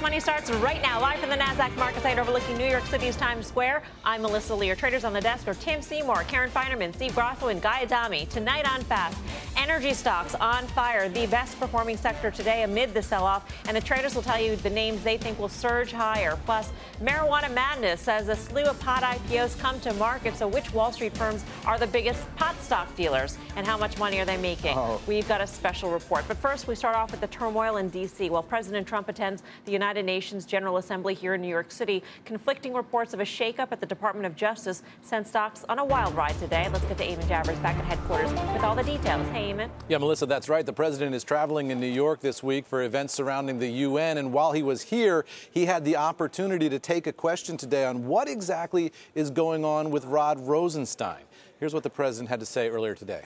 Fast 0.00 0.12
Money 0.12 0.20
starts 0.20 0.50
right 0.62 0.80
now, 0.80 0.98
live 0.98 1.18
from 1.18 1.28
the 1.28 1.36
NASDAQ 1.36 1.76
market 1.76 2.02
site 2.02 2.18
overlooking 2.18 2.56
New 2.56 2.64
York 2.64 2.86
City's 2.86 3.16
Times 3.16 3.46
Square. 3.46 3.82
I'm 4.02 4.22
Melissa 4.22 4.54
Lee. 4.54 4.74
traders 4.74 5.04
on 5.04 5.12
the 5.12 5.20
desk 5.20 5.46
are 5.46 5.52
Tim 5.52 5.82
Seymour, 5.82 6.24
Karen 6.24 6.48
Finerman, 6.48 6.94
Steve 6.94 7.14
Grasso, 7.14 7.48
and 7.48 7.60
Guy 7.60 7.82
Adami. 7.82 8.24
Tonight 8.30 8.66
on 8.66 8.80
Fast, 8.84 9.18
energy 9.58 9.92
stocks 9.92 10.34
on 10.36 10.66
fire, 10.68 11.10
the 11.10 11.26
best 11.26 11.60
performing 11.60 11.98
sector 11.98 12.30
today 12.30 12.62
amid 12.62 12.94
the 12.94 13.02
sell 13.02 13.24
off. 13.24 13.44
And 13.66 13.76
the 13.76 13.80
traders 13.82 14.14
will 14.14 14.22
tell 14.22 14.40
you 14.40 14.56
the 14.56 14.70
names 14.70 15.04
they 15.04 15.18
think 15.18 15.38
will 15.38 15.50
surge 15.50 15.92
higher. 15.92 16.38
Plus, 16.46 16.72
marijuana 17.02 17.52
madness 17.52 18.08
as 18.08 18.28
a 18.28 18.36
slew 18.36 18.62
of 18.62 18.80
pot 18.80 19.02
IPOs 19.02 19.58
come 19.58 19.80
to 19.80 19.92
market. 19.94 20.34
So, 20.34 20.48
which 20.48 20.72
Wall 20.72 20.92
Street 20.92 21.14
firms 21.14 21.44
are 21.66 21.78
the 21.78 21.86
biggest 21.86 22.22
pot 22.36 22.58
stock 22.62 22.94
dealers 22.96 23.36
and 23.56 23.66
how 23.66 23.76
much 23.76 23.98
money 23.98 24.18
are 24.18 24.24
they 24.24 24.38
making? 24.38 24.78
Oh. 24.78 24.98
We've 25.06 25.28
got 25.28 25.42
a 25.42 25.46
special 25.46 25.90
report. 25.90 26.24
But 26.26 26.38
first, 26.38 26.68
we 26.68 26.74
start 26.74 26.96
off 26.96 27.10
with 27.10 27.20
the 27.20 27.26
turmoil 27.26 27.76
in 27.76 27.90
D.C. 27.90 28.30
While 28.30 28.42
President 28.42 28.86
Trump 28.86 29.10
attends 29.10 29.42
the 29.66 29.72
United 29.72 29.89
Nations 29.96 30.46
General 30.46 30.76
Assembly 30.76 31.14
here 31.14 31.34
in 31.34 31.42
New 31.42 31.48
York 31.48 31.70
City. 31.72 32.02
Conflicting 32.24 32.72
reports 32.74 33.12
of 33.14 33.20
a 33.20 33.24
shakeup 33.24 33.72
at 33.72 33.80
the 33.80 33.86
Department 33.86 34.26
of 34.26 34.36
Justice 34.36 34.82
sent 35.02 35.26
stocks 35.26 35.64
on 35.68 35.78
a 35.78 35.84
wild 35.84 36.14
ride 36.14 36.38
today. 36.38 36.68
Let's 36.72 36.84
get 36.84 36.98
to 36.98 37.06
Eamon 37.06 37.24
Javers 37.24 37.60
back 37.62 37.76
at 37.76 37.84
headquarters 37.84 38.30
with 38.30 38.62
all 38.62 38.74
the 38.74 38.84
details. 38.84 39.28
Hey, 39.30 39.52
Eamon. 39.52 39.68
Yeah, 39.88 39.98
Melissa, 39.98 40.26
that's 40.26 40.48
right. 40.48 40.64
The 40.64 40.72
president 40.72 41.14
is 41.14 41.24
traveling 41.24 41.70
in 41.70 41.80
New 41.80 41.86
York 41.86 42.20
this 42.20 42.42
week 42.42 42.66
for 42.66 42.82
events 42.82 43.12
surrounding 43.14 43.58
the 43.58 43.68
UN. 43.68 44.18
And 44.18 44.32
while 44.32 44.52
he 44.52 44.62
was 44.62 44.82
here, 44.82 45.24
he 45.50 45.66
had 45.66 45.84
the 45.84 45.96
opportunity 45.96 46.68
to 46.68 46.78
take 46.78 47.06
a 47.06 47.12
question 47.12 47.56
today 47.56 47.84
on 47.84 48.06
what 48.06 48.28
exactly 48.28 48.92
is 49.14 49.30
going 49.30 49.64
on 49.64 49.90
with 49.90 50.04
Rod 50.04 50.38
Rosenstein. 50.38 51.24
Here's 51.58 51.74
what 51.74 51.82
the 51.82 51.90
president 51.90 52.30
had 52.30 52.40
to 52.40 52.46
say 52.46 52.68
earlier 52.68 52.94
today. 52.94 53.24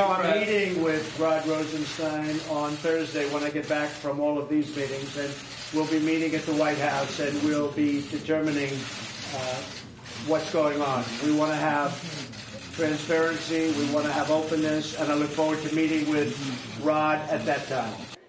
I'm 0.00 0.40
meeting 0.40 0.82
with 0.82 1.18
Rod 1.20 1.46
Rosenstein 1.46 2.40
on 2.48 2.72
Thursday 2.76 3.28
when 3.34 3.42
I 3.42 3.50
get 3.50 3.68
back 3.68 3.90
from 3.90 4.18
all 4.18 4.38
of 4.38 4.48
these 4.48 4.74
meetings, 4.74 5.14
and 5.18 5.30
we'll 5.74 5.90
be 5.90 6.00
meeting 6.00 6.34
at 6.34 6.46
the 6.46 6.54
White 6.54 6.78
House, 6.78 7.20
and 7.20 7.40
we'll 7.42 7.70
be 7.72 8.08
determining 8.08 8.72
uh, 9.34 9.62
what's 10.26 10.50
going 10.52 10.80
on. 10.80 11.04
We 11.22 11.32
want 11.32 11.50
to 11.50 11.56
have 11.56 11.92
transparency, 12.74 13.72
we 13.72 13.92
want 13.92 14.06
to 14.06 14.12
have 14.12 14.30
openness, 14.30 14.98
and 14.98 15.12
I 15.12 15.14
look 15.14 15.28
forward 15.28 15.60
to 15.64 15.74
meeting 15.74 16.08
with 16.08 16.34
Rod 16.82 17.18
at 17.28 17.44
that 17.44 17.66
time. 17.68 18.19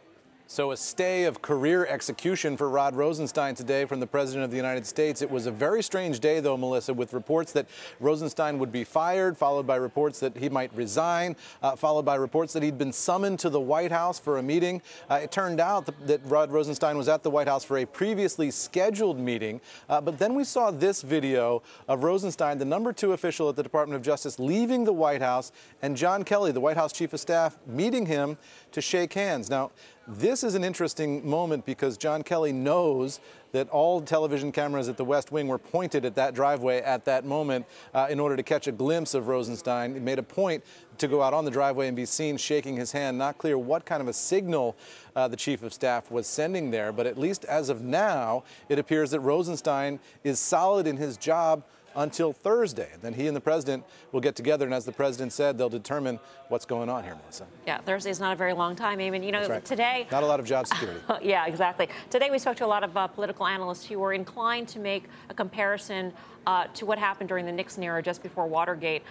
So, 0.51 0.71
a 0.71 0.75
stay 0.75 1.23
of 1.23 1.41
career 1.41 1.85
execution 1.85 2.57
for 2.57 2.67
Rod 2.67 2.93
Rosenstein 2.93 3.55
today 3.55 3.85
from 3.85 4.01
the 4.01 4.05
President 4.05 4.43
of 4.43 4.51
the 4.51 4.57
United 4.57 4.85
States. 4.85 5.21
It 5.21 5.31
was 5.31 5.45
a 5.45 5.51
very 5.51 5.81
strange 5.81 6.19
day, 6.19 6.41
though, 6.41 6.57
Melissa, 6.57 6.93
with 6.93 7.13
reports 7.13 7.53
that 7.53 7.67
Rosenstein 8.01 8.59
would 8.59 8.69
be 8.69 8.83
fired, 8.83 9.37
followed 9.37 9.65
by 9.65 9.77
reports 9.77 10.19
that 10.19 10.35
he 10.35 10.49
might 10.49 10.75
resign, 10.75 11.37
uh, 11.63 11.77
followed 11.77 12.03
by 12.03 12.15
reports 12.15 12.51
that 12.51 12.63
he'd 12.63 12.77
been 12.77 12.91
summoned 12.91 13.39
to 13.39 13.49
the 13.49 13.61
White 13.61 13.93
House 13.93 14.19
for 14.19 14.39
a 14.39 14.43
meeting. 14.43 14.81
Uh, 15.09 15.21
it 15.23 15.31
turned 15.31 15.61
out 15.61 15.89
that, 16.05 16.19
Rod 16.25 16.51
Rosenstein 16.51 16.97
was 16.97 17.07
at 17.07 17.23
the 17.23 17.29
White 17.29 17.47
House 17.47 17.63
for 17.63 17.77
a 17.77 17.85
previously 17.85 18.51
scheduled 18.51 19.17
meeting. 19.17 19.61
Uh, 19.87 20.01
but 20.01 20.19
then 20.19 20.35
we 20.35 20.43
saw 20.43 20.69
this 20.69 21.01
video 21.01 21.63
of 21.87 22.03
Rosenstein, 22.03 22.57
the 22.57 22.65
number 22.65 22.91
two 22.91 23.13
official 23.13 23.47
at 23.47 23.55
the 23.55 23.63
Department 23.63 23.95
of 23.95 24.01
Justice, 24.01 24.37
leaving 24.37 24.83
the 24.83 24.91
White 24.91 25.21
House, 25.21 25.53
and 25.81 25.95
John 25.95 26.25
Kelly, 26.25 26.51
the 26.51 26.59
White 26.59 26.75
House 26.75 26.91
chief 26.91 27.13
of 27.13 27.21
staff, 27.21 27.57
meeting 27.65 28.05
him 28.05 28.37
to 28.73 28.81
shake 28.81 29.13
hands. 29.13 29.49
Now, 29.49 29.71
this 30.07 30.43
is 30.43 30.55
an 30.55 30.63
interesting 30.63 31.27
moment 31.27 31.65
because 31.65 31.97
John 31.97 32.23
Kelly 32.23 32.51
knows 32.51 33.19
that 33.51 33.69
all 33.69 34.01
television 34.01 34.51
cameras 34.51 34.89
at 34.89 34.97
the 34.97 35.05
West 35.05 35.31
Wing 35.31 35.47
were 35.47 35.57
pointed 35.57 36.05
at 36.05 36.15
that 36.15 36.33
driveway 36.33 36.81
at 36.81 37.05
that 37.05 37.25
moment 37.25 37.65
uh, 37.93 38.07
in 38.09 38.19
order 38.19 38.35
to 38.35 38.43
catch 38.43 38.67
a 38.67 38.71
glimpse 38.71 39.13
of 39.13 39.27
Rosenstein. 39.27 39.93
He 39.93 39.99
made 39.99 40.19
a 40.19 40.23
point 40.23 40.63
to 40.97 41.07
go 41.07 41.21
out 41.21 41.33
on 41.33 41.45
the 41.45 41.51
driveway 41.51 41.87
and 41.87 41.95
be 41.95 42.05
seen 42.05 42.37
shaking 42.37 42.75
his 42.77 42.91
hand. 42.91 43.17
Not 43.17 43.37
clear 43.37 43.57
what 43.57 43.85
kind 43.85 44.01
of 44.01 44.07
a 44.07 44.13
signal 44.13 44.75
uh, 45.15 45.27
the 45.27 45.37
chief 45.37 45.63
of 45.63 45.73
staff 45.73 46.09
was 46.09 46.27
sending 46.27 46.71
there, 46.71 46.91
but 46.91 47.05
at 47.05 47.17
least 47.17 47.45
as 47.45 47.69
of 47.69 47.81
now, 47.81 48.43
it 48.69 48.79
appears 48.79 49.11
that 49.11 49.19
Rosenstein 49.19 49.99
is 50.23 50.39
solid 50.39 50.87
in 50.87 50.97
his 50.97 51.17
job 51.17 51.63
until 51.95 52.33
Thursday. 52.33 52.89
And 52.93 53.01
then 53.01 53.13
he 53.13 53.27
and 53.27 53.35
the 53.35 53.41
president 53.41 53.83
will 54.11 54.21
get 54.21 54.35
together, 54.35 54.65
and 54.65 54.73
as 54.73 54.85
the 54.85 54.91
president 54.91 55.33
said, 55.33 55.57
they'll 55.57 55.69
determine 55.69 56.19
what's 56.49 56.65
going 56.65 56.89
on 56.89 57.03
here, 57.03 57.15
Melissa. 57.15 57.45
Yeah, 57.65 57.79
Thursday 57.81 58.09
is 58.09 58.19
not 58.19 58.33
a 58.33 58.35
very 58.35 58.53
long 58.53 58.75
time, 58.75 59.01
even. 59.01 59.23
You 59.23 59.31
know, 59.31 59.47
right. 59.47 59.63
today. 59.63 60.07
Not 60.11 60.23
a 60.23 60.25
lot 60.25 60.39
of 60.39 60.45
job 60.45 60.67
security. 60.67 60.99
yeah, 61.21 61.45
exactly. 61.45 61.89
Today 62.09 62.29
we 62.29 62.39
spoke 62.39 62.57
to 62.57 62.65
a 62.65 62.67
lot 62.67 62.83
of 62.83 62.95
uh, 62.95 63.07
political 63.07 63.47
analysts 63.47 63.85
who 63.85 63.99
were 63.99 64.13
inclined 64.13 64.67
to 64.69 64.79
make 64.79 65.05
a 65.29 65.33
comparison 65.33 66.13
uh, 66.47 66.65
to 66.73 66.85
what 66.85 66.97
happened 66.97 67.29
during 67.29 67.45
the 67.45 67.51
Nixon 67.51 67.83
era 67.83 68.01
just 68.01 68.23
before 68.23 68.47
Watergate. 68.47 69.03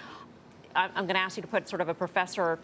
I'm, 0.75 0.91
I'm 0.95 1.05
going 1.05 1.15
to 1.15 1.21
ask 1.21 1.37
you 1.37 1.43
to 1.43 1.49
put 1.49 1.69
sort 1.69 1.81
of 1.81 1.89
a 1.89 1.95
professor 1.95 2.59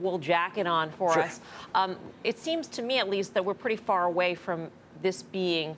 wool 0.00 0.18
jacket 0.18 0.66
on 0.66 0.90
for 0.90 1.12
sure. 1.12 1.22
us. 1.22 1.40
Um, 1.74 1.96
it 2.24 2.38
seems 2.38 2.66
to 2.68 2.82
me, 2.82 2.98
at 2.98 3.08
least, 3.08 3.34
that 3.34 3.44
we're 3.44 3.54
pretty 3.54 3.76
far 3.76 4.04
away 4.04 4.34
from 4.34 4.70
this 5.02 5.22
being 5.22 5.76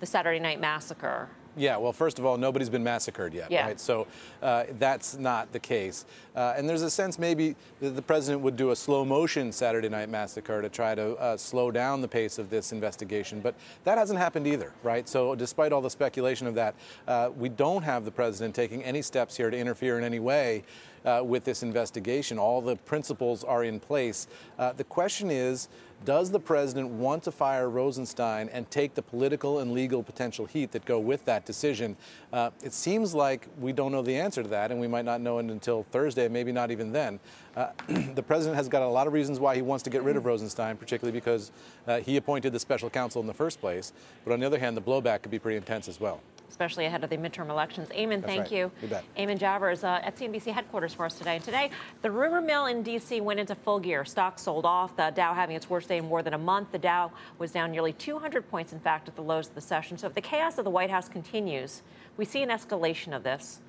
the 0.00 0.06
Saturday 0.06 0.38
Night 0.38 0.60
Massacre. 0.60 1.28
Yeah, 1.56 1.76
well, 1.76 1.92
first 1.92 2.18
of 2.18 2.26
all, 2.26 2.36
nobody's 2.36 2.70
been 2.70 2.84
massacred 2.84 3.34
yet, 3.34 3.50
yeah. 3.50 3.66
right? 3.66 3.80
So 3.80 4.06
uh, 4.42 4.64
that's 4.78 5.16
not 5.16 5.52
the 5.52 5.58
case. 5.58 6.04
Uh, 6.36 6.54
and 6.56 6.68
there's 6.68 6.82
a 6.82 6.90
sense 6.90 7.18
maybe 7.18 7.56
that 7.80 7.96
the 7.96 8.02
president 8.02 8.42
would 8.42 8.56
do 8.56 8.70
a 8.70 8.76
slow 8.76 9.04
motion 9.04 9.50
Saturday 9.50 9.88
night 9.88 10.08
massacre 10.08 10.62
to 10.62 10.68
try 10.68 10.94
to 10.94 11.16
uh, 11.16 11.36
slow 11.36 11.70
down 11.70 12.00
the 12.00 12.08
pace 12.08 12.38
of 12.38 12.48
this 12.48 12.70
investigation. 12.70 13.40
But 13.40 13.54
that 13.84 13.98
hasn't 13.98 14.18
happened 14.18 14.46
either, 14.46 14.72
right? 14.82 15.08
So 15.08 15.34
despite 15.34 15.72
all 15.72 15.80
the 15.80 15.90
speculation 15.90 16.46
of 16.46 16.54
that, 16.54 16.74
uh, 17.08 17.30
we 17.36 17.48
don't 17.48 17.82
have 17.82 18.04
the 18.04 18.12
president 18.12 18.54
taking 18.54 18.84
any 18.84 19.02
steps 19.02 19.36
here 19.36 19.50
to 19.50 19.56
interfere 19.56 19.98
in 19.98 20.04
any 20.04 20.20
way. 20.20 20.62
Uh, 21.04 21.22
with 21.24 21.44
this 21.44 21.62
investigation. 21.62 22.38
All 22.38 22.60
the 22.60 22.74
principles 22.74 23.44
are 23.44 23.62
in 23.62 23.78
place. 23.78 24.26
Uh, 24.58 24.72
the 24.72 24.84
question 24.84 25.30
is 25.30 25.68
does 26.04 26.30
the 26.30 26.38
president 26.38 26.88
want 26.90 27.24
to 27.24 27.32
fire 27.32 27.68
Rosenstein 27.68 28.48
and 28.50 28.70
take 28.70 28.94
the 28.94 29.02
political 29.02 29.58
and 29.58 29.72
legal 29.72 30.02
potential 30.02 30.46
heat 30.46 30.70
that 30.72 30.84
go 30.84 30.98
with 30.98 31.24
that 31.24 31.44
decision? 31.44 31.96
Uh, 32.32 32.50
it 32.62 32.72
seems 32.72 33.14
like 33.14 33.48
we 33.60 33.72
don't 33.72 33.90
know 33.90 34.02
the 34.02 34.16
answer 34.16 34.42
to 34.42 34.48
that, 34.48 34.70
and 34.70 34.80
we 34.80 34.86
might 34.86 35.04
not 35.04 35.20
know 35.20 35.38
it 35.38 35.46
until 35.46 35.84
Thursday, 35.90 36.28
maybe 36.28 36.52
not 36.52 36.70
even 36.70 36.92
then. 36.92 37.18
Uh, 37.56 37.70
the 38.14 38.22
president 38.22 38.56
has 38.56 38.68
got 38.68 38.82
a 38.82 38.88
lot 38.88 39.06
of 39.06 39.12
reasons 39.12 39.40
why 39.40 39.56
he 39.56 39.62
wants 39.62 39.82
to 39.82 39.90
get 39.90 40.02
rid 40.02 40.16
of 40.16 40.24
Rosenstein, 40.24 40.76
particularly 40.76 41.18
because 41.18 41.50
uh, 41.86 41.98
he 41.98 42.16
appointed 42.16 42.52
the 42.52 42.60
special 42.60 42.88
counsel 42.88 43.20
in 43.20 43.26
the 43.26 43.34
first 43.34 43.60
place. 43.60 43.92
But 44.24 44.32
on 44.32 44.40
the 44.40 44.46
other 44.46 44.58
hand, 44.58 44.76
the 44.76 44.82
blowback 44.82 45.22
could 45.22 45.32
be 45.32 45.38
pretty 45.38 45.56
intense 45.56 45.88
as 45.88 46.00
well 46.00 46.20
especially 46.48 46.86
ahead 46.86 47.04
of 47.04 47.10
the 47.10 47.16
midterm 47.16 47.50
elections. 47.50 47.88
Eamon, 47.90 48.22
thank 48.24 48.42
right. 48.42 48.52
you. 48.52 48.70
you 48.82 48.88
bet. 48.88 49.04
Eamon 49.16 49.38
Javers 49.38 49.84
uh, 49.84 50.00
at 50.04 50.16
CNBC 50.16 50.52
headquarters 50.52 50.94
for 50.94 51.06
us 51.06 51.16
today. 51.16 51.36
And 51.36 51.44
today, 51.44 51.70
the 52.02 52.10
rumor 52.10 52.40
mill 52.40 52.66
in 52.66 52.82
D.C. 52.82 53.20
went 53.20 53.40
into 53.40 53.54
full 53.54 53.78
gear. 53.78 54.04
Stocks 54.04 54.42
sold 54.42 54.64
off. 54.64 54.96
The 54.96 55.12
Dow 55.14 55.34
having 55.34 55.56
its 55.56 55.68
worst 55.68 55.88
day 55.88 55.98
in 55.98 56.06
more 56.06 56.22
than 56.22 56.34
a 56.34 56.38
month. 56.38 56.72
The 56.72 56.78
Dow 56.78 57.12
was 57.38 57.52
down 57.52 57.70
nearly 57.70 57.92
200 57.92 58.48
points, 58.50 58.72
in 58.72 58.80
fact, 58.80 59.08
at 59.08 59.16
the 59.16 59.22
lows 59.22 59.48
of 59.48 59.54
the 59.54 59.60
session. 59.60 59.98
So 59.98 60.06
if 60.06 60.14
the 60.14 60.20
chaos 60.20 60.58
of 60.58 60.64
the 60.64 60.70
White 60.70 60.90
House 60.90 61.08
continues, 61.08 61.82
we 62.16 62.24
see 62.24 62.42
an 62.42 62.48
escalation 62.48 63.14
of 63.14 63.22
this 63.22 63.60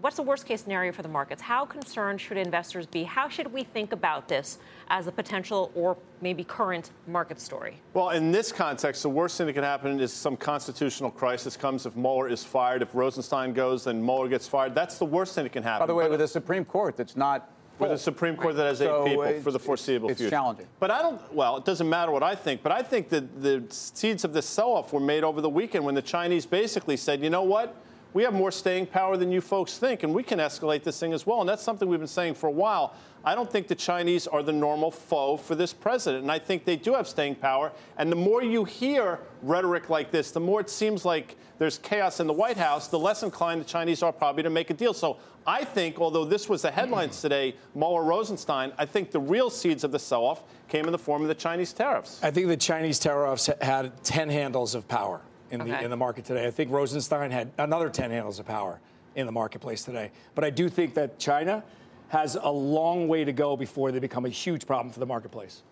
what's 0.00 0.16
the 0.16 0.22
worst 0.22 0.46
case 0.46 0.62
scenario 0.62 0.92
for 0.92 1.02
the 1.02 1.08
markets? 1.08 1.42
How 1.42 1.64
concerned 1.64 2.20
should 2.20 2.36
investors 2.36 2.86
be? 2.86 3.04
How 3.04 3.28
should 3.28 3.52
we 3.52 3.62
think 3.62 3.92
about 3.92 4.28
this 4.28 4.58
as 4.88 5.06
a 5.06 5.12
potential 5.12 5.70
or 5.74 5.96
maybe 6.20 6.44
current 6.44 6.90
market 7.06 7.40
story? 7.40 7.76
Well, 7.94 8.10
in 8.10 8.32
this 8.32 8.52
context, 8.52 9.02
the 9.02 9.10
worst 9.10 9.36
thing 9.36 9.46
that 9.46 9.52
could 9.52 9.64
happen 9.64 10.00
is 10.00 10.12
some 10.12 10.36
constitutional 10.36 11.10
crisis 11.10 11.56
comes 11.56 11.86
if 11.86 11.96
Mueller 11.96 12.28
is 12.28 12.44
fired. 12.44 12.82
If 12.82 12.94
Rosenstein 12.94 13.52
goes, 13.52 13.84
then 13.84 14.04
Mueller 14.04 14.28
gets 14.28 14.48
fired. 14.48 14.74
That's 14.74 14.98
the 14.98 15.06
worst 15.06 15.34
thing 15.34 15.44
that 15.44 15.52
can 15.52 15.62
happen. 15.62 15.82
By 15.82 15.86
the 15.86 15.94
way, 15.94 16.04
but 16.04 16.12
with 16.12 16.22
a 16.22 16.28
Supreme 16.28 16.64
Court 16.64 16.96
that's 16.96 17.16
not 17.16 17.50
with 17.78 17.92
a 17.92 17.98
Supreme 17.98 18.36
Court 18.36 18.56
that 18.56 18.66
has 18.66 18.82
eight 18.82 18.88
so 18.88 19.04
people 19.04 19.40
for 19.40 19.52
the 19.52 19.58
foreseeable 19.58 20.10
it's 20.10 20.18
future. 20.18 20.26
It's 20.26 20.30
challenging. 20.30 20.66
But 20.78 20.90
I 20.90 21.00
don't, 21.00 21.32
well, 21.32 21.56
it 21.56 21.64
doesn't 21.64 21.88
matter 21.88 22.12
what 22.12 22.22
I 22.22 22.34
think, 22.34 22.62
but 22.62 22.72
I 22.72 22.82
think 22.82 23.08
that 23.08 23.40
the 23.42 23.64
seeds 23.70 24.22
of 24.22 24.34
this 24.34 24.44
sell 24.44 24.72
off 24.72 24.92
were 24.92 25.00
made 25.00 25.24
over 25.24 25.40
the 25.40 25.48
weekend 25.48 25.86
when 25.86 25.94
the 25.94 26.02
Chinese 26.02 26.44
basically 26.44 26.98
said, 26.98 27.22
you 27.22 27.30
know 27.30 27.42
what? 27.42 27.74
We 28.12 28.22
have 28.24 28.34
more 28.34 28.50
staying 28.50 28.86
power 28.86 29.16
than 29.16 29.30
you 29.30 29.40
folks 29.40 29.78
think, 29.78 30.02
and 30.02 30.12
we 30.12 30.22
can 30.22 30.38
escalate 30.38 30.82
this 30.82 30.98
thing 30.98 31.12
as 31.12 31.26
well. 31.26 31.40
And 31.40 31.48
that's 31.48 31.62
something 31.62 31.88
we've 31.88 32.00
been 32.00 32.08
saying 32.08 32.34
for 32.34 32.48
a 32.48 32.52
while. 32.52 32.94
I 33.24 33.34
don't 33.34 33.50
think 33.50 33.68
the 33.68 33.74
Chinese 33.74 34.26
are 34.26 34.42
the 34.42 34.52
normal 34.52 34.90
foe 34.90 35.36
for 35.36 35.54
this 35.54 35.72
president, 35.74 36.22
and 36.22 36.32
I 36.32 36.38
think 36.38 36.64
they 36.64 36.76
do 36.76 36.94
have 36.94 37.06
staying 37.06 37.36
power. 37.36 37.70
And 37.98 38.10
the 38.10 38.16
more 38.16 38.42
you 38.42 38.64
hear 38.64 39.20
rhetoric 39.42 39.90
like 39.90 40.10
this, 40.10 40.30
the 40.30 40.40
more 40.40 40.60
it 40.60 40.70
seems 40.70 41.04
like 41.04 41.36
there's 41.58 41.76
chaos 41.78 42.20
in 42.20 42.26
the 42.26 42.32
White 42.32 42.56
House, 42.56 42.88
the 42.88 42.98
less 42.98 43.22
inclined 43.22 43.60
the 43.60 43.66
Chinese 43.66 44.02
are 44.02 44.12
probably 44.12 44.42
to 44.42 44.50
make 44.50 44.70
a 44.70 44.74
deal. 44.74 44.94
So 44.94 45.18
I 45.46 45.64
think, 45.64 46.00
although 46.00 46.24
this 46.24 46.48
was 46.48 46.62
the 46.62 46.70
headlines 46.70 47.16
mm. 47.18 47.20
today, 47.20 47.54
Mueller 47.74 48.04
Rosenstein, 48.04 48.72
I 48.78 48.86
think 48.86 49.10
the 49.10 49.20
real 49.20 49.50
seeds 49.50 49.84
of 49.84 49.92
the 49.92 49.98
sell 49.98 50.24
off 50.24 50.42
came 50.68 50.86
in 50.86 50.92
the 50.92 50.98
form 50.98 51.20
of 51.20 51.28
the 51.28 51.34
Chinese 51.34 51.74
tariffs. 51.74 52.20
I 52.22 52.30
think 52.30 52.48
the 52.48 52.56
Chinese 52.56 52.98
tariffs 52.98 53.50
had 53.60 54.02
10 54.02 54.30
handles 54.30 54.74
of 54.74 54.88
power 54.88 55.20
in, 55.50 55.60
okay. 55.60 55.70
the, 55.70 55.84
in 55.84 55.90
the 55.90 55.96
market 55.96 56.24
today. 56.24 56.46
I 56.46 56.50
think 56.50 56.70
Rosenstein 56.70 57.30
had 57.30 57.50
another 57.58 57.88
10 57.88 58.10
handles 58.10 58.38
of 58.38 58.46
power 58.46 58.80
in 59.16 59.26
the 59.26 59.32
marketplace 59.32 59.84
today. 59.84 60.10
But 60.34 60.44
I 60.44 60.50
do 60.50 60.68
think 60.68 60.94
that 60.94 61.18
China 61.18 61.64
has 62.08 62.36
a 62.40 62.50
long 62.50 63.08
way 63.08 63.24
to 63.24 63.32
go 63.32 63.56
before 63.56 63.92
they 63.92 63.98
become 63.98 64.26
a 64.26 64.30
huge 64.30 64.66
problem 64.66 64.92
for 64.92 65.00
the 65.00 65.06
marketplace. 65.06 65.62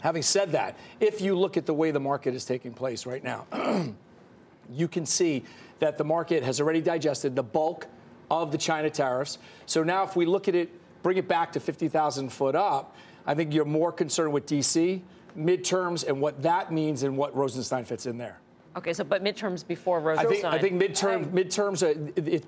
Having 0.00 0.22
said 0.22 0.52
that, 0.52 0.76
if 1.00 1.20
you 1.20 1.36
look 1.36 1.56
at 1.56 1.66
the 1.66 1.74
way 1.74 1.90
the 1.90 2.00
market 2.00 2.34
is 2.34 2.44
taking 2.44 2.72
place 2.72 3.06
right 3.06 3.22
now, 3.22 3.46
you 4.72 4.88
can 4.88 5.06
see 5.06 5.44
that 5.78 5.96
the 5.96 6.04
market 6.04 6.42
has 6.42 6.60
already 6.60 6.80
digested 6.80 7.34
the 7.34 7.42
bulk 7.42 7.86
of 8.30 8.52
the 8.52 8.58
China 8.58 8.90
tariffs. 8.90 9.38
So 9.66 9.82
now, 9.82 10.02
if 10.04 10.16
we 10.16 10.26
look 10.26 10.48
at 10.48 10.54
it, 10.54 10.70
bring 11.02 11.16
it 11.16 11.28
back 11.28 11.52
to 11.52 11.60
50,000 11.60 12.30
foot 12.30 12.54
up, 12.54 12.96
I 13.26 13.34
think 13.34 13.54
you're 13.54 13.64
more 13.64 13.92
concerned 13.92 14.32
with 14.32 14.46
DC 14.46 15.00
midterms 15.36 16.06
and 16.06 16.20
what 16.20 16.42
that 16.42 16.72
means 16.72 17.02
and 17.02 17.16
what 17.16 17.34
Rosenstein 17.36 17.84
fits 17.84 18.06
in 18.06 18.18
there. 18.18 18.40
Okay, 18.76 18.92
so 18.92 19.04
but 19.04 19.24
midterms 19.24 19.66
before 19.66 20.00
Rosenstein. 20.00 20.44
I 20.52 20.58
think, 20.58 20.80
I 20.80 20.80
think 20.80 20.96
midterm, 20.96 21.26
midterms, 21.32 21.82
uh, 21.82 21.98
it, 22.16 22.28
it, 22.28 22.44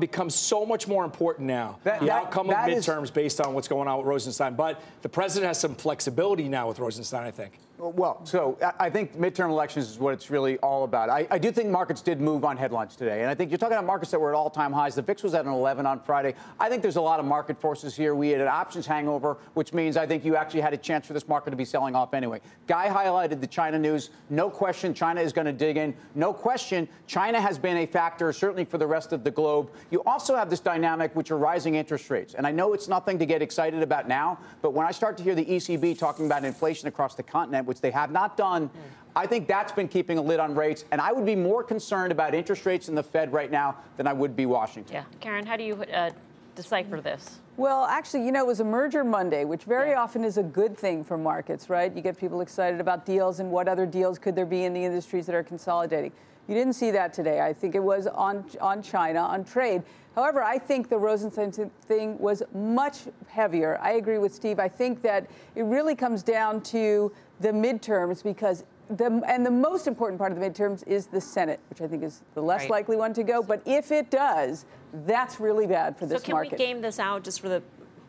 becomes 0.00 0.34
so 0.34 0.66
much 0.66 0.88
more 0.88 1.04
important 1.04 1.46
now. 1.46 1.78
That, 1.84 2.00
the 2.00 2.06
that, 2.06 2.24
outcome 2.24 2.48
that 2.48 2.68
of 2.68 2.76
midterms 2.76 3.04
is, 3.04 3.10
based 3.10 3.40
on 3.40 3.54
what's 3.54 3.68
going 3.68 3.86
on 3.86 3.98
with 3.98 4.06
Rosenstein. 4.06 4.54
But 4.54 4.82
the 5.02 5.08
president 5.08 5.48
has 5.48 5.60
some 5.60 5.74
flexibility 5.74 6.48
now 6.48 6.66
with 6.66 6.80
Rosenstein, 6.80 7.24
I 7.24 7.30
think. 7.30 7.58
Well, 7.80 8.20
so 8.26 8.58
I 8.78 8.90
think 8.90 9.16
midterm 9.16 9.48
elections 9.48 9.88
is 9.88 9.98
what 9.98 10.12
it's 10.12 10.28
really 10.28 10.58
all 10.58 10.84
about. 10.84 11.08
I, 11.08 11.26
I, 11.30 11.38
do 11.38 11.50
think 11.50 11.70
markets 11.70 12.02
did 12.02 12.20
move 12.20 12.44
on 12.44 12.58
headlines 12.58 12.94
today. 12.94 13.22
And 13.22 13.30
I 13.30 13.34
think 13.34 13.50
you're 13.50 13.56
talking 13.56 13.72
about 13.72 13.86
markets 13.86 14.10
that 14.10 14.20
were 14.20 14.34
at 14.34 14.36
all 14.36 14.50
time 14.50 14.70
highs. 14.70 14.94
The 14.94 15.02
VIX 15.02 15.22
was 15.22 15.34
at 15.34 15.46
an 15.46 15.50
11 15.50 15.86
on 15.86 15.98
Friday. 16.00 16.34
I 16.58 16.68
think 16.68 16.82
there's 16.82 16.96
a 16.96 17.00
lot 17.00 17.20
of 17.20 17.26
market 17.26 17.58
forces 17.58 17.96
here. 17.96 18.14
We 18.14 18.28
had 18.28 18.42
an 18.42 18.48
options 18.48 18.86
hangover, 18.86 19.38
which 19.54 19.72
means 19.72 19.96
I 19.96 20.06
think 20.06 20.26
you 20.26 20.36
actually 20.36 20.60
had 20.60 20.74
a 20.74 20.76
chance 20.76 21.06
for 21.06 21.14
this 21.14 21.26
market 21.26 21.50
to 21.50 21.56
be 21.56 21.64
selling 21.64 21.96
off 21.96 22.12
anyway. 22.12 22.42
Guy 22.66 22.88
highlighted 22.88 23.40
the 23.40 23.46
China 23.46 23.78
news. 23.78 24.10
No 24.28 24.50
question, 24.50 24.92
China 24.92 25.22
is 25.22 25.32
going 25.32 25.46
to 25.46 25.52
dig 25.52 25.78
in. 25.78 25.94
No 26.14 26.34
question, 26.34 26.86
China 27.06 27.40
has 27.40 27.58
been 27.58 27.78
a 27.78 27.86
factor, 27.86 28.30
certainly 28.34 28.66
for 28.66 28.76
the 28.76 28.86
rest 28.86 29.14
of 29.14 29.24
the 29.24 29.30
globe. 29.30 29.70
You 29.90 30.02
also 30.04 30.36
have 30.36 30.50
this 30.50 30.60
dynamic, 30.60 31.16
which 31.16 31.30
are 31.30 31.38
rising 31.38 31.76
interest 31.76 32.10
rates. 32.10 32.34
And 32.34 32.46
I 32.46 32.50
know 32.50 32.74
it's 32.74 32.88
nothing 32.88 33.18
to 33.18 33.26
get 33.26 33.40
excited 33.40 33.82
about 33.82 34.06
now, 34.06 34.38
but 34.60 34.74
when 34.74 34.86
I 34.86 34.90
start 34.90 35.16
to 35.16 35.22
hear 35.22 35.34
the 35.34 35.46
ECB 35.46 35.98
talking 35.98 36.26
about 36.26 36.44
inflation 36.44 36.86
across 36.86 37.14
the 37.14 37.22
continent, 37.22 37.69
which 37.70 37.80
they 37.80 37.92
have 37.92 38.10
not 38.10 38.36
done. 38.36 38.68
I 39.14 39.28
think 39.28 39.46
that's 39.46 39.70
been 39.70 39.86
keeping 39.86 40.18
a 40.18 40.20
lid 40.20 40.40
on 40.40 40.56
rates, 40.56 40.84
and 40.90 41.00
I 41.00 41.12
would 41.12 41.24
be 41.24 41.36
more 41.36 41.62
concerned 41.62 42.10
about 42.10 42.34
interest 42.34 42.66
rates 42.66 42.88
in 42.88 42.96
the 42.96 43.02
Fed 43.02 43.32
right 43.32 43.48
now 43.48 43.76
than 43.96 44.08
I 44.08 44.12
would 44.12 44.34
be 44.34 44.44
Washington. 44.44 44.92
Yeah, 44.92 45.04
Karen, 45.20 45.46
how 45.46 45.56
do 45.56 45.62
you 45.62 45.84
uh, 45.84 46.10
decipher 46.56 47.00
this? 47.00 47.38
Well, 47.56 47.84
actually, 47.84 48.26
you 48.26 48.32
know, 48.32 48.40
it 48.40 48.46
was 48.48 48.58
a 48.58 48.64
merger 48.64 49.04
Monday, 49.04 49.44
which 49.44 49.62
very 49.62 49.90
yeah. 49.90 50.02
often 50.02 50.24
is 50.24 50.36
a 50.36 50.42
good 50.42 50.76
thing 50.76 51.04
for 51.04 51.16
markets, 51.16 51.70
right? 51.70 51.94
You 51.94 52.02
get 52.02 52.18
people 52.18 52.40
excited 52.40 52.80
about 52.80 53.06
deals 53.06 53.38
and 53.38 53.52
what 53.52 53.68
other 53.68 53.86
deals 53.86 54.18
could 54.18 54.34
there 54.34 54.46
be 54.46 54.64
in 54.64 54.72
the 54.72 54.84
industries 54.84 55.26
that 55.26 55.34
are 55.36 55.44
consolidating. 55.44 56.10
You 56.48 56.56
didn't 56.56 56.72
see 56.72 56.90
that 56.90 57.12
today. 57.12 57.40
I 57.40 57.52
think 57.52 57.76
it 57.76 57.82
was 57.82 58.08
on 58.08 58.44
on 58.60 58.82
China, 58.82 59.20
on 59.20 59.44
trade. 59.44 59.82
However, 60.16 60.42
I 60.42 60.58
think 60.58 60.88
the 60.88 60.98
Rosenstein 60.98 61.70
thing 61.82 62.18
was 62.18 62.42
much 62.52 63.02
heavier. 63.28 63.78
I 63.80 63.92
agree 63.92 64.18
with 64.18 64.34
Steve. 64.34 64.58
I 64.58 64.68
think 64.68 65.02
that 65.02 65.30
it 65.54 65.62
really 65.62 65.94
comes 65.94 66.24
down 66.24 66.60
to 66.62 67.12
the 67.40 67.48
midterms 67.48 68.22
because 68.22 68.64
the, 68.88 69.22
and 69.26 69.46
the 69.46 69.50
most 69.50 69.86
important 69.86 70.18
part 70.18 70.32
of 70.32 70.38
the 70.38 70.44
midterms 70.44 70.86
is 70.86 71.06
the 71.06 71.20
Senate, 71.20 71.60
which 71.70 71.80
I 71.80 71.86
think 71.86 72.02
is 72.02 72.22
the 72.34 72.42
less 72.42 72.62
right. 72.62 72.70
likely 72.70 72.96
one 72.96 73.14
to 73.14 73.22
go. 73.22 73.42
But 73.42 73.62
if 73.64 73.92
it 73.92 74.10
does, 74.10 74.66
that's 75.06 75.38
really 75.40 75.66
bad 75.66 75.96
for 75.96 76.06
this 76.06 76.12
market. 76.12 76.22
So 76.22 76.26
can 76.26 76.34
market. 76.34 76.52
we 76.52 76.58
game 76.58 76.80
this 76.80 76.98
out 76.98 77.22
just 77.22 77.40
for 77.40 77.48
the 77.48 77.62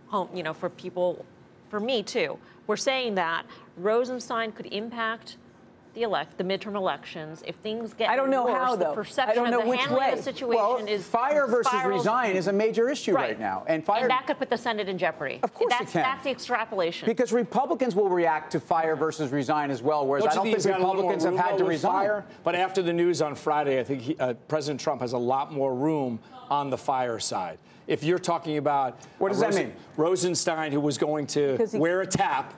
home, 0.08 0.30
you 0.34 0.44
know, 0.44 0.54
for 0.54 0.70
people, 0.70 1.26
for 1.70 1.80
me 1.80 2.02
too? 2.04 2.38
We're 2.68 2.78
saying 2.78 3.16
that 3.16 3.46
Rosenstein 3.78 4.52
could 4.52 4.68
impact 4.68 5.38
the 5.94 6.04
elect 6.04 6.38
the 6.38 6.44
midterm 6.44 6.76
elections 6.76 7.44
if 7.46 7.56
things 7.58 7.94
get 7.94 8.10
I 8.10 8.16
don't 8.16 8.30
know 8.30 8.46
worse, 8.46 8.54
how 8.54 8.76
though. 8.76 8.90
The 8.90 8.96
perception 8.96 9.32
I 9.32 9.36
don't 9.36 9.52
know 9.52 9.60
of 9.60 9.66
the 9.66 9.70
which 9.70 9.90
way. 9.90 10.16
the 10.16 10.22
situation 10.22 10.56
well, 10.56 10.78
is 10.78 11.06
fire 11.06 11.48
versus 11.48 11.84
resign 11.86 12.36
is 12.36 12.48
a 12.48 12.54
major 12.54 12.90
issue 12.90 13.14
right, 13.14 13.30
right 13.30 13.40
now, 13.40 13.64
and 13.68 13.84
fire 13.84 14.04
and 14.04 14.10
that 14.10 14.28
could 14.28 14.38
put 14.40 14.50
the 14.50 14.58
Senate 14.58 14.88
in 14.88 14.98
jeopardy. 14.98 15.40
Of 15.44 15.54
course, 15.54 15.74
that's, 15.78 15.92
it 15.92 15.94
can. 15.94 16.04
That's 16.04 16.24
the 16.24 16.32
extrapolation 16.32 17.06
because 17.08 17.34
Republicans 17.34 17.96
will 17.96 18.10
react 18.10 18.52
to 18.54 18.60
fire 18.60 18.96
versus 18.96 19.32
resign 19.32 19.72
as 19.72 19.82
well, 19.82 20.08
whereas 20.08 20.24
don't 20.24 20.32
I 20.32 20.36
don't 20.36 20.62
think 20.62 20.76
Republicans 20.76 21.24
have 21.24 21.36
had 21.36 21.58
to 21.58 21.64
resign. 21.64 21.92
Fire, 21.92 22.26
but 22.44 22.56
after 22.56 22.82
the 22.82 22.94
news 22.94 23.22
on 23.22 23.36
Friday, 23.36 23.80
I 23.80 23.84
think 23.84 24.02
he, 24.02 24.18
uh, 24.18 24.34
President 24.48 24.80
Trump 24.80 25.02
has 25.02 25.14
a 25.14 25.18
lot 25.18 25.52
more 25.52 25.76
room 25.76 26.20
on 26.50 26.70
the 26.70 26.78
fire 26.78 27.20
side. 27.20 27.58
If 27.88 28.04
you're 28.04 28.20
talking 28.20 28.58
about 28.58 29.00
what 29.18 29.30
does 29.30 29.42
Rosen, 29.42 29.64
that 29.64 29.68
mean? 29.70 29.78
Rosenstein, 29.98 30.72
who 30.72 30.80
was 30.80 30.98
going 30.98 31.28
to 31.28 31.68
wear 31.74 32.02
a 32.02 32.08
tap 32.08 32.54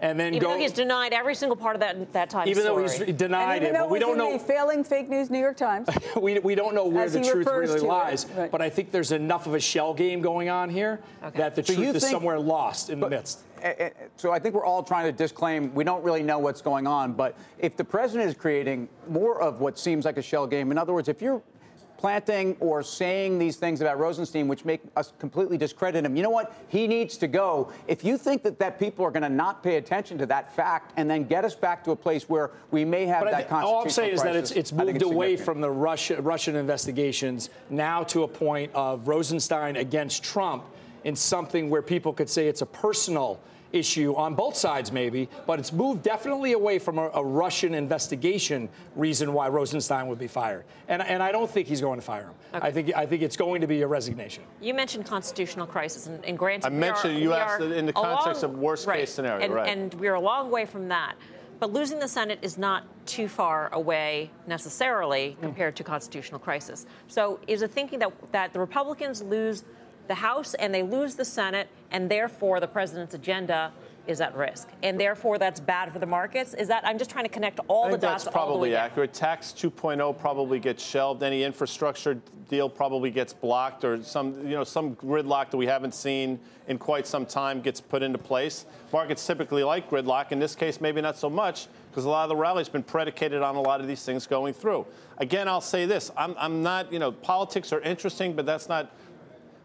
and 0.00 0.18
then 0.18 0.34
even 0.34 0.46
go. 0.46 0.54
though 0.54 0.60
he's 0.60 0.72
denied 0.72 1.12
every 1.12 1.34
single 1.34 1.56
part 1.56 1.74
of 1.76 1.80
that 1.80 2.12
that 2.12 2.30
time. 2.30 2.48
Even 2.48 2.62
story. 2.62 2.86
though 2.86 3.04
he's 3.04 3.16
denied 3.16 3.62
it, 3.62 3.72
but 3.72 3.90
we 3.90 3.98
don't 3.98 4.16
know. 4.16 4.38
failing 4.38 4.84
fake 4.84 5.08
news 5.08 5.30
New 5.30 5.38
York 5.38 5.56
Times. 5.56 5.88
we, 6.20 6.38
we 6.38 6.54
don't 6.54 6.74
know 6.74 6.86
where 6.86 7.08
the 7.08 7.20
truth 7.20 7.46
really 7.46 7.80
lies. 7.80 8.26
Right. 8.36 8.50
But 8.50 8.62
I 8.62 8.70
think 8.70 8.90
there's 8.90 9.12
enough 9.12 9.46
of 9.46 9.54
a 9.54 9.60
shell 9.60 9.94
game 9.94 10.20
going 10.20 10.48
on 10.48 10.70
here 10.70 11.00
okay. 11.22 11.38
that 11.38 11.54
the 11.54 11.64
so 11.64 11.74
truth 11.74 11.96
is 11.96 12.02
think, 12.02 12.12
somewhere 12.12 12.38
lost 12.38 12.90
in 12.90 13.00
but, 13.00 13.10
the 13.10 13.16
midst. 13.16 13.40
Eh, 13.62 13.74
eh, 13.78 13.90
so 14.16 14.30
I 14.30 14.38
think 14.38 14.54
we're 14.54 14.64
all 14.64 14.82
trying 14.82 15.06
to 15.06 15.12
disclaim 15.12 15.74
we 15.74 15.84
don't 15.84 16.02
really 16.04 16.22
know 16.22 16.38
what's 16.38 16.62
going 16.62 16.86
on. 16.86 17.12
But 17.12 17.36
if 17.58 17.76
the 17.76 17.84
president 17.84 18.28
is 18.28 18.36
creating 18.36 18.88
more 19.08 19.40
of 19.40 19.60
what 19.60 19.78
seems 19.78 20.04
like 20.04 20.16
a 20.16 20.22
shell 20.22 20.46
game, 20.46 20.70
in 20.70 20.78
other 20.78 20.92
words, 20.92 21.08
if 21.08 21.20
you're 21.20 21.42
planting 21.98 22.56
or 22.60 22.82
saying 22.82 23.38
these 23.38 23.56
things 23.56 23.80
about 23.80 23.98
Rosenstein, 23.98 24.48
which 24.48 24.64
make 24.64 24.80
us 24.96 25.12
completely 25.18 25.58
discredit 25.58 26.04
him. 26.04 26.16
You 26.16 26.22
know 26.22 26.30
what? 26.30 26.54
He 26.68 26.86
needs 26.86 27.18
to 27.18 27.26
go. 27.26 27.72
If 27.88 28.04
you 28.04 28.16
think 28.16 28.44
that, 28.44 28.58
that 28.60 28.78
people 28.78 29.04
are 29.04 29.10
going 29.10 29.24
to 29.24 29.28
not 29.28 29.62
pay 29.62 29.76
attention 29.76 30.16
to 30.18 30.26
that 30.26 30.54
fact 30.54 30.92
and 30.96 31.10
then 31.10 31.24
get 31.24 31.44
us 31.44 31.56
back 31.56 31.84
to 31.84 31.90
a 31.90 31.96
place 31.96 32.28
where 32.28 32.52
we 32.70 32.84
may 32.84 33.04
have 33.06 33.24
but 33.24 33.32
that 33.32 33.48
constitutional 33.48 33.74
All 33.74 33.82
I'm 33.82 33.90
saying 33.90 34.16
crisis, 34.16 34.20
is 34.20 34.24
that 34.24 34.36
it's, 34.36 34.50
it's 34.52 34.72
moved 34.72 34.96
it's 34.96 35.04
away 35.04 35.36
from 35.36 35.60
the 35.60 35.70
Russia, 35.70 36.22
Russian 36.22 36.54
investigations 36.54 37.50
now 37.68 38.04
to 38.04 38.22
a 38.22 38.28
point 38.28 38.72
of 38.74 39.08
Rosenstein 39.08 39.76
against 39.76 40.22
Trump 40.22 40.64
in 41.02 41.16
something 41.16 41.68
where 41.68 41.82
people 41.82 42.12
could 42.12 42.30
say 42.30 42.46
it's 42.48 42.62
a 42.62 42.66
personal 42.66 43.40
issue 43.72 44.14
on 44.14 44.34
both 44.34 44.56
sides, 44.56 44.90
maybe, 44.90 45.28
but 45.46 45.58
it's 45.58 45.72
moved 45.72 46.02
definitely 46.02 46.52
away 46.52 46.78
from 46.78 46.98
a, 46.98 47.10
a, 47.14 47.22
Russian 47.22 47.74
investigation 47.74 48.68
reason 48.96 49.32
why 49.32 49.48
Rosenstein 49.48 50.06
would 50.06 50.18
be 50.18 50.26
fired. 50.26 50.64
And, 50.88 51.02
and 51.02 51.22
I 51.22 51.32
don't 51.32 51.50
think 51.50 51.68
he's 51.68 51.80
going 51.80 51.98
to 51.98 52.04
fire 52.04 52.24
him. 52.24 52.34
Okay. 52.54 52.66
I 52.66 52.72
think 52.72 52.96
I 52.96 53.06
think 53.06 53.22
it's 53.22 53.36
going 53.36 53.60
to 53.60 53.66
be 53.66 53.82
a 53.82 53.86
resignation. 53.86 54.44
You 54.60 54.74
mentioned 54.74 55.06
constitutional 55.06 55.66
crisis, 55.66 56.06
and, 56.06 56.24
and 56.24 56.38
granted, 56.38 56.66
I 56.66 56.70
mentioned 56.70 57.16
are, 57.16 57.20
you 57.20 57.34
asked 57.34 57.62
in 57.62 57.84
the 57.84 57.92
context 57.92 58.42
long, 58.42 58.52
of 58.52 58.58
worst 58.58 58.86
right, 58.86 59.00
case 59.00 59.12
scenario, 59.12 59.44
and, 59.44 59.54
right? 59.54 59.68
And 59.68 59.92
we're 59.94 60.14
a 60.14 60.20
long 60.20 60.50
way 60.50 60.64
from 60.64 60.88
that. 60.88 61.16
But 61.60 61.72
losing 61.72 61.98
the 61.98 62.08
Senate 62.08 62.38
is 62.40 62.56
not 62.56 62.84
too 63.04 63.26
far 63.26 63.68
away 63.72 64.30
necessarily 64.46 65.36
mm. 65.36 65.42
compared 65.42 65.74
to 65.76 65.84
constitutional 65.84 66.38
crisis. 66.38 66.86
So 67.08 67.40
is 67.46 67.62
it 67.62 67.72
thinking 67.72 67.98
that, 67.98 68.12
that 68.32 68.52
the 68.52 68.60
Republicans 68.60 69.22
lose 69.22 69.64
the 70.06 70.14
House 70.14 70.54
and 70.54 70.72
they 70.72 70.82
lose 70.82 71.16
the 71.16 71.24
Senate, 71.24 71.68
and 71.90 72.10
therefore 72.10 72.60
the 72.60 72.68
president's 72.68 73.14
agenda 73.14 73.72
is 74.08 74.22
at 74.22 74.34
risk, 74.34 74.68
and 74.82 74.98
therefore 74.98 75.36
that's 75.36 75.60
bad 75.60 75.92
for 75.92 75.98
the 75.98 76.06
markets. 76.06 76.54
Is 76.54 76.66
that 76.68 76.84
I'm 76.86 76.98
just 76.98 77.10
trying 77.10 77.24
to 77.24 77.30
connect 77.30 77.60
all 77.68 77.90
the 77.90 77.98
dots. 77.98 78.24
That's 78.24 78.32
probably 78.32 78.74
accurate. 78.74 79.12
Tax 79.12 79.52
2.0 79.52 80.18
probably 80.18 80.58
gets 80.58 80.82
shelved. 80.82 81.22
Any 81.22 81.44
infrastructure 81.44 82.18
deal 82.48 82.70
probably 82.70 83.10
gets 83.10 83.34
blocked, 83.34 83.84
or 83.84 84.02
some 84.02 84.34
you 84.44 84.54
know 84.54 84.64
some 84.64 84.96
gridlock 84.96 85.50
that 85.50 85.58
we 85.58 85.66
haven't 85.66 85.94
seen 85.94 86.40
in 86.68 86.78
quite 86.78 87.06
some 87.06 87.26
time 87.26 87.60
gets 87.60 87.80
put 87.80 88.02
into 88.02 88.18
place. 88.18 88.64
Markets 88.92 89.24
typically 89.26 89.62
like 89.62 89.90
gridlock. 89.90 90.32
In 90.32 90.38
this 90.38 90.54
case, 90.54 90.80
maybe 90.80 91.02
not 91.02 91.18
so 91.18 91.28
much 91.28 91.68
because 91.90 92.06
a 92.06 92.08
lot 92.08 92.22
of 92.22 92.30
the 92.30 92.36
rally's 92.36 92.68
been 92.68 92.82
predicated 92.82 93.42
on 93.42 93.56
a 93.56 93.60
lot 93.60 93.80
of 93.80 93.86
these 93.86 94.04
things 94.04 94.26
going 94.26 94.54
through. 94.54 94.86
Again, 95.18 95.48
I'll 95.48 95.60
say 95.60 95.84
this: 95.84 96.10
I'm, 96.16 96.34
I'm 96.38 96.62
not 96.62 96.90
you 96.90 96.98
know 96.98 97.12
politics 97.12 97.74
are 97.74 97.80
interesting, 97.80 98.32
but 98.32 98.46
that's 98.46 98.70
not 98.70 98.90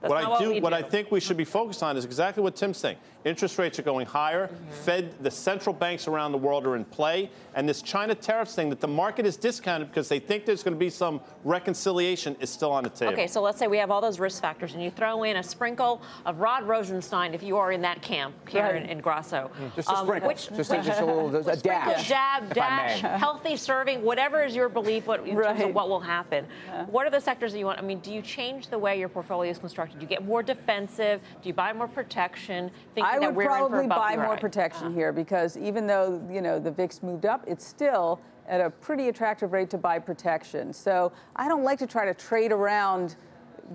that's 0.03 0.09
what 0.11 0.23
I 0.25 0.39
do, 0.43 0.55
do, 0.55 0.61
what 0.61 0.73
I 0.73 0.81
think 0.81 1.11
we 1.11 1.21
should 1.21 1.37
be 1.37 1.45
focused 1.45 1.81
on 1.81 1.95
is 1.95 2.03
exactly 2.03 2.43
what 2.43 2.57
Tim's 2.57 2.77
saying. 2.77 2.97
Interest 3.25 3.57
rates 3.57 3.79
are 3.79 3.83
going 3.83 4.05
higher. 4.05 4.47
Mm-hmm. 4.47 4.71
Fed, 4.71 5.23
the 5.23 5.31
central 5.31 5.73
banks 5.73 6.07
around 6.07 6.33
the 6.33 6.37
world 6.37 6.65
are 6.65 6.75
in 6.75 6.83
play. 6.83 7.29
And 7.55 7.69
this 7.69 7.81
China 7.81 8.15
tariffs 8.15 8.55
thing 8.55 8.69
that 8.69 8.81
the 8.81 8.87
market 8.87 9.25
is 9.25 9.37
discounted 9.37 9.87
because 9.87 10.09
they 10.09 10.19
think 10.19 10.45
there's 10.45 10.63
going 10.63 10.73
to 10.73 10.79
be 10.79 10.89
some 10.89 11.21
reconciliation 11.43 12.35
is 12.39 12.49
still 12.49 12.71
on 12.71 12.83
the 12.83 12.89
table. 12.89 13.13
Okay, 13.13 13.27
so 13.27 13.41
let's 13.41 13.59
say 13.59 13.67
we 13.67 13.77
have 13.77 13.91
all 13.91 14.01
those 14.01 14.19
risk 14.19 14.41
factors 14.41 14.73
and 14.73 14.83
you 14.83 14.91
throw 14.91 15.23
in 15.23 15.37
a 15.37 15.43
sprinkle 15.43 16.01
of 16.25 16.39
Rod 16.39 16.63
Rosenstein 16.63 17.33
if 17.33 17.43
you 17.43 17.57
are 17.57 17.71
in 17.71 17.81
that 17.81 18.01
camp 18.01 18.33
here 18.49 18.63
right. 18.63 18.75
in, 18.75 18.89
in, 18.89 18.99
Grasso. 18.99 19.51
Mm, 19.59 19.75
just 19.75 19.89
a 19.89 19.93
um, 19.93 20.05
sprinkle. 20.05 20.27
Which, 20.27 20.49
just, 20.49 20.71
just 20.71 21.01
a 21.01 21.05
little 21.05 21.35
a 21.35 21.55
dash. 21.57 22.07
Jab, 22.07 22.53
dash, 22.53 23.01
healthy 23.01 23.55
serving, 23.55 24.01
whatever 24.01 24.43
is 24.43 24.55
your 24.55 24.67
belief 24.67 25.07
what, 25.07 25.25
in 25.25 25.35
right. 25.35 25.49
terms 25.49 25.61
of 25.61 25.75
what 25.75 25.87
will 25.89 25.99
happen. 25.99 26.45
Yeah. 26.67 26.85
What 26.85 27.05
are 27.05 27.09
the 27.09 27.21
sectors 27.21 27.53
that 27.53 27.59
you 27.59 27.65
want? 27.65 27.79
I 27.79 27.83
mean, 27.83 27.99
do 27.99 28.13
you 28.13 28.21
change 28.21 28.67
the 28.67 28.79
way 28.79 28.99
your 28.99 29.09
portfolio 29.09 29.51
is 29.51 29.59
constructed? 29.59 29.99
Do 29.99 30.03
you 30.03 30.09
get 30.09 30.25
more 30.25 30.43
defensive? 30.43 31.21
Do 31.41 31.47
you 31.47 31.53
buy 31.53 31.71
more 31.73 31.87
protection? 31.87 32.71
I 33.13 33.29
would 33.29 33.45
probably 33.45 33.87
buy 33.87 34.15
more 34.15 34.37
protection 34.37 34.93
here 34.93 35.11
because 35.11 35.57
even 35.57 35.87
though, 35.87 36.21
you 36.31 36.41
know, 36.41 36.59
the 36.59 36.71
VIX 36.71 37.03
moved 37.03 37.25
up, 37.25 37.43
it's 37.47 37.65
still 37.65 38.19
at 38.47 38.59
a 38.59 38.69
pretty 38.69 39.09
attractive 39.09 39.53
rate 39.53 39.69
to 39.69 39.77
buy 39.77 39.99
protection. 39.99 40.73
So 40.73 41.11
I 41.35 41.47
don't 41.47 41.63
like 41.63 41.79
to 41.79 41.87
try 41.87 42.05
to 42.05 42.13
trade 42.13 42.51
around 42.51 43.15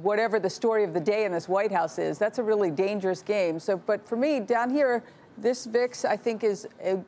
whatever 0.03 0.39
the 0.39 0.51
story 0.51 0.85
of 0.85 0.93
the 0.93 1.01
day 1.01 1.25
in 1.25 1.33
this 1.33 1.49
White 1.49 1.73
House 1.73 1.99
is. 1.99 2.19
That's 2.19 2.39
a 2.39 2.43
really 2.43 2.71
dangerous 2.71 3.23
game. 3.23 3.59
So, 3.59 3.77
but 3.77 4.07
for 4.07 4.17
me, 4.17 4.41
down 4.41 4.71
here, 4.71 5.03
this 5.39 5.67
VIX, 5.67 6.05
I 6.05 6.17
think, 6.17 6.45
is 6.45 6.67
a 6.83 6.99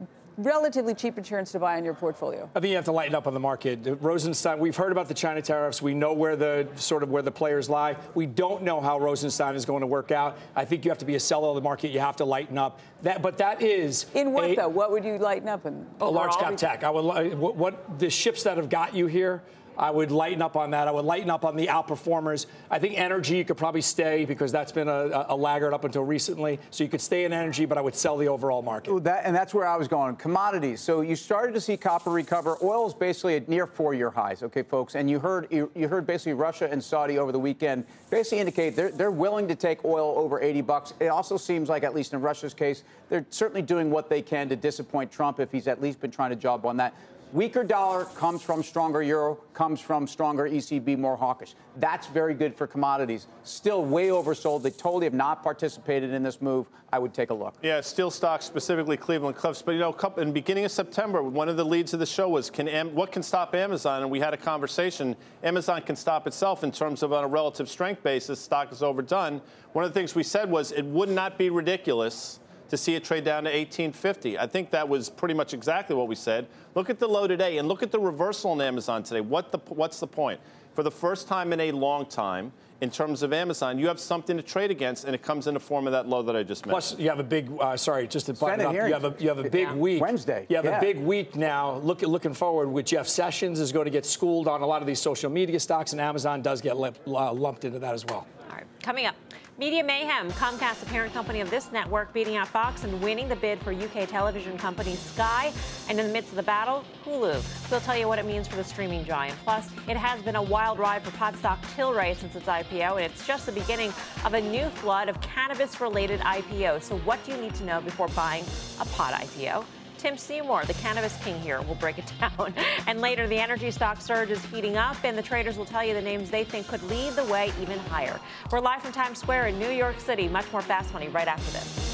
relatively 0.43 0.95
cheap 0.95 1.19
insurance 1.19 1.53
to 1.53 1.59
buy 1.59 1.79
in 1.79 1.85
your 1.85 1.95
portfolio? 1.95 2.49
I 2.55 2.61
think 2.61 2.71
you 2.71 2.77
have 2.77 2.85
to 2.87 2.93
lighten 2.93 3.15
up 3.15 3.27
on 3.27 3.35
the 3.35 3.41
market. 3.41 3.81
Rosenstein, 4.01 4.59
we've 4.59 4.77
heard 4.77 4.93
about 4.93 5.09
the 5.09 5.15
China 5.15 5.43
tariffs. 5.43 5.83
We 5.83 5.95
know 5.95 6.13
where 6.13 6.37
the 6.37 6.69
sort 6.77 7.03
of 7.03 7.11
where 7.11 7.23
the 7.23 7.31
players 7.31 7.69
lie. 7.69 7.97
We 8.15 8.27
don't 8.27 8.63
know 8.63 8.81
how 8.81 8.99
Rosenstein 8.99 9.55
is 9.55 9.65
going 9.65 9.81
to 9.81 9.87
work 9.87 10.11
out. 10.11 10.39
I 10.57 10.65
think 10.65 10.85
you 10.85 10.91
have 10.91 10.99
to 10.99 11.05
be 11.05 11.15
a 11.15 11.21
seller 11.21 11.49
of 11.49 11.55
the 11.55 11.61
market. 11.61 11.91
You 11.91 12.01
have 12.01 12.17
to 12.17 12.25
lighten 12.25 12.59
up. 12.59 12.81
That, 13.03 13.23
but 13.23 13.39
that 13.39 13.63
is 13.63 14.07
in 14.15 14.33
what 14.33 14.51
a, 14.51 14.55
though? 14.55 14.69
What 14.69 14.91
would 14.91 15.05
you 15.05 15.19
lighten 15.19 15.49
up 15.49 15.67
in? 15.67 15.87
A 16.01 16.11
large 16.11 16.37
cap 16.37 16.57
tech. 16.57 16.85
I 16.85 16.91
would. 16.91 17.39
What, 17.39 17.57
what 17.57 17.99
the 17.99 18.11
ships 18.11 18.43
that 18.43 18.57
have 18.57 18.69
got 18.69 18.95
you 18.95 19.07
here? 19.07 19.43
I 19.81 19.91
would 19.91 20.13
lighten 20.13 20.43
up 20.43 20.57
on 20.57 20.73
that. 20.73 20.89
I 20.89 20.91
would 20.91 21.07
lighten 21.07 21.31
up 21.31 21.43
on 21.43 21.57
the 21.57 21.69
outperformers. 21.69 22.45
I 22.71 22.79
think 22.79 22.99
energy 22.99 23.39
you 23.39 23.47
could 23.47 23.57
probably 23.57 23.81
stay 23.81 24.27
because 24.27 24.53
that's 24.53 24.73
been 24.73 24.89
a, 24.89 25.25
a 25.31 25.35
laggard 25.35 25.73
up 25.73 25.85
until 25.85 26.05
recently. 26.05 26.59
So 26.71 26.85
you 26.85 26.91
could 26.91 27.01
stay 27.01 27.25
in 27.25 27.33
energy, 27.33 27.65
but 27.65 27.79
I 27.79 27.81
would 27.81 27.95
sell 27.95 28.19
the 28.19 28.29
overall 28.29 28.61
market. 28.61 29.05
That, 29.05 29.23
and 29.25 29.35
that's 29.35 29.55
where 29.55 29.67
I 29.67 29.77
was 29.77 29.89
going. 29.89 30.17
Commodities. 30.17 30.83
So 30.83 31.01
you 31.01 31.17
started 31.17 31.55
to 31.55 31.63
see 31.63 31.79
copper 31.79 32.11
recover. 32.11 32.59
Oil 32.63 32.89
is 32.89 32.93
basically 32.93 33.37
at 33.37 33.49
near 33.49 33.67
four-year 33.67 34.11
highs. 34.11 34.43
Okay, 34.43 34.63
folks. 34.63 34.97
And 34.97 35.09
you 35.09 35.19
heard 35.19 35.49
you, 35.51 35.71
you 35.75 35.89
heard 35.89 36.07
basically 36.07 36.35
Russia 36.35 36.69
and 36.71 36.85
Saudi 36.85 37.19
over 37.19 37.33
the 37.33 37.39
weekend 37.39 37.87
basically 38.11 38.41
indicate 38.41 38.77
they're, 38.77 38.91
they're 38.91 39.11
willing 39.11 39.49
to 39.49 39.55
take 39.55 39.83
oil 39.87 40.13
over 40.19 40.43
80 40.43 40.61
bucks. 40.61 40.93
It 41.01 41.07
also 41.07 41.39
seems 41.39 41.71
like, 41.71 41.85
at 41.85 41.95
least 41.95 42.13
in 42.13 42.21
Russia's 42.21 42.53
case, 42.53 42.83
they're 43.09 43.25
certainly 43.31 43.63
doing 43.63 43.91
what 43.91 44.11
they 44.11 44.21
can 44.21 44.51
to 44.51 44.57
disappoint 44.57 45.11
Trump 45.11 45.41
if 45.41 45.51
he's 45.51 45.67
at 45.67 45.81
least 45.81 46.01
been 46.01 46.11
trying 46.11 46.31
to 46.31 46.37
job 46.37 46.67
on 46.67 46.77
that. 46.77 46.93
Weaker 47.33 47.63
dollar 47.63 48.07
comes 48.07 48.43
from 48.43 48.61
stronger 48.61 49.03
euro, 49.03 49.37
comes 49.55 49.81
from 49.81 50.09
stronger 50.09 50.49
ECB, 50.49 50.99
more 50.99 51.17
hawkish. 51.17 51.55
That's 51.77 52.09
very 52.09 52.35
good 52.35 52.57
for 52.57 52.67
commodities. 52.67 53.29
Still 53.45 53.85
way 53.85 54.09
oversold. 54.09 54.63
They 54.63 54.71
totally 54.71 55.07
have 55.07 55.15
not 55.15 55.41
participated 55.45 56.13
in 56.13 56.25
this 56.25 56.43
move. 56.43 56.69
I 56.93 56.99
would 56.99 57.15
take 57.15 57.31
a 57.31 57.35
look. 57.35 57.55
Yeah, 57.63 57.83
steel 57.83 58.11
stocks, 58.11 58.47
specifically 58.47 58.97
Cleveland 58.97 59.37
Cliffs. 59.37 59.63
But 59.63 59.73
you 59.73 59.79
know, 59.79 59.97
in 60.17 60.33
beginning 60.33 60.65
of 60.65 60.73
September, 60.73 61.23
one 61.23 61.49
of 61.49 61.57
the 61.57 61.65
leads 61.65 61.95
of 61.95 62.01
the 62.01 62.07
show 62.07 62.29
was 62.29 62.51
can 62.51 62.67
Am- 62.67 62.97
what 62.97 63.13
can 63.13 63.23
stop 63.23 63.55
Amazon? 63.55 64.03
And 64.03 64.11
we 64.11 64.19
had 64.19 64.35
a 64.35 64.37
conversation. 64.37 65.15
Amazon 65.45 65.83
can 65.83 65.95
stop 65.95 66.27
itself 66.27 66.65
in 66.65 66.73
terms 66.73 67.05
of 67.05 67.13
on 67.13 67.23
a 67.23 67.29
relative 67.29 67.69
strength 67.69 68.03
basis. 68.03 68.41
Stock 68.41 68.73
is 68.73 68.83
overdone. 68.83 69.41
One 69.73 69.85
of 69.85 69.95
the 69.95 70.01
things 70.01 70.17
we 70.17 70.25
said 70.25 70.51
was 70.51 70.73
it 70.73 70.85
would 70.85 71.09
not 71.09 71.39
be 71.39 71.49
ridiculous 71.49 72.41
to 72.71 72.77
see 72.77 72.95
it 72.95 73.05
trade 73.05 73.25
down 73.25 73.45
to 73.45 73.51
1850. 73.51 74.39
I 74.39 74.47
think 74.47 74.71
that 74.71 74.89
was 74.89 75.11
pretty 75.11 75.35
much 75.35 75.53
exactly 75.53 75.95
what 75.95 76.09
we 76.09 76.15
said. 76.15 76.47
Look 76.75 76.89
at 76.89 76.99
the 76.99 77.09
low 77.09 77.27
today 77.27 77.59
and 77.59 77.69
look 77.69 77.83
at 77.83 77.91
the 77.91 78.01
reversal 78.01 78.53
on 78.53 78.61
Amazon 78.61 79.03
today. 79.03 79.21
What 79.21 79.53
the, 79.53 79.59
what's 79.69 80.01
the 80.01 80.07
point? 80.07 80.41
For 80.75 80.83
the 80.85 80.91
first 80.91 81.29
time 81.29 81.53
in 81.53 81.61
a 81.61 81.73
long 81.73 82.07
time, 82.07 82.53
in 82.81 82.91
terms 82.91 83.23
of 83.23 83.33
Amazon, 83.33 83.79
you 83.79 83.89
have 83.89 84.01
something 84.01 84.37
to 84.37 84.43
trade 84.43 84.71
against, 84.71 85.05
and 85.05 85.15
it 85.15 85.21
comes 85.21 85.47
in 85.47 85.55
the 85.55 85.61
form 85.61 85.87
of 85.87 85.93
that 85.93 86.09
low 86.09 86.23
that 86.23 86.35
I 86.35 86.43
just 86.43 86.65
mentioned. 86.65 86.71
Plus, 86.71 86.99
you 86.99 87.11
have 87.11 87.19
a 87.19 87.25
big. 87.25 87.51
Uh, 87.61 87.77
sorry, 87.77 88.07
just 88.07 88.27
to 88.27 88.33
button 88.33 88.65
up. 88.65 88.73
You 88.73 88.93
have 88.95 89.05
a 89.05 89.15
you 89.19 89.29
have 89.29 89.39
a 89.39 89.51
big 89.51 89.69
yeah. 89.69 89.75
week. 89.75 90.01
Wednesday. 90.01 90.47
You 90.49 90.57
have 90.57 90.65
yeah. 90.65 90.79
a 90.79 90.81
big 90.81 90.99
week 90.99 91.37
now. 91.37 91.77
Look 91.77 92.01
looking 92.01 92.33
forward 92.33 92.69
with 92.69 92.87
Jeff 92.87 93.07
Sessions 93.07 93.61
is 93.61 93.71
going 93.71 93.85
to 93.85 93.91
get 93.91 94.07
schooled 94.07 94.49
on 94.49 94.63
a 94.63 94.67
lot 94.67 94.81
of 94.81 94.87
these 94.87 95.01
social 95.01 95.31
media 95.31 95.61
stocks, 95.61 95.93
and 95.93 96.01
Amazon 96.01 96.41
does 96.41 96.63
get 96.63 96.75
uh, 96.75 97.33
lumped 97.33 97.67
into 97.67 97.79
that 97.81 97.93
as 97.93 98.07
well. 98.07 98.27
All 98.49 98.57
right, 98.57 98.65
coming 98.83 99.05
up. 99.05 99.15
Media 99.61 99.85
Mayhem, 99.85 100.31
Comcast, 100.31 100.81
the 100.81 100.87
parent 100.87 101.13
company 101.13 101.43
of 101.43 101.51
this 101.51 101.71
network, 101.71 102.15
beating 102.15 102.35
out 102.35 102.49
Fox 102.49 102.85
and 102.85 103.03
winning 103.03 103.29
the 103.29 103.37
bid 103.37 103.61
for 103.61 103.73
UK 103.73 104.09
television 104.09 104.57
company 104.57 104.95
Sky. 104.95 105.53
And 105.87 106.01
in 106.01 106.07
the 106.07 106.13
midst 106.15 106.31
of 106.31 106.37
the 106.37 106.43
battle, 106.43 106.83
Hulu. 107.05 107.71
We'll 107.71 107.81
tell 107.81 107.95
you 107.95 108.09
what 108.09 108.19
it 108.19 108.25
means 108.25 108.49
for 108.49 108.57
the 108.57 108.65
streaming 108.65 109.05
giant. 109.05 109.37
Plus, 109.45 109.69
it 109.87 109.99
has 109.99 110.23
been 110.23 110.37
a 110.37 110.43
wild 110.43 110.79
ride 110.79 111.03
for 111.03 111.11
pot 111.11 111.37
stock 111.37 111.61
Tilray 111.77 112.17
since 112.17 112.35
its 112.37 112.47
IPO, 112.47 112.97
and 112.97 113.01
it's 113.01 113.27
just 113.27 113.45
the 113.45 113.53
beginning 113.53 113.93
of 114.25 114.33
a 114.33 114.41
new 114.41 114.65
flood 114.71 115.11
of 115.11 115.21
cannabis 115.21 115.79
related 115.79 116.21
IPOs. 116.21 116.85
So, 116.85 116.97
what 117.01 117.23
do 117.27 117.33
you 117.33 117.37
need 117.37 117.55
to 117.57 117.65
know 117.65 117.83
before 117.83 118.09
buying 118.09 118.45
a 118.81 118.87
pot 118.87 119.13
IPO? 119.13 119.67
Tim 120.01 120.17
Seymour, 120.17 120.65
the 120.65 120.73
cannabis 120.73 121.15
king 121.23 121.39
here, 121.41 121.61
will 121.61 121.75
break 121.75 121.99
it 121.99 122.11
down. 122.21 122.55
and 122.87 123.03
later, 123.03 123.27
the 123.27 123.37
energy 123.37 123.71
stock 123.71 124.01
surge 124.01 124.31
is 124.31 124.43
heating 124.47 124.79
up, 124.79 124.97
and 125.05 125.17
the 125.17 125.23
traders 125.23 125.59
will 125.59 125.67
tell 125.67 125.85
you 125.85 125.93
the 125.93 126.01
names 126.01 126.31
they 126.31 126.43
think 126.43 126.67
could 126.69 126.83
lead 126.85 127.13
the 127.13 127.25
way 127.27 127.53
even 127.61 127.79
higher. 127.81 128.19
We're 128.51 128.61
live 128.61 128.81
from 128.81 128.93
Times 128.93 129.19
Square 129.19 129.49
in 129.49 129.59
New 129.59 129.69
York 129.69 130.01
City. 130.01 130.27
Much 130.27 130.51
more 130.53 130.63
fast 130.63 130.95
money 130.95 131.09
right 131.09 131.29
after 131.29 131.51
this. 131.53 131.87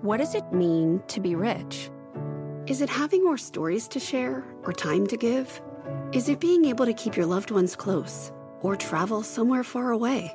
What 0.00 0.16
does 0.16 0.34
it 0.34 0.50
mean 0.50 1.02
to 1.08 1.20
be 1.20 1.34
rich? 1.34 1.90
Is 2.66 2.80
it 2.80 2.88
having 2.88 3.22
more 3.22 3.36
stories 3.36 3.86
to 3.88 4.00
share 4.00 4.44
or 4.62 4.72
time 4.72 5.06
to 5.08 5.18
give? 5.18 5.60
Is 6.12 6.30
it 6.30 6.40
being 6.40 6.64
able 6.64 6.86
to 6.86 6.94
keep 6.94 7.16
your 7.16 7.26
loved 7.26 7.50
ones 7.50 7.76
close 7.76 8.32
or 8.62 8.76
travel 8.76 9.22
somewhere 9.22 9.62
far 9.62 9.90
away? 9.90 10.34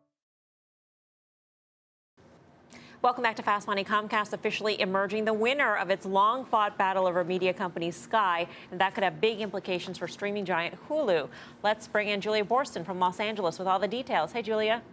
Welcome 3.03 3.23
back 3.23 3.35
to 3.37 3.41
Fast 3.41 3.65
Money. 3.65 3.83
Comcast 3.83 4.31
officially 4.31 4.79
emerging 4.79 5.25
the 5.25 5.33
winner 5.33 5.75
of 5.75 5.89
its 5.89 6.05
long 6.05 6.45
fought 6.45 6.77
battle 6.77 7.07
over 7.07 7.23
media 7.23 7.51
company 7.51 7.89
Sky, 7.89 8.45
and 8.69 8.79
that 8.79 8.93
could 8.93 9.03
have 9.03 9.19
big 9.19 9.41
implications 9.41 9.97
for 9.97 10.07
streaming 10.07 10.45
giant 10.45 10.75
Hulu. 10.87 11.27
Let's 11.63 11.87
bring 11.87 12.09
in 12.09 12.21
Julia 12.21 12.45
Boorstin 12.45 12.85
from 12.85 12.99
Los 12.99 13.19
Angeles 13.19 13.57
with 13.57 13.67
all 13.67 13.79
the 13.79 13.87
details. 13.87 14.33
Hey, 14.33 14.43
Julia. 14.43 14.83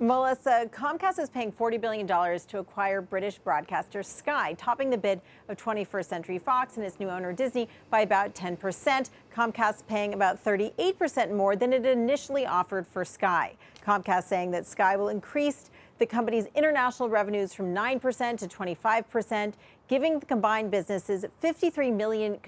Melissa, 0.00 0.70
Comcast 0.72 1.18
is 1.18 1.28
paying 1.28 1.52
$40 1.52 1.80
billion 1.80 2.06
to 2.06 2.58
acquire 2.58 3.02
British 3.02 3.38
broadcaster 3.38 4.02
Sky, 4.02 4.54
topping 4.54 4.88
the 4.88 4.96
bid 4.96 5.20
of 5.50 5.58
21st 5.58 6.06
Century 6.06 6.38
Fox 6.38 6.76
and 6.78 6.84
its 6.84 6.98
new 6.98 7.10
owner 7.10 7.32
Disney 7.32 7.68
by 7.90 8.00
about 8.00 8.34
10%. 8.34 9.10
Comcast 9.32 9.86
paying 9.86 10.14
about 10.14 10.42
38% 10.42 11.30
more 11.30 11.56
than 11.56 11.74
it 11.74 11.84
initially 11.84 12.46
offered 12.46 12.86
for 12.86 13.04
Sky. 13.04 13.54
Comcast 13.86 14.24
saying 14.24 14.50
that 14.50 14.66
Sky 14.66 14.96
will 14.96 15.10
increase 15.10 15.70
the 15.98 16.06
company's 16.06 16.46
international 16.54 17.08
revenues 17.08 17.54
from 17.54 17.74
9% 17.74 18.38
to 18.38 18.48
25%, 18.48 19.52
giving 19.88 20.18
the 20.18 20.26
combined 20.26 20.70
businesses 20.70 21.24
53 21.40 21.90
million 21.90 22.38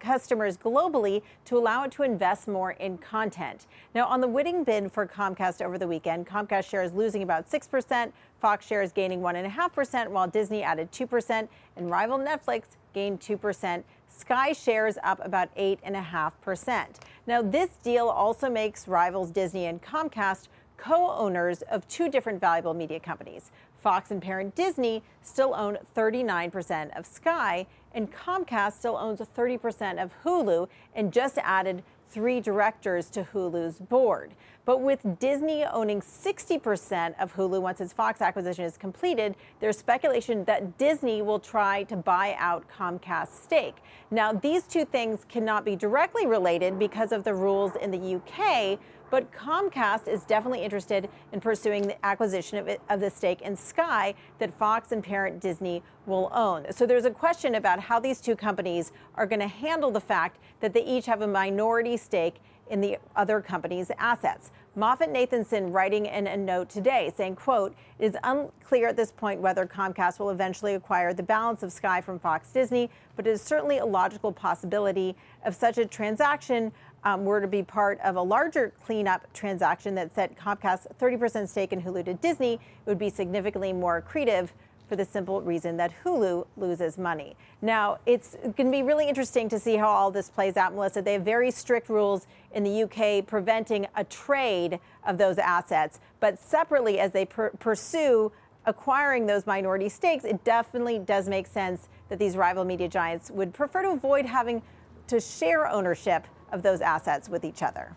customers 0.00 0.56
globally 0.56 1.22
to 1.44 1.56
allow 1.56 1.84
it 1.84 1.92
to 1.92 2.02
invest 2.02 2.46
more 2.46 2.72
in 2.72 2.98
content. 2.98 3.66
Now, 3.94 4.06
on 4.06 4.20
the 4.20 4.28
winning 4.28 4.64
bid 4.64 4.92
for 4.92 5.06
Comcast 5.06 5.64
over 5.64 5.78
the 5.78 5.88
weekend, 5.88 6.26
Comcast 6.26 6.68
shares 6.68 6.92
losing 6.92 7.22
about 7.22 7.50
6%, 7.50 8.12
Fox 8.40 8.66
shares 8.66 8.92
gaining 8.92 9.20
1.5%, 9.20 10.08
while 10.08 10.26
Disney 10.26 10.62
added 10.62 10.92
2%, 10.92 11.48
and 11.76 11.90
rival 11.90 12.18
Netflix 12.18 12.76
gained 12.92 13.20
2%. 13.20 13.82
Sky 14.08 14.52
shares 14.52 14.96
up 15.02 15.24
about 15.24 15.54
8.5%. 15.56 16.86
Now, 17.26 17.42
this 17.42 17.70
deal 17.82 18.08
also 18.08 18.48
makes 18.50 18.86
rivals 18.86 19.30
Disney 19.30 19.66
and 19.66 19.82
Comcast 19.82 20.48
co 20.76 21.10
owners 21.10 21.62
of 21.62 21.86
two 21.88 22.08
different 22.08 22.40
valuable 22.40 22.74
media 22.74 23.00
companies. 23.00 23.50
Fox 23.78 24.10
and 24.10 24.22
parent 24.22 24.54
Disney 24.54 25.02
still 25.22 25.54
own 25.54 25.78
39% 25.94 26.98
of 26.98 27.04
Sky, 27.04 27.66
and 27.92 28.10
Comcast 28.10 28.72
still 28.72 28.96
owns 28.96 29.20
30% 29.20 30.02
of 30.02 30.10
Hulu 30.24 30.68
and 30.94 31.12
just 31.12 31.38
added 31.42 31.82
three 32.08 32.40
directors 32.40 33.10
to 33.10 33.24
Hulu's 33.24 33.78
board. 33.80 34.32
But 34.64 34.80
with 34.80 35.18
Disney 35.18 35.64
owning 35.64 36.00
60% 36.00 37.14
of 37.20 37.34
Hulu 37.34 37.60
once 37.60 37.80
its 37.80 37.92
Fox 37.92 38.22
acquisition 38.22 38.64
is 38.64 38.78
completed, 38.78 39.34
there's 39.60 39.76
speculation 39.76 40.44
that 40.44 40.78
Disney 40.78 41.20
will 41.20 41.40
try 41.40 41.82
to 41.84 41.96
buy 41.96 42.36
out 42.38 42.64
Comcast's 42.68 43.38
stake. 43.42 43.76
Now, 44.10 44.32
these 44.32 44.62
two 44.62 44.84
things 44.84 45.26
cannot 45.28 45.64
be 45.64 45.76
directly 45.76 46.26
related 46.26 46.78
because 46.78 47.12
of 47.12 47.24
the 47.24 47.34
rules 47.34 47.72
in 47.76 47.90
the 47.90 48.16
UK, 48.16 48.78
but 49.14 49.30
Comcast 49.30 50.08
is 50.08 50.24
definitely 50.24 50.64
interested 50.64 51.08
in 51.30 51.40
pursuing 51.40 51.86
the 51.86 52.04
acquisition 52.04 52.58
of, 52.58 52.66
it, 52.66 52.80
of 52.90 52.98
the 52.98 53.08
stake 53.08 53.42
in 53.42 53.54
Sky 53.54 54.12
that 54.40 54.52
Fox 54.52 54.90
and 54.90 55.04
parent 55.04 55.38
Disney 55.38 55.84
will 56.04 56.28
own. 56.34 56.66
So 56.72 56.84
there's 56.84 57.04
a 57.04 57.12
question 57.12 57.54
about 57.54 57.78
how 57.78 58.00
these 58.00 58.20
two 58.20 58.34
companies 58.34 58.90
are 59.14 59.24
going 59.24 59.38
to 59.38 59.46
handle 59.46 59.92
the 59.92 60.00
fact 60.00 60.40
that 60.58 60.74
they 60.74 60.84
each 60.84 61.06
have 61.06 61.22
a 61.22 61.28
minority 61.28 61.96
stake 61.96 62.40
in 62.70 62.80
the 62.80 62.98
other 63.14 63.40
company's 63.40 63.92
assets. 63.98 64.50
MoffettNathanson 64.76 65.72
writing 65.72 66.06
in 66.06 66.26
a 66.26 66.36
note 66.36 66.68
today 66.68 67.12
saying, 67.16 67.36
quote, 67.36 67.76
it 68.00 68.06
is 68.06 68.16
unclear 68.24 68.88
at 68.88 68.96
this 68.96 69.12
point 69.12 69.40
whether 69.40 69.64
Comcast 69.64 70.18
will 70.18 70.30
eventually 70.30 70.74
acquire 70.74 71.14
the 71.14 71.22
balance 71.22 71.62
of 71.62 71.72
Sky 71.72 72.00
from 72.00 72.18
Fox 72.18 72.50
Disney, 72.50 72.90
but 73.14 73.28
it 73.28 73.30
is 73.30 73.42
certainly 73.42 73.78
a 73.78 73.86
logical 73.86 74.32
possibility 74.32 75.14
of 75.44 75.54
such 75.54 75.78
a 75.78 75.86
transaction 75.86 76.72
um, 77.04 77.24
were 77.24 77.40
to 77.40 77.46
be 77.46 77.62
part 77.62 78.00
of 78.00 78.16
a 78.16 78.22
larger 78.22 78.72
cleanup 78.84 79.30
transaction 79.32 79.94
that 79.94 80.14
set 80.14 80.36
Comcast's 80.36 80.86
30% 81.00 81.48
stake 81.48 81.72
in 81.72 81.82
Hulu 81.82 82.04
to 82.06 82.14
Disney, 82.14 82.54
it 82.54 82.60
would 82.86 82.98
be 82.98 83.10
significantly 83.10 83.72
more 83.72 84.02
accretive 84.02 84.50
for 84.88 84.96
the 84.96 85.04
simple 85.04 85.40
reason 85.40 85.76
that 85.78 85.92
Hulu 86.04 86.46
loses 86.56 86.98
money. 86.98 87.36
Now, 87.62 87.98
it's 88.04 88.36
going 88.42 88.66
to 88.66 88.70
be 88.70 88.82
really 88.82 89.08
interesting 89.08 89.48
to 89.48 89.58
see 89.58 89.76
how 89.76 89.88
all 89.88 90.10
this 90.10 90.28
plays 90.28 90.56
out, 90.56 90.74
Melissa. 90.74 91.00
They 91.00 91.14
have 91.14 91.22
very 91.22 91.50
strict 91.50 91.88
rules 91.88 92.26
in 92.52 92.64
the 92.64 92.82
UK 92.82 93.26
preventing 93.26 93.86
a 93.96 94.04
trade 94.04 94.78
of 95.06 95.16
those 95.16 95.38
assets, 95.38 96.00
but 96.20 96.38
separately, 96.38 97.00
as 97.00 97.12
they 97.12 97.24
per- 97.24 97.50
pursue 97.50 98.30
acquiring 98.66 99.26
those 99.26 99.46
minority 99.46 99.88
stakes, 99.88 100.24
it 100.24 100.44
definitely 100.44 100.98
does 100.98 101.28
make 101.28 101.46
sense 101.46 101.88
that 102.08 102.18
these 102.18 102.36
rival 102.36 102.64
media 102.64 102.88
giants 102.88 103.30
would 103.30 103.52
prefer 103.52 103.82
to 103.82 103.90
avoid 103.90 104.26
having 104.26 104.62
to 105.06 105.20
share 105.20 105.66
ownership 105.68 106.26
of 106.54 106.62
those 106.62 106.80
assets 106.80 107.28
with 107.28 107.44
each 107.44 107.62
other. 107.62 107.92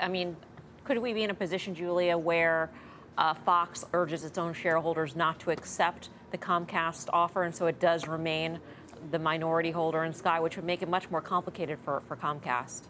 I 0.00 0.06
mean, 0.06 0.36
could 0.84 0.98
we 0.98 1.12
be 1.12 1.24
in 1.24 1.30
a 1.30 1.34
position, 1.34 1.74
Julia, 1.74 2.16
where 2.16 2.70
uh, 3.18 3.34
Fox 3.34 3.84
urges 3.92 4.24
its 4.24 4.38
own 4.38 4.52
shareholders 4.52 5.16
not 5.16 5.40
to 5.40 5.50
accept 5.50 6.10
the 6.30 6.38
Comcast 6.38 7.08
offer, 7.12 7.42
and 7.42 7.54
so 7.54 7.66
it 7.66 7.80
does 7.80 8.06
remain 8.06 8.60
the 9.10 9.18
minority 9.18 9.70
holder 9.70 10.04
in 10.04 10.12
Sky, 10.12 10.38
which 10.38 10.56
would 10.56 10.64
make 10.64 10.82
it 10.82 10.88
much 10.88 11.10
more 11.10 11.22
complicated 11.22 11.78
for, 11.78 12.02
for 12.06 12.16
Comcast? 12.16 12.82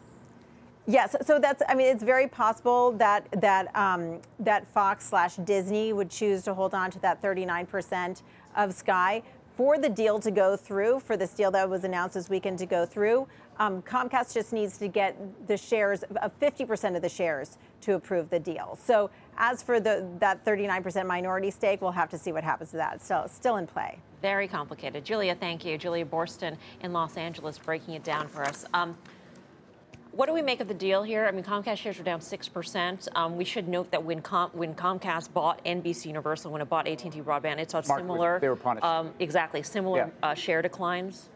Yes, 0.86 1.14
so 1.24 1.38
that's. 1.38 1.62
I 1.68 1.74
mean, 1.74 1.86
it's 1.86 2.02
very 2.02 2.26
possible 2.26 2.92
that 2.92 3.28
that 3.40 3.74
um, 3.76 4.20
that 4.40 4.66
Fox 4.68 5.06
slash 5.06 5.36
Disney 5.36 5.92
would 5.92 6.10
choose 6.10 6.42
to 6.44 6.54
hold 6.54 6.74
on 6.74 6.90
to 6.90 6.98
that 7.00 7.22
39 7.22 7.66
percent 7.66 8.22
of 8.56 8.74
Sky 8.74 9.22
for 9.60 9.76
the 9.76 9.90
deal 9.90 10.18
to 10.18 10.30
go 10.30 10.56
through. 10.56 10.98
For 11.00 11.18
this 11.18 11.34
deal 11.34 11.50
that 11.50 11.68
was 11.68 11.84
announced 11.84 12.14
this 12.14 12.30
weekend 12.30 12.58
to 12.60 12.64
go 12.64 12.86
through, 12.86 13.28
um, 13.58 13.82
Comcast 13.82 14.32
just 14.32 14.54
needs 14.54 14.78
to 14.78 14.88
get 14.88 15.14
the 15.48 15.56
shares 15.58 16.02
of 16.02 16.32
50% 16.40 16.96
of 16.96 17.02
the 17.02 17.10
shares 17.10 17.58
to 17.82 17.92
approve 17.92 18.30
the 18.30 18.40
deal. 18.40 18.78
So 18.82 19.10
as 19.36 19.62
for 19.62 19.78
the 19.78 20.08
that 20.18 20.46
39% 20.46 21.04
minority 21.06 21.50
stake, 21.50 21.82
we'll 21.82 21.90
have 21.90 22.08
to 22.08 22.16
see 22.16 22.32
what 22.32 22.42
happens 22.42 22.70
to 22.70 22.78
that. 22.78 23.02
It's 23.06 23.34
still 23.34 23.56
in 23.56 23.66
play. 23.66 23.98
Very 24.22 24.48
complicated. 24.48 25.04
Julia, 25.04 25.34
thank 25.34 25.62
you. 25.66 25.76
Julia 25.76 26.06
Boorstin 26.06 26.56
in 26.80 26.94
Los 26.94 27.18
Angeles 27.18 27.58
breaking 27.58 27.92
it 27.92 28.02
down 28.02 28.28
for 28.28 28.42
us. 28.46 28.64
Um, 28.72 28.96
what 30.12 30.26
do 30.26 30.32
we 30.32 30.42
make 30.42 30.60
of 30.60 30.68
the 30.68 30.74
deal 30.74 31.02
here? 31.02 31.26
I 31.26 31.30
mean, 31.30 31.44
Comcast 31.44 31.78
shares 31.78 31.98
are 32.00 32.02
down 32.02 32.20
six 32.20 32.48
percent. 32.48 33.08
Um, 33.14 33.36
we 33.36 33.44
should 33.44 33.68
note 33.68 33.90
that 33.90 34.02
when, 34.02 34.20
Com- 34.20 34.50
when 34.52 34.74
Comcast 34.74 35.32
bought 35.32 35.64
NBC 35.64 36.06
Universal, 36.06 36.50
when 36.50 36.60
it 36.60 36.68
bought 36.68 36.88
AT&T 36.88 37.20
Broadband, 37.22 37.58
it 37.58 37.70
saw 37.70 37.82
Mark, 37.86 38.00
similar. 38.00 38.38
They 38.40 38.48
were 38.48 38.56
punished. 38.56 38.84
Um, 38.84 39.12
exactly, 39.18 39.62
similar 39.62 40.10
yeah. 40.22 40.28
uh, 40.28 40.34
share 40.34 40.62
declines. 40.62 41.28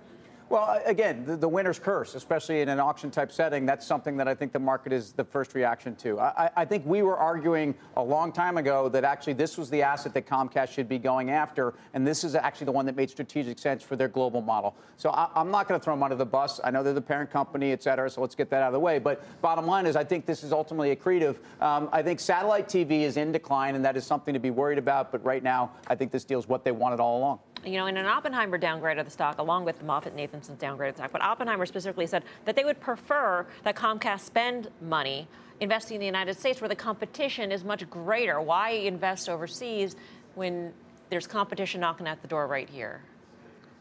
Well, 0.50 0.80
again, 0.84 1.24
the, 1.24 1.36
the, 1.36 1.48
winner's 1.48 1.78
curse, 1.78 2.14
especially 2.14 2.60
in 2.60 2.68
an 2.68 2.78
auction 2.78 3.10
type 3.10 3.32
setting, 3.32 3.64
that's 3.64 3.86
something 3.86 4.18
that 4.18 4.28
I 4.28 4.34
think 4.34 4.52
the 4.52 4.58
market 4.58 4.92
is 4.92 5.12
the 5.12 5.24
first 5.24 5.54
reaction 5.54 5.96
to. 5.96 6.20
I, 6.20 6.50
I, 6.54 6.64
think 6.66 6.84
we 6.84 7.00
were 7.00 7.16
arguing 7.16 7.74
a 7.96 8.02
long 8.02 8.30
time 8.30 8.58
ago 8.58 8.90
that 8.90 9.04
actually 9.04 9.32
this 9.32 9.56
was 9.56 9.70
the 9.70 9.80
asset 9.82 10.12
that 10.12 10.26
Comcast 10.26 10.68
should 10.68 10.88
be 10.88 10.98
going 10.98 11.30
after, 11.30 11.72
and 11.94 12.06
this 12.06 12.24
is 12.24 12.34
actually 12.34 12.66
the 12.66 12.72
one 12.72 12.84
that 12.86 12.94
made 12.94 13.08
strategic 13.08 13.58
sense 13.58 13.82
for 13.82 13.96
their 13.96 14.08
global 14.08 14.42
model. 14.42 14.76
So 14.98 15.10
I, 15.10 15.28
am 15.40 15.50
not 15.50 15.66
going 15.66 15.80
to 15.80 15.84
throw 15.84 15.94
them 15.94 16.02
under 16.02 16.16
the 16.16 16.26
bus. 16.26 16.60
I 16.62 16.70
know 16.70 16.82
they're 16.82 16.92
the 16.92 17.00
parent 17.00 17.30
company, 17.30 17.72
et 17.72 17.82
cetera, 17.82 18.10
so 18.10 18.20
let's 18.20 18.34
get 18.34 18.50
that 18.50 18.62
out 18.62 18.68
of 18.68 18.74
the 18.74 18.80
way. 18.80 18.98
But 18.98 19.24
bottom 19.40 19.66
line 19.66 19.86
is, 19.86 19.96
I 19.96 20.04
think 20.04 20.26
this 20.26 20.44
is 20.44 20.52
ultimately 20.52 20.94
accretive. 20.94 21.38
Um, 21.62 21.88
I 21.90 22.02
think 22.02 22.20
satellite 22.20 22.68
TV 22.68 23.00
is 23.00 23.16
in 23.16 23.32
decline, 23.32 23.76
and 23.76 23.84
that 23.86 23.96
is 23.96 24.04
something 24.04 24.34
to 24.34 24.40
be 24.40 24.50
worried 24.50 24.78
about. 24.78 25.10
But 25.10 25.24
right 25.24 25.42
now, 25.42 25.70
I 25.86 25.94
think 25.94 26.12
this 26.12 26.24
deal 26.24 26.38
is 26.38 26.46
what 26.46 26.64
they 26.64 26.72
wanted 26.72 27.00
all 27.00 27.18
along 27.18 27.38
you 27.64 27.78
know, 27.78 27.86
in 27.86 27.96
an 27.96 28.06
Oppenheimer 28.06 28.58
downgrade 28.58 28.98
of 28.98 29.04
the 29.04 29.10
stock, 29.10 29.38
along 29.38 29.64
with 29.64 29.82
MoffettNathanson's 29.84 30.58
downgrade 30.58 30.90
of 30.90 30.96
the 30.96 31.02
stock, 31.02 31.12
but 31.12 31.22
Oppenheimer 31.22 31.66
specifically 31.66 32.06
said 32.06 32.24
that 32.44 32.56
they 32.56 32.64
would 32.64 32.80
prefer 32.80 33.46
that 33.62 33.74
Comcast 33.74 34.20
spend 34.20 34.70
money 34.80 35.26
investing 35.60 35.96
in 35.96 36.00
the 36.00 36.06
United 36.06 36.38
States 36.38 36.60
where 36.60 36.68
the 36.68 36.76
competition 36.76 37.52
is 37.52 37.64
much 37.64 37.88
greater. 37.88 38.40
Why 38.40 38.70
invest 38.70 39.28
overseas 39.28 39.96
when 40.34 40.72
there's 41.10 41.26
competition 41.26 41.80
knocking 41.80 42.06
at 42.06 42.20
the 42.22 42.28
door 42.28 42.46
right 42.46 42.68
here? 42.68 43.00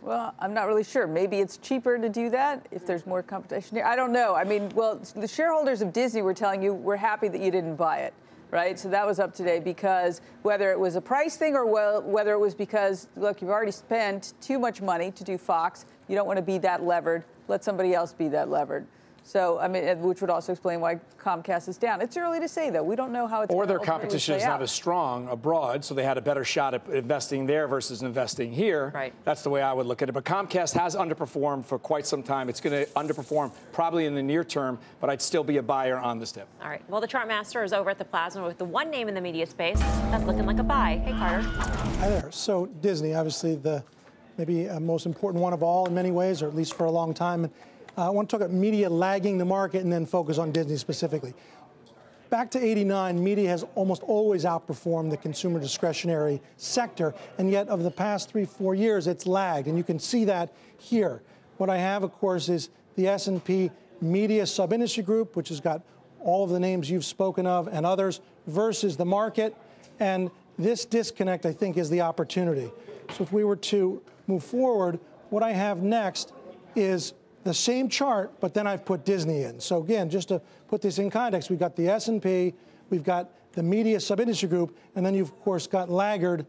Well, 0.02 0.34
I'm 0.40 0.54
not 0.54 0.68
really 0.68 0.84
sure. 0.84 1.08
Maybe 1.08 1.40
it's 1.40 1.58
cheaper 1.58 1.98
to 1.98 2.10
do 2.10 2.30
that 2.30 2.68
if 2.72 2.86
there's 2.86 3.06
more 3.06 3.24
competition 3.24 3.78
here. 3.78 3.86
I 3.86 3.96
don't 3.96 4.12
know. 4.12 4.36
I 4.36 4.44
mean, 4.44 4.70
well, 4.76 5.02
the 5.16 5.28
shareholders 5.28 5.82
of 5.82 5.94
Disney 5.94 6.22
were 6.22 6.34
telling 6.34 6.62
you 6.62 6.74
we're 6.74 6.98
happy 6.98 7.30
that 7.30 7.40
you 7.40 7.52
didn't 7.52 7.78
buy 7.78 8.00
it 8.00 8.14
right? 8.54 8.78
So 8.78 8.88
that 8.90 9.08
was 9.08 9.20
up 9.20 9.34
today 9.34 9.60
because 9.60 10.22
whether 10.44 10.72
it 10.72 10.80
was 10.80 10.96
a 10.96 11.02
price 11.02 11.36
thing 11.36 11.56
or 11.56 11.66
well, 11.66 12.04
whether 12.04 12.34
it 12.34 12.40
was 12.40 12.54
because, 12.54 13.08
look, 13.16 13.42
you've 13.42 13.50
already 13.50 13.72
spent 13.72 14.34
too 14.42 14.60
much 14.60 14.80
money 14.80 15.10
to 15.10 15.24
do 15.24 15.40
Fox. 15.40 15.86
You 16.08 16.16
don't 16.16 16.28
want 16.28 16.38
to 16.38 16.44
be 16.44 16.60
that 16.60 16.84
levered. 16.84 17.24
Let 17.48 17.64
somebody 17.64 17.96
else 17.96 18.14
be 18.14 18.28
that 18.28 18.50
levered. 18.50 18.86
So, 19.26 19.58
I 19.60 19.70
mean, 19.70 20.02
which 20.02 20.20
would 20.20 20.30
also 20.30 20.52
explain 20.52 20.82
why 20.82 21.00
Comcast 21.18 21.70
is 21.70 21.78
down. 21.78 22.02
It's 22.02 22.18
early 22.18 22.42
to 22.42 22.48
say, 22.48 22.70
though. 22.70 22.84
We 22.84 22.98
don't 22.98 23.14
know 23.14 23.26
how 23.26 23.42
it's 23.42 23.54
Or 23.54 23.66
their 23.66 23.80
competition 23.80 24.36
is 24.36 24.44
not 24.44 24.62
as 24.62 24.72
strong 24.72 25.30
abroad, 25.30 25.86
so 25.86 25.94
they 25.94 26.04
had 26.04 26.18
a 26.18 26.22
better 26.22 26.44
shot 26.44 26.74
at 26.74 26.86
investing 26.90 27.46
there 27.46 27.68
versus 27.68 28.02
investing 28.02 28.52
here. 28.52 28.92
Right. 28.94 29.14
That's 29.24 29.42
the 29.42 29.50
way 29.50 29.62
I 29.62 29.72
would 29.72 29.86
look 29.86 30.02
at 30.02 30.10
it. 30.10 30.12
But 30.12 30.26
Comcast 30.26 30.74
has 30.74 30.96
underperformed 30.96 31.64
for 31.64 31.80
quite 31.80 32.06
some 32.06 32.22
time. 32.22 32.50
It's 32.50 32.60
going 32.60 32.86
to 32.86 32.92
underperform 32.92 33.52
probably 33.72 34.06
in 34.06 34.14
the 34.14 34.24
near 34.24 34.44
term, 34.44 34.78
but 35.00 35.10
I'd 35.10 35.22
still 35.22 35.44
be 35.44 35.58
a 35.58 35.64
buyer 35.64 35.98
on 35.98 36.20
this 36.20 36.34
dip. 36.34 36.48
All 36.62 36.70
right. 36.70 36.82
Well, 36.90 37.00
the 37.00 37.08
chart 37.08 37.28
master 37.28 37.64
is 37.64 37.72
over 37.72 37.90
at 37.90 37.98
the 37.98 38.06
plasma 38.06 38.46
with 38.46 38.58
the 38.58 38.66
one 38.66 38.92
name 38.92 39.08
in 39.08 39.16
the 39.16 39.22
media 39.22 39.46
space 39.46 39.80
that's 39.80 40.26
looking 40.26 40.46
like 40.46 40.60
a 40.60 40.64
buy. 40.64 41.02
Hey, 41.06 41.12
Carter. 41.12 41.42
Hi 41.44 42.10
there. 42.10 42.32
So, 42.32 42.66
Disney, 42.82 43.14
obviously 43.14 43.56
the 43.56 43.84
maybe 44.38 44.68
uh, 44.68 44.80
most 44.80 45.06
important 45.06 45.42
one 45.42 45.54
of 45.54 45.64
all 45.64 45.86
in 45.86 45.94
many 45.94 46.12
ways, 46.12 46.42
or 46.42 46.48
at 46.48 46.56
least 46.56 46.74
for 46.74 46.86
a 46.86 46.92
long 46.92 47.14
time. 47.14 47.50
Uh, 47.96 48.08
I 48.08 48.10
want 48.10 48.30
to 48.30 48.38
talk 48.38 48.46
about 48.46 48.56
media 48.56 48.90
lagging 48.90 49.38
the 49.38 49.46
market 49.46 49.84
and 49.84 49.94
then 49.94 50.06
focus 50.06 50.38
on 50.38 50.52
Disney 50.52 50.78
specifically. 50.78 51.34
Back 52.32 52.50
to 52.52 52.60
89, 52.60 53.24
media 53.24 53.48
has 53.50 53.64
almost 53.76 54.02
always 54.02 54.44
outperformed 54.46 55.12
the 55.12 55.18
consumer 55.18 55.60
discretionary 55.60 56.42
sector, 56.58 57.14
and 57.38 57.52
yet 57.52 57.70
over 57.70 57.84
the 57.84 57.92
past 57.92 58.32
three, 58.32 58.46
four 58.46 58.74
years, 58.74 59.06
it's 59.06 59.28
lagged, 59.28 59.68
and 59.68 59.78
you 59.78 59.84
can 59.84 60.00
see 60.00 60.26
that 60.26 60.52
here. 60.80 61.22
What 61.58 61.70
I 61.70 61.78
have, 61.78 62.02
of 62.02 62.12
course, 62.14 62.50
is 62.50 62.70
the 62.96 63.08
S&P 63.08 63.70
Media 64.02 64.48
Sub-Industry 64.48 65.04
Group, 65.04 65.36
which 65.36 65.50
has 65.50 65.60
got 65.60 65.84
all 66.20 66.44
of 66.44 66.50
the 66.50 66.60
names 66.60 66.90
you've 66.90 67.06
spoken 67.06 67.46
of 67.46 67.68
and 67.68 67.86
others, 67.86 68.22
versus 68.48 68.98
the 68.98 69.06
market, 69.06 69.56
and 70.00 70.32
this 70.58 70.86
disconnect, 70.86 71.46
I 71.46 71.54
think, 71.54 71.78
is 71.78 71.92
the 71.92 72.02
opportunity. 72.02 72.72
So 73.16 73.24
if 73.24 73.32
we 73.32 73.44
were 73.44 73.56
to 73.58 74.02
move 74.26 74.44
forward, 74.44 75.00
what 75.30 75.44
I 75.44 75.52
have 75.52 75.84
next 75.84 76.34
is 76.76 77.14
the 77.44 77.54
same 77.54 77.90
chart, 77.90 78.32
but 78.40 78.54
then 78.54 78.68
I've 78.68 78.86
put 78.86 79.06
Disney 79.06 79.44
in. 79.44 79.60
So 79.60 79.82
again, 79.82 80.10
just 80.10 80.30
to 80.30 80.42
put 80.68 80.82
this 80.82 80.98
in 80.98 81.10
context, 81.10 81.50
we've 81.50 81.60
got 81.60 81.76
the 81.76 81.90
S&P, 81.90 82.54
we've 82.90 83.04
got 83.04 83.30
the 83.54 83.64
media 83.64 84.00
sub-industry 84.00 84.50
group, 84.50 84.78
and 84.96 85.06
then 85.06 85.14
you've 85.14 85.30
of 85.30 85.42
course 85.42 85.68
got 85.68 85.90
laggard 85.90 86.46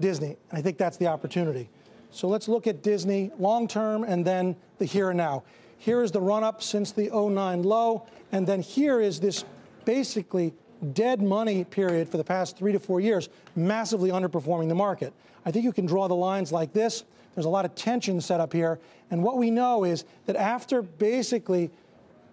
Disney. 0.00 0.36
And 0.50 0.58
I 0.58 0.62
think 0.62 0.78
that's 0.78 0.96
the 0.96 1.06
opportunity. 1.06 1.68
So 2.10 2.28
let's 2.28 2.48
look 2.48 2.66
at 2.66 2.82
Disney 2.82 3.30
long 3.38 3.66
term 3.68 4.04
and 4.04 4.24
then 4.24 4.56
the 4.78 4.84
here 4.84 5.10
and 5.10 5.16
now. 5.16 5.42
Here 5.78 6.02
is 6.02 6.12
the 6.12 6.20
run 6.20 6.44
up 6.44 6.62
since 6.62 6.92
the 6.92 7.10
09 7.12 7.62
low, 7.62 8.06
and 8.32 8.46
then 8.46 8.62
here 8.62 9.00
is 9.00 9.20
this 9.20 9.44
basically 9.84 10.54
dead 10.92 11.20
money 11.20 11.64
period 11.64 12.08
for 12.08 12.16
the 12.16 12.24
past 12.24 12.56
three 12.56 12.72
to 12.72 12.78
four 12.78 13.00
years, 13.00 13.28
massively 13.56 14.10
underperforming 14.10 14.68
the 14.68 14.74
market. 14.74 15.12
I 15.44 15.50
think 15.50 15.64
you 15.64 15.72
can 15.72 15.86
draw 15.86 16.08
the 16.08 16.14
lines 16.14 16.52
like 16.52 16.72
this. 16.72 17.04
There's 17.34 17.46
a 17.46 17.50
lot 17.50 17.64
of 17.64 17.74
tension 17.74 18.20
set 18.20 18.40
up 18.40 18.52
here. 18.52 18.78
And 19.10 19.22
what 19.22 19.38
we 19.38 19.50
know 19.50 19.84
is 19.84 20.04
that 20.26 20.36
after 20.36 20.82
basically 20.82 21.70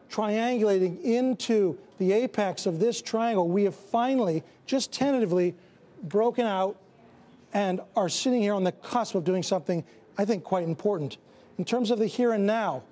triangulating 0.10 1.02
into 1.04 1.78
the 1.98 2.12
apex 2.12 2.66
of 2.66 2.80
this 2.80 3.02
triangle, 3.02 3.48
we 3.48 3.64
have 3.64 3.76
finally, 3.76 4.44
just 4.66 4.92
tentatively, 4.92 5.56
broken 6.04 6.46
out 6.46 6.78
and 7.54 7.82
are 7.96 8.10
sitting 8.10 8.42
here 8.42 8.54
on 8.54 8.64
the 8.64 8.72
cusp 8.72 9.16
of 9.16 9.24
doing 9.24 9.44
something 9.44 9.84
I 10.18 10.26
think 10.26 10.44
quite 10.44 10.64
important. 10.64 11.18
In 11.58 11.66
terms 11.66 11.92
of 11.92 12.00
the 12.00 12.08
here 12.08 12.32
and 12.32 12.46
now, 12.46 12.84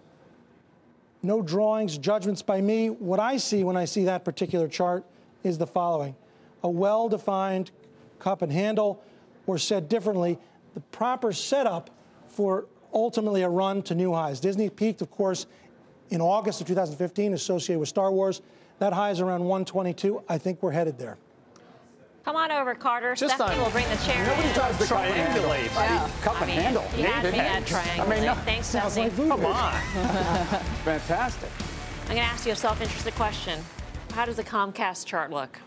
No 1.21 1.41
drawings, 1.41 1.97
judgments 1.97 2.41
by 2.41 2.61
me. 2.61 2.89
What 2.89 3.19
I 3.19 3.37
see 3.37 3.63
when 3.63 3.75
I 3.75 3.85
see 3.85 4.05
that 4.05 4.23
particular 4.23 4.67
chart 4.67 5.03
is 5.43 5.57
the 5.57 5.67
following 5.67 6.15
a 6.63 6.69
well 6.69 7.07
defined 7.07 7.71
cup 8.19 8.41
and 8.41 8.51
handle, 8.51 9.01
or 9.47 9.57
said 9.57 9.87
differently, 9.87 10.37
the 10.73 10.81
proper 10.81 11.31
setup 11.31 11.89
for 12.29 12.65
ultimately 12.93 13.41
a 13.41 13.49
run 13.49 13.81
to 13.83 13.95
new 13.95 14.13
highs. 14.13 14.39
Disney 14.39 14.69
peaked, 14.69 15.01
of 15.01 15.11
course, 15.11 15.45
in 16.09 16.21
August 16.21 16.61
of 16.61 16.67
2015 16.67 17.33
associated 17.33 17.79
with 17.79 17.89
Star 17.89 18.11
Wars. 18.11 18.41
That 18.79 18.93
high 18.93 19.11
is 19.11 19.19
around 19.19 19.41
122. 19.41 20.23
I 20.29 20.37
think 20.37 20.63
we're 20.63 20.71
headed 20.71 20.97
there. 20.97 21.17
Come 22.25 22.35
on 22.35 22.51
over, 22.51 22.75
Carter. 22.75 23.15
Just 23.15 23.35
Stephanie 23.35 23.57
on, 23.57 23.65
will 23.65 23.71
bring 23.71 23.89
the 23.89 23.95
chair 23.97 24.23
Nobody 24.25 24.49
in. 24.49 24.55
does 24.55 24.77
the 24.77 24.85
triangulate. 24.85 25.65
Yeah. 25.73 26.09
Cup 26.21 26.35
and 26.41 26.43
I 26.43 26.47
mean, 26.47 26.61
handle. 26.61 26.83
You 26.95 27.05
had 27.05 27.31
me 27.31 27.39
at 27.39 27.63
triangulate. 27.63 27.99
I 27.99 28.09
mean, 28.09 28.23
no, 28.23 28.33
Thanks, 28.35 28.67
Stephanie. 28.67 29.09
Come 29.09 29.45
on. 29.45 29.73
Fantastic. 30.83 31.49
I'm 32.03 32.15
going 32.15 32.17
to 32.17 32.23
ask 32.23 32.45
you 32.45 32.53
a 32.53 32.55
self-interested 32.55 33.15
question. 33.15 33.59
How 34.11 34.25
does 34.25 34.35
the 34.35 34.43
Comcast 34.43 35.05
chart 35.05 35.31
look? 35.31 35.59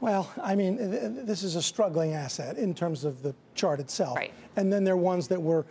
Well, 0.00 0.30
I 0.42 0.54
mean, 0.54 0.76
th- 0.76 1.26
this 1.26 1.42
is 1.42 1.56
a 1.56 1.62
struggling 1.62 2.12
asset 2.12 2.58
in 2.58 2.74
terms 2.74 3.04
of 3.04 3.22
the 3.22 3.34
chart 3.54 3.80
itself. 3.80 4.16
Right. 4.16 4.32
And 4.56 4.72
then 4.72 4.84
there 4.84 4.94
are 4.94 4.98
ones 4.98 5.28
that 5.28 5.40
were 5.40 5.64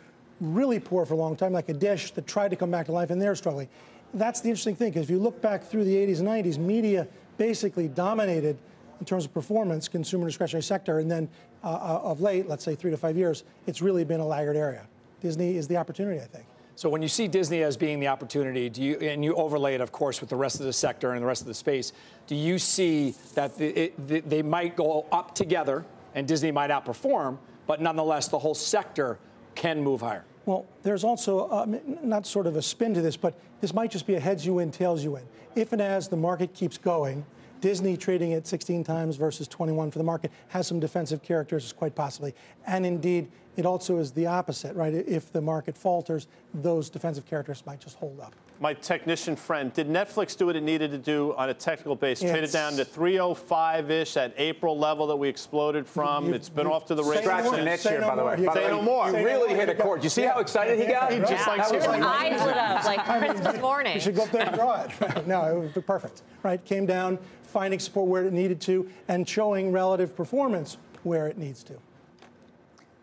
really 0.43 0.79
poor 0.79 1.05
for 1.05 1.13
a 1.13 1.17
long 1.17 1.35
time, 1.35 1.53
like 1.53 1.69
a 1.69 1.73
dish 1.73 2.11
that 2.11 2.27
tried 2.27 2.49
to 2.49 2.55
come 2.55 2.69
back 2.69 2.85
to 2.87 2.91
life, 2.91 3.09
and 3.09 3.21
they're 3.21 3.35
struggling. 3.35 3.69
That's 4.13 4.41
the 4.41 4.49
interesting 4.49 4.75
thing, 4.75 4.89
because 4.89 5.03
if 5.03 5.09
you 5.09 5.19
look 5.19 5.41
back 5.41 5.63
through 5.63 5.85
the 5.85 5.95
80s 5.95 6.19
and 6.19 6.27
90s, 6.27 6.57
media 6.57 7.07
basically 7.37 7.87
dominated 7.87 8.57
in 8.99 9.05
terms 9.05 9.25
of 9.25 9.33
performance, 9.33 9.87
consumer 9.87 10.25
discretionary 10.27 10.63
sector, 10.63 10.99
and 10.99 11.09
then 11.09 11.27
uh, 11.63 11.67
uh, 11.67 12.01
of 12.03 12.21
late, 12.21 12.47
let's 12.47 12.63
say 12.63 12.75
three 12.75 12.91
to 12.91 12.97
five 12.97 13.17
years, 13.17 13.43
it's 13.67 13.81
really 13.81 14.03
been 14.03 14.19
a 14.19 14.25
laggard 14.25 14.55
area. 14.55 14.85
Disney 15.21 15.55
is 15.55 15.67
the 15.67 15.77
opportunity, 15.77 16.19
I 16.19 16.25
think. 16.25 16.45
So 16.75 16.89
when 16.89 17.01
you 17.01 17.07
see 17.07 17.27
Disney 17.27 17.61
as 17.63 17.77
being 17.77 17.99
the 17.99 18.07
opportunity, 18.07 18.69
do 18.69 18.81
you 18.81 18.95
and 18.97 19.23
you 19.23 19.35
overlay 19.35 19.75
it, 19.75 19.81
of 19.81 19.91
course, 19.91 20.21
with 20.21 20.29
the 20.29 20.35
rest 20.35 20.59
of 20.59 20.65
the 20.65 20.73
sector 20.73 21.13
and 21.13 21.21
the 21.21 21.25
rest 21.25 21.41
of 21.41 21.47
the 21.47 21.53
space, 21.53 21.93
do 22.25 22.35
you 22.35 22.57
see 22.57 23.13
that 23.35 23.57
the, 23.57 23.67
it, 23.67 24.07
the, 24.07 24.21
they 24.21 24.41
might 24.41 24.75
go 24.75 25.05
up 25.11 25.35
together 25.35 25.85
and 26.15 26.27
Disney 26.27 26.51
might 26.51 26.71
outperform, 26.71 27.37
but 27.67 27.79
nonetheless 27.79 28.27
the 28.27 28.39
whole 28.39 28.55
sector 28.55 29.19
can 29.53 29.81
move 29.81 30.01
higher? 30.01 30.25
Well, 30.45 30.65
there's 30.83 31.03
also 31.03 31.47
uh, 31.47 31.65
not 32.01 32.27
sort 32.27 32.47
of 32.47 32.55
a 32.55 32.61
spin 32.61 32.93
to 32.95 33.01
this, 33.01 33.15
but 33.15 33.39
this 33.61 33.73
might 33.73 33.91
just 33.91 34.05
be 34.05 34.15
a 34.15 34.19
heads 34.19 34.45
you 34.45 34.55
win, 34.55 34.71
tails 34.71 35.03
you 35.03 35.11
win. 35.11 35.23
If 35.55 35.71
and 35.71 35.81
as 35.81 36.07
the 36.09 36.17
market 36.17 36.53
keeps 36.53 36.77
going, 36.77 37.25
Disney 37.61 37.95
trading 37.95 38.33
at 38.33 38.45
16 38.45 38.83
times 38.83 39.15
versus 39.15 39.47
21 39.47 39.91
for 39.91 39.97
the 39.97 40.03
market 40.03 40.31
has 40.49 40.67
some 40.67 40.81
defensive 40.81 41.23
characters, 41.23 41.71
quite 41.71 41.95
possibly. 41.95 42.35
And 42.67 42.85
indeed, 42.85 43.31
it 43.55 43.65
also 43.65 43.99
is 43.99 44.11
the 44.11 44.25
opposite, 44.25 44.75
right? 44.75 44.93
If 44.93 45.31
the 45.31 45.39
market 45.39 45.77
falters, 45.77 46.27
those 46.53 46.89
defensive 46.89 47.25
characters 47.25 47.63
might 47.65 47.79
just 47.79 47.95
hold 47.95 48.19
up. 48.19 48.33
My 48.63 48.73
technician 48.73 49.35
friend, 49.35 49.73
did 49.73 49.89
Netflix 49.89 50.37
do 50.37 50.45
what 50.45 50.55
it 50.55 50.63
needed 50.63 50.89
to 50.91 50.97
do 50.97 51.33
on 51.35 51.49
a 51.49 51.53
technical 51.53 51.97
base? 51.97 52.21
Trade 52.21 52.45
it 52.45 52.53
down 52.53 52.77
to 52.77 52.85
305 52.85 53.91
ish, 53.91 54.15
at 54.15 54.33
April 54.37 54.79
level 54.79 55.05
that 55.07 55.17
we 55.17 55.27
exploded 55.27 55.85
from. 55.85 56.27
You, 56.27 56.33
it's 56.33 56.47
been 56.47 56.67
off 56.67 56.85
to 56.85 56.95
the 56.95 57.03
races. 57.03 57.25
Scratch 57.25 57.59
an 57.59 57.67
itch 57.67 57.85
here, 57.85 57.99
by 57.99 58.15
the 58.15 58.23
way. 58.23 58.37
Say 58.53 58.69
no 58.69 58.81
more. 58.81 59.07
You 59.11 59.17
really 59.17 59.53
hit 59.53 59.67
a 59.67 59.75
chord. 59.75 60.01
You 60.01 60.09
see 60.09 60.21
how 60.21 60.39
excited 60.39 60.79
he 60.79 60.85
got? 60.85 61.11
He 61.11 61.19
just 61.19 61.45
like 61.45 61.69
His 61.73 61.85
eyes 61.85 62.41
lit 62.41 62.55
up 62.55 62.85
like 62.85 63.03
Christmas 63.03 63.61
morning. 63.61 63.95
You 63.95 63.99
should 63.99 64.15
go 64.15 64.23
up 64.23 64.31
there 64.31 64.47
and 64.47 64.55
draw 64.55 64.83
it. 64.83 65.27
No, 65.27 65.43
it 65.43 65.59
would 65.59 65.73
be 65.73 65.81
perfect. 65.81 66.21
Right? 66.41 66.63
Came 66.63 66.85
down, 66.85 67.19
finding 67.41 67.81
support 67.81 68.07
where 68.07 68.23
it 68.23 68.31
needed 68.31 68.61
to, 68.61 68.89
and 69.09 69.27
showing 69.27 69.73
relative 69.73 70.15
performance 70.15 70.77
where 71.03 71.27
it 71.27 71.37
needs 71.37 71.63
to. 71.63 71.73
All 71.73 71.79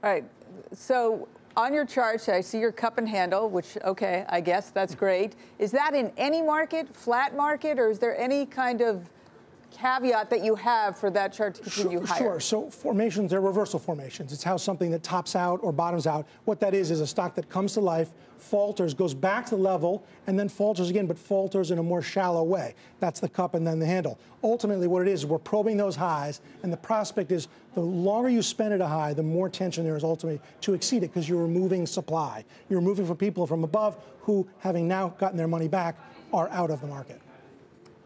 right. 0.05 0.25
So 0.73 1.29
on 1.57 1.75
your 1.75 1.85
chart, 1.85 2.29
I 2.29 2.41
see 2.41 2.59
your 2.59 2.73
cup 2.73 2.99
and 2.99 3.09
handle, 3.09 3.49
which, 3.49 3.77
okay, 3.85 4.25
I 4.29 4.41
guess 4.41 4.71
that's 4.71 4.95
great. 4.95 5.35
Is 5.59 5.71
that 5.73 5.95
in 5.95 6.13
any 6.17 6.43
market, 6.43 6.95
flat 6.95 7.37
market, 7.37 7.79
or 7.79 7.91
is 7.91 7.99
there 7.99 8.19
any 8.19 8.47
kind 8.47 8.81
of 8.81 9.11
caveat 9.71 10.31
that 10.31 10.45
you 10.45 10.55
have 10.55 10.99
for 10.99 11.11
that 11.11 11.33
chart 11.33 11.55
to 11.57 11.63
continue 11.63 11.99
sure, 11.99 12.07
higher? 12.07 12.19
Sure. 12.19 12.41
So 12.41 12.71
formations, 12.71 13.31
they're 13.31 13.41
reversal 13.41 13.79
formations. 13.79 14.33
It's 14.33 14.43
how 14.43 14.57
something 14.57 14.91
that 14.91 15.03
tops 15.03 15.37
out 15.37 15.61
or 15.63 15.73
bottoms 15.73 16.07
out. 16.07 16.27
What 16.45 16.61
that 16.61 16.75
is 16.75 16.91
is 16.91 17.01
a 17.01 17.07
stock 17.07 17.35
that 17.37 17.49
comes 17.49 17.75
to 17.75 17.81
life, 17.81 18.11
falters, 18.39 18.95
goes 18.95 19.15
back 19.15 19.45
to 19.47 19.57
the 19.57 19.61
level, 19.61 20.05
and 20.27 20.39
then 20.39 20.49
falters 20.49 20.91
again, 20.91 21.07
but 21.07 21.19
falters 21.19 21.71
in 21.71 21.79
a 21.79 21.83
more 21.83 22.03
shallow 22.03 22.43
way. 22.43 22.75
That's 22.99 23.21
the 23.21 23.29
cup 23.29 23.55
and 23.55 23.67
then 23.67 23.79
the 23.79 23.87
handle. 23.87 24.19
Ultimately, 24.43 24.87
what 24.87 25.03
it 25.03 25.09
is, 25.09 25.27
we're 25.27 25.39
probing 25.39 25.77
those 25.77 25.97
highs, 25.97 26.41
and 26.63 26.73
the 26.73 26.77
prospect 26.77 27.31
is 27.31 27.49
the 27.75 27.81
longer 27.81 28.29
you 28.29 28.43
spend 28.43 28.75
at 28.75 28.81
a 28.81 28.87
high, 28.87 29.15
the 29.15 29.23
more 29.23 29.49
tension 29.49 29.85
there 29.85 29.97
is 29.97 30.05
ultimately 30.05 30.41
to 30.63 30.75
exceed 30.75 31.05
it 31.05 31.09
because 31.09 31.29
you're 31.29 31.43
removing 31.43 31.87
supply. 31.87 32.45
You're 32.69 32.81
removing 32.81 33.07
from 33.07 33.17
people 33.17 33.47
from 33.47 33.65
above 33.65 33.97
who, 34.23 34.47
having 34.59 34.89
now 34.89 35.09
gotten 35.19 35.37
their 35.37 35.49
money 35.49 35.69
back, 35.69 35.97
are 36.33 36.49
out 36.51 36.71
of 36.71 36.81
the 36.81 36.87
market. 36.87 37.21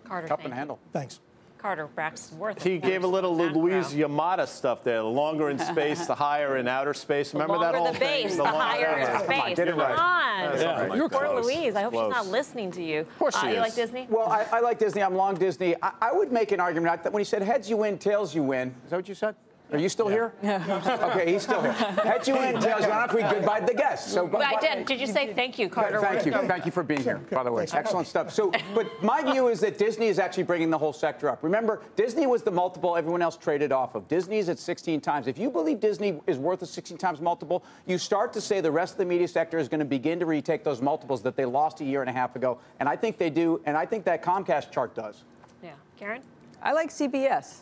Carter, 0.05 0.29
Cup 0.29 0.41
and 0.41 0.49
you. 0.49 0.55
handle. 0.55 0.79
Thanks. 0.93 1.21
Carter 1.65 1.87
Braxton 1.87 2.39
Worth. 2.39 2.63
He 2.63 2.77
of 2.77 2.83
gave 2.83 3.05
a 3.05 3.07
little. 3.07 3.35
Louise 3.35 3.95
Yamada 3.95 4.47
stuff 4.47 4.85
there. 4.85 4.99
The 4.99 5.05
longer 5.05 5.49
in 5.49 5.59
space, 5.59 6.07
the 6.07 6.15
higher 6.15 6.59
in 6.59 6.69
outer 6.69 6.93
space. 6.93 7.33
Remember 7.33 7.59
that 7.59 7.75
whole 7.75 7.91
the 7.91 7.99
thing? 7.99 8.27
base, 8.27 8.37
the, 8.37 8.45
higher 8.45 8.99
in 8.99 9.25
space. 9.25 9.57
Get 9.57 9.69
it 9.69 9.71
Come 9.71 9.81
on. 9.81 10.57
That's 10.57 10.63
all 10.63 10.89
right. 10.89 10.95
You're 10.95 11.09
Poor 11.09 11.21
close. 11.21 11.47
Louise. 11.47 11.75
I 11.75 11.81
hope 11.81 11.95
Close. 11.95 12.15
she's 12.15 12.17
not 12.17 12.27
listening 12.27 12.71
to 12.73 12.85
you. 12.85 13.01
Of 13.01 13.19
course 13.19 13.41
she 13.41 13.47
uh, 13.47 13.51
You 13.51 13.55
is. 13.55 13.61
like 13.61 13.75
Disney? 13.75 14.07
Well, 14.11 14.29
I, 14.29 14.47
I 14.53 14.61
like 14.61 14.79
Disney. 14.79 15.03
I'm 15.03 15.15
long 15.15 15.37
Disney. 15.37 15.75
I, 15.83 15.93
I 16.03 16.13
would 16.13 16.31
make 16.31 16.53
an 16.53 16.61
argument 16.61 17.03
that 17.03 17.11
when 17.15 17.21
he 17.21 17.25
said 17.25 17.41
heads 17.41 17.71
you 17.71 17.79
win, 17.79 17.97
tails 17.97 18.35
you 18.35 18.43
win. 18.43 18.75
Is 18.85 18.91
that 18.91 18.97
what 18.97 19.09
you 19.09 19.15
said? 19.15 19.35
Are 19.73 19.79
you 19.79 19.89
still 19.89 20.09
here? 20.09 20.33
Yeah. 20.43 20.63
Okay, 21.15 21.33
he's 21.33 21.43
still 21.43 21.63
here. 21.63 21.73
Heads 21.73 22.29
you 22.29 22.37
in, 22.37 22.61
tails 22.61 22.83
you 22.83 22.89
win. 22.89 22.93
I 22.93 23.07
don't 23.07 23.09
if 23.09 23.15
we 23.15 23.23
goodbye 23.23 23.61
the 23.61 23.75
guests. 23.75 24.13
So, 24.13 24.27
but, 24.27 24.43
I 24.43 24.59
did. 24.61 24.87
Did 24.87 25.01
you 25.01 25.07
say 25.07 25.33
thank 25.35 25.59
you, 25.59 25.69
Carter? 25.69 26.01
Thank 26.01 26.27
you. 26.27 26.33
Thank 26.33 26.67
you 26.67 26.73
for 26.73 26.83
being 26.83 27.03
here, 27.03 27.19
by 27.31 27.43
the 27.43 27.51
way. 27.51 27.67
Excellent 27.73 28.07
stuff. 28.07 28.33
So, 28.33 28.53
but 28.75 29.03
my 29.03 29.23
view 29.23 29.49
is 29.49 29.61
that 29.61 29.79
Disney 29.79 30.07
is 30.07 30.19
actually 30.19 30.45
bringing 30.45 30.71
the 30.71 30.79
whole 30.79 30.93
sector 30.93 31.29
up. 31.29 31.43
Remember, 31.43 31.83
Disney 31.97 32.27
was 32.27 32.43
the 32.43 32.51
multiple 32.51 32.97
everyone 32.97 33.23
else 33.23 33.37
traded 33.37 33.73
off 33.73 33.95
of. 33.95 34.07
Disney's 34.09 34.49
at 34.49 34.59
16 34.59 35.01
times. 35.01 35.27
If 35.27 35.39
you 35.39 35.51
believe 35.51 35.81
Disney 35.81 36.21
is 36.27 36.39
worth 36.39 36.63
a 36.63 36.67
16 36.67 36.97
times 36.99 37.21
multiple, 37.21 37.65
you 37.87 37.99
start 37.99 38.33
to 38.35 38.41
say 38.41 38.61
the 38.61 38.71
rest 38.71 38.95
of 38.95 38.99
the 38.99 39.07
media 39.07 39.29
sector 39.29 39.59
is 39.59 39.69
going 39.69 39.81
to 39.81 39.85
begin 39.85 40.19
to 40.21 40.27
retake 40.27 40.65
those 40.65 40.81
multiples 40.81 41.23
that 41.23 41.37
they 41.37 41.45
lost 41.45 41.81
a 41.81 41.85
year 41.85 42.01
and 42.01 42.11
a 42.11 42.13
half 42.13 42.37
ago. 42.37 42.59
And 42.81 42.89
I 42.89 42.97
think 42.97 43.19
they 43.19 43.31
do. 43.31 43.61
And 43.67 43.77
I 43.77 43.87
think 43.87 44.05
that 44.05 44.23
Comcast 44.23 44.71
chart 44.71 44.95
does. 44.95 45.25
Yeah. 45.63 45.73
Karen? 45.99 46.23
I 46.63 46.73
like 46.73 46.91
CBS. 46.91 47.61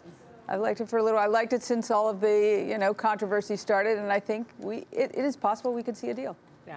I 0.53 0.57
liked 0.57 0.83
it 0.83 0.88
for 0.88 0.99
a 0.99 1.03
little. 1.03 1.19
I 1.19 1.27
liked 1.27 1.55
it 1.55 1.62
since 1.62 1.91
all 1.91 2.11
of 2.11 2.21
the 2.21 2.62
you 2.69 2.77
know 2.77 2.93
controversy 2.93 3.57
started, 3.57 3.97
and 3.99 4.12
I 4.12 4.21
think 4.21 4.47
we 4.59 4.85
it, 4.93 5.11
it 5.15 5.25
is 5.25 5.35
possible 5.35 5.73
we 5.73 5.83
could 5.83 5.97
see 5.97 6.11
a 6.11 6.15
deal. 6.15 6.37
Yeah. 6.69 6.77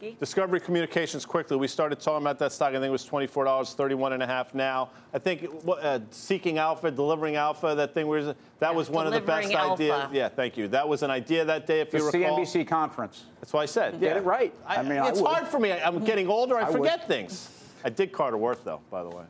Gee? 0.00 0.16
Discovery 0.18 0.58
Communications 0.58 1.24
quickly. 1.24 1.56
We 1.56 1.68
started 1.68 2.00
talking 2.00 2.24
about 2.24 2.40
that 2.40 2.50
stock. 2.50 2.70
I 2.70 2.72
think 2.72 2.86
it 2.86 2.90
was 2.90 3.04
twenty-four 3.04 3.44
dollars, 3.44 3.74
thirty-one 3.74 4.12
and 4.12 4.24
a 4.24 4.26
half 4.26 4.54
now. 4.54 4.90
I 5.14 5.20
think 5.20 5.46
uh, 5.68 6.00
seeking 6.10 6.58
alpha, 6.58 6.90
delivering 6.90 7.36
alpha, 7.36 7.76
that 7.76 7.94
thing 7.94 8.08
was 8.08 8.26
that 8.26 8.36
Yeah, 8.60 8.70
was 8.72 8.90
one 8.90 9.06
of 9.06 9.12
the 9.12 9.20
best 9.20 9.48
delivering 9.50 9.70
alpha. 9.70 9.82
ideas. 9.84 10.08
Yeah, 10.12 10.28
thank 10.28 10.56
you. 10.56 10.66
That 10.66 10.88
was 10.88 11.04
an 11.04 11.12
idea 11.12 11.44
that 11.44 11.64
day, 11.64 11.80
if 11.80 11.92
The 11.92 11.98
you 11.98 12.06
recall. 12.10 12.38
CNBC 12.40 12.66
conference. 12.66 13.26
That's 13.40 13.52
what 13.52 13.60
I 13.60 13.66
said. 13.66 14.00
Get 14.00 14.16
it 14.16 14.24
right. 14.24 14.52
I, 14.66 14.78
I 14.78 14.82
mean, 14.82 15.00
it's 15.04 15.20
would. 15.20 15.30
hard 15.30 15.46
for 15.46 15.60
me. 15.60 15.70
I, 15.70 15.86
I'm 15.86 16.02
getting 16.04 16.26
older. 16.26 16.56
I, 16.58 16.62
I 16.62 16.70
would. 16.70 16.78
forget 16.78 17.06
things. 17.06 17.50
I 17.84 17.88
did 17.90 18.10
Carter 18.10 18.36
Worth 18.36 18.64
though, 18.64 18.80
by 18.90 19.04
the 19.04 19.10
way. 19.10 19.24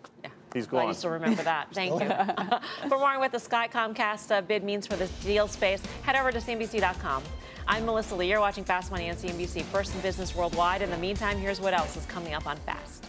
Yeah. 0.54 0.58
He's 0.60 0.66
Glad 0.66 0.82
gone. 0.82 0.88
you 0.88 0.94
still 0.94 1.10
remember 1.10 1.42
that. 1.42 1.68
Thank 1.72 2.00
you. 2.00 2.08
for 2.88 2.98
more 2.98 3.12
on 3.12 3.20
what 3.20 3.32
the 3.32 3.40
Sky 3.40 3.68
Comcast 3.68 4.34
uh, 4.34 4.40
bid 4.40 4.64
means 4.64 4.86
for 4.86 4.96
this 4.96 5.10
deal 5.22 5.48
space, 5.48 5.82
head 6.02 6.16
over 6.16 6.32
to 6.32 6.38
CNBC.com. 6.38 7.22
I'm 7.68 7.86
Melissa 7.86 8.14
Lee. 8.14 8.28
You're 8.28 8.40
watching 8.40 8.64
Fast 8.64 8.90
Money 8.90 9.08
on 9.08 9.16
CNBC, 9.16 9.62
first 9.64 9.94
in 9.94 10.00
business 10.00 10.34
worldwide. 10.34 10.82
In 10.82 10.90
the 10.90 10.96
meantime, 10.98 11.38
here's 11.38 11.60
what 11.60 11.74
else 11.74 11.96
is 11.96 12.06
coming 12.06 12.34
up 12.34 12.46
on 12.46 12.56
Fast. 12.58 13.06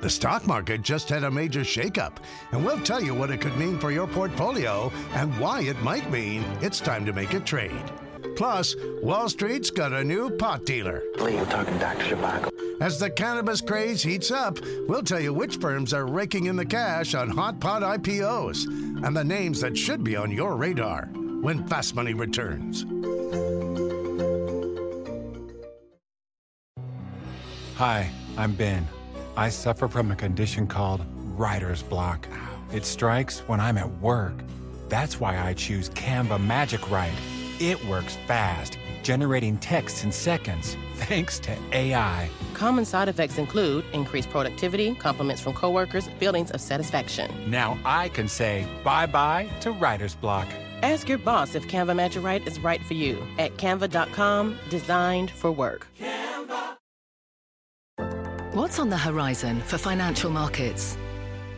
The 0.00 0.10
stock 0.10 0.46
market 0.46 0.82
just 0.82 1.08
had 1.08 1.24
a 1.24 1.30
major 1.30 1.60
shakeup, 1.60 2.18
and 2.52 2.64
we'll 2.64 2.80
tell 2.80 3.02
you 3.02 3.14
what 3.14 3.30
it 3.30 3.40
could 3.40 3.56
mean 3.56 3.78
for 3.78 3.90
your 3.90 4.06
portfolio 4.06 4.92
and 5.14 5.36
why 5.40 5.62
it 5.62 5.80
might 5.82 6.10
mean 6.10 6.44
it's 6.60 6.80
time 6.80 7.06
to 7.06 7.14
make 7.14 7.32
a 7.32 7.40
trade. 7.40 7.72
Plus, 8.36 8.76
Wall 9.02 9.28
Street's 9.30 9.70
got 9.70 9.94
a 9.94 10.04
new 10.04 10.30
pot 10.30 10.66
dealer. 10.66 11.02
Lee, 11.18 11.36
we're 11.36 11.46
talking 11.46 11.78
Dr. 11.78 12.14
Zhivago. 12.14 12.50
As 12.82 13.00
the 13.00 13.08
cannabis 13.08 13.62
craze 13.62 14.02
heats 14.02 14.30
up, 14.30 14.58
we'll 14.86 15.02
tell 15.02 15.20
you 15.20 15.32
which 15.32 15.56
firms 15.56 15.94
are 15.94 16.06
raking 16.06 16.44
in 16.44 16.56
the 16.56 16.66
cash 16.66 17.14
on 17.14 17.30
hot 17.30 17.58
pot 17.58 17.80
IPOs 17.80 18.66
and 19.04 19.16
the 19.16 19.24
names 19.24 19.62
that 19.62 19.76
should 19.76 20.04
be 20.04 20.14
on 20.14 20.30
your 20.30 20.56
radar 20.56 21.06
when 21.40 21.66
Fast 21.66 21.94
Money 21.94 22.12
returns. 22.12 22.84
Hi, 27.76 28.10
I'm 28.36 28.52
Ben. 28.52 28.86
I 29.36 29.48
suffer 29.48 29.88
from 29.88 30.10
a 30.10 30.16
condition 30.16 30.66
called 30.66 31.04
writer's 31.38 31.82
block. 31.82 32.28
It 32.72 32.84
strikes 32.84 33.40
when 33.40 33.60
I'm 33.60 33.78
at 33.78 33.90
work. 34.00 34.34
That's 34.88 35.18
why 35.18 35.38
I 35.38 35.54
choose 35.54 35.88
Canva 35.90 36.44
Magic 36.44 36.90
Write. 36.90 37.12
It 37.58 37.82
works 37.86 38.16
fast, 38.26 38.78
generating 39.02 39.56
texts 39.58 40.04
in 40.04 40.12
seconds, 40.12 40.76
thanks 40.94 41.38
to 41.40 41.56
AI. 41.72 42.28
Common 42.52 42.84
side 42.84 43.08
effects 43.08 43.38
include 43.38 43.84
increased 43.94 44.28
productivity, 44.28 44.94
compliments 44.94 45.40
from 45.40 45.54
coworkers, 45.54 46.08
feelings 46.18 46.50
of 46.50 46.60
satisfaction. 46.60 47.30
Now 47.50 47.78
I 47.84 48.10
can 48.10 48.28
say 48.28 48.66
bye 48.84 49.06
bye 49.06 49.48
to 49.60 49.72
writer's 49.72 50.14
block. 50.14 50.46
Ask 50.82 51.08
your 51.08 51.18
boss 51.18 51.54
if 51.54 51.66
Canva 51.66 51.96
Magic 51.96 52.22
Write 52.22 52.46
is 52.46 52.58
right 52.58 52.84
for 52.84 52.92
you 52.94 53.26
at 53.38 53.56
canva.com, 53.56 54.58
designed 54.68 55.30
for 55.30 55.50
work. 55.50 55.86
Canva. 55.98 56.76
What's 58.52 58.78
on 58.78 58.90
the 58.90 58.98
horizon 58.98 59.60
for 59.62 59.78
financial 59.78 60.30
markets? 60.30 60.98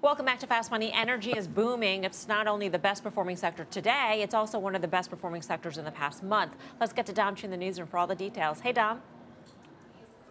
Welcome 0.00 0.26
back 0.26 0.38
to 0.38 0.46
Fast 0.46 0.70
Money. 0.70 0.92
Energy 0.92 1.32
is 1.32 1.48
booming. 1.48 2.04
It's 2.04 2.28
not 2.28 2.46
only 2.46 2.68
the 2.68 2.78
best 2.78 3.02
performing 3.02 3.34
sector 3.34 3.66
today, 3.68 4.20
it's 4.22 4.32
also 4.32 4.56
one 4.56 4.76
of 4.76 4.80
the 4.80 4.86
best 4.86 5.10
performing 5.10 5.42
sectors 5.42 5.76
in 5.76 5.84
the 5.84 5.90
past 5.90 6.22
month. 6.22 6.52
Let's 6.78 6.92
get 6.92 7.04
to 7.06 7.12
Dom 7.12 7.34
in 7.42 7.50
the 7.50 7.56
newsroom 7.56 7.88
for 7.88 7.98
all 7.98 8.06
the 8.06 8.14
details. 8.14 8.60
Hey, 8.60 8.70
Dom. 8.70 9.02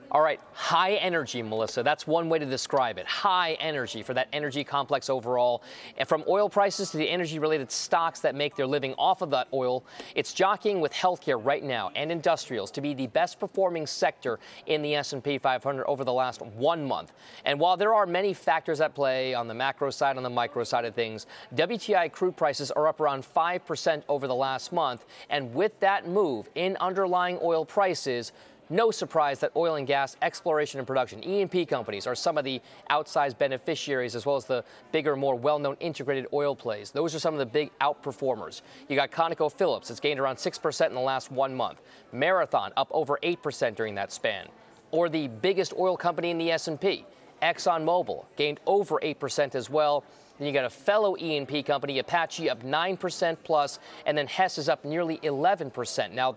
All 0.10 0.22
right, 0.22 0.40
high 0.54 0.94
energy, 0.94 1.44
Melissa. 1.44 1.84
That's 1.84 2.08
one 2.08 2.30
way 2.30 2.40
to 2.40 2.46
describe 2.46 2.98
it. 2.98 3.06
High 3.06 3.58
energy 3.60 4.04
for 4.04 4.14
that 4.14 4.30
energy 4.32 4.64
complex 4.64 5.10
overall. 5.10 5.64
And 5.98 6.08
from 6.08 6.24
oil 6.30 6.48
prices 6.48 6.92
to 6.92 6.98
the 6.98 7.10
energy 7.10 7.40
related 7.40 7.70
stocks 7.70 8.22
that 8.22 8.34
make 8.34 8.56
their 8.56 8.66
living 8.66 8.94
off 8.98 9.22
of 9.22 9.30
that 9.32 9.50
oil, 9.54 9.84
it's 10.16 10.32
jockeying 10.32 10.80
with 10.80 10.94
healthcare 10.94 11.44
right 11.44 11.62
now 11.62 11.92
and 11.94 12.10
industrials 12.10 12.72
to 12.72 12.82
be 12.82 12.94
the 12.94 13.08
best 13.08 13.38
performing 13.38 13.86
sector 13.86 14.40
in 14.66 14.82
the 14.82 14.96
S&P 14.96 15.38
500 15.38 15.86
over 15.86 16.06
the 16.06 16.14
last 16.14 16.42
1 16.42 16.86
month. 16.86 17.12
And 17.44 17.60
while 17.60 17.76
there 17.76 17.94
are 17.94 18.06
many 18.06 18.34
factors 18.34 18.80
at 18.80 18.96
play 18.96 19.34
on 19.34 19.50
the 19.50 19.54
macro 19.54 19.90
side 19.90 20.16
on 20.16 20.24
the 20.24 20.30
micro 20.30 20.64
side 20.64 20.86
of 20.86 20.96
things, 20.96 21.28
WTI 21.54 22.14
crude 22.14 22.38
prices 22.38 22.72
are 22.72 22.88
up 22.88 23.02
around 23.02 23.26
5% 23.26 24.04
over 24.08 24.26
the 24.26 24.36
last 24.36 24.72
month, 24.72 25.04
and 25.30 25.54
with 25.54 25.78
that 25.82 26.08
move 26.08 26.50
in 26.56 26.78
underlying 26.78 27.38
oil 27.42 27.66
prices, 27.66 28.32
no 28.70 28.92
surprise 28.92 29.40
that 29.40 29.52
oil 29.56 29.76
and 29.76 29.88
gas 29.88 30.18
exploration 30.22 30.80
and 30.80 30.88
production, 30.88 31.24
E&P 31.24 31.66
companies, 31.66 32.08
are 32.08 32.16
some 32.16 32.38
of 32.38 32.44
the 32.44 32.62
outsized 32.90 33.38
beneficiaries 33.38 34.16
as 34.16 34.26
well 34.26 34.36
as 34.36 34.46
the 34.46 34.64
bigger, 34.92 35.16
more 35.16 35.36
well-known 35.36 35.78
integrated 35.80 36.28
oil 36.34 36.56
plays. 36.56 36.92
Those 36.92 37.16
are 37.16 37.20
some 37.20 37.34
of 37.34 37.40
the 37.40 37.46
big 37.46 37.72
outperformers. 37.80 38.62
You 38.90 38.96
got 38.96 39.12
ConocoPhillips, 39.12 39.90
it's 39.90 40.00
gained 40.00 40.20
around 40.20 40.36
6% 40.36 40.88
in 40.88 40.94
the 40.94 41.00
last 41.00 41.32
one 41.32 41.56
month. 41.56 41.82
Marathon 42.12 42.72
up 42.78 42.90
over 42.92 43.20
8% 43.24 43.76
during 43.76 43.96
that 43.96 44.12
span. 44.12 44.48
Or 44.92 45.10
the 45.10 45.28
biggest 45.28 45.74
oil 45.78 45.98
company 45.98 46.32
in 46.32 46.38
the 46.38 46.52
S&P, 46.52 47.06
ExxonMobil, 47.42 48.26
gained 48.36 48.60
over 48.66 49.00
8% 49.04 49.56
as 49.56 49.70
well. 49.70 50.04
Then 50.38 50.48
you 50.48 50.54
got 50.54 50.66
a 50.66 50.70
fellow 50.70 51.18
E&P 51.18 51.64
company, 51.64 52.00
Apache, 52.00 52.50
up 52.50 52.64
9% 52.64 53.38
plus, 53.44 53.80
and 54.06 54.18
then 54.18 54.28
Hess 54.28 54.58
is 54.58 54.70
up 54.70 54.86
nearly 54.86 55.18
11%. 55.18 56.12
Now, 56.12 56.36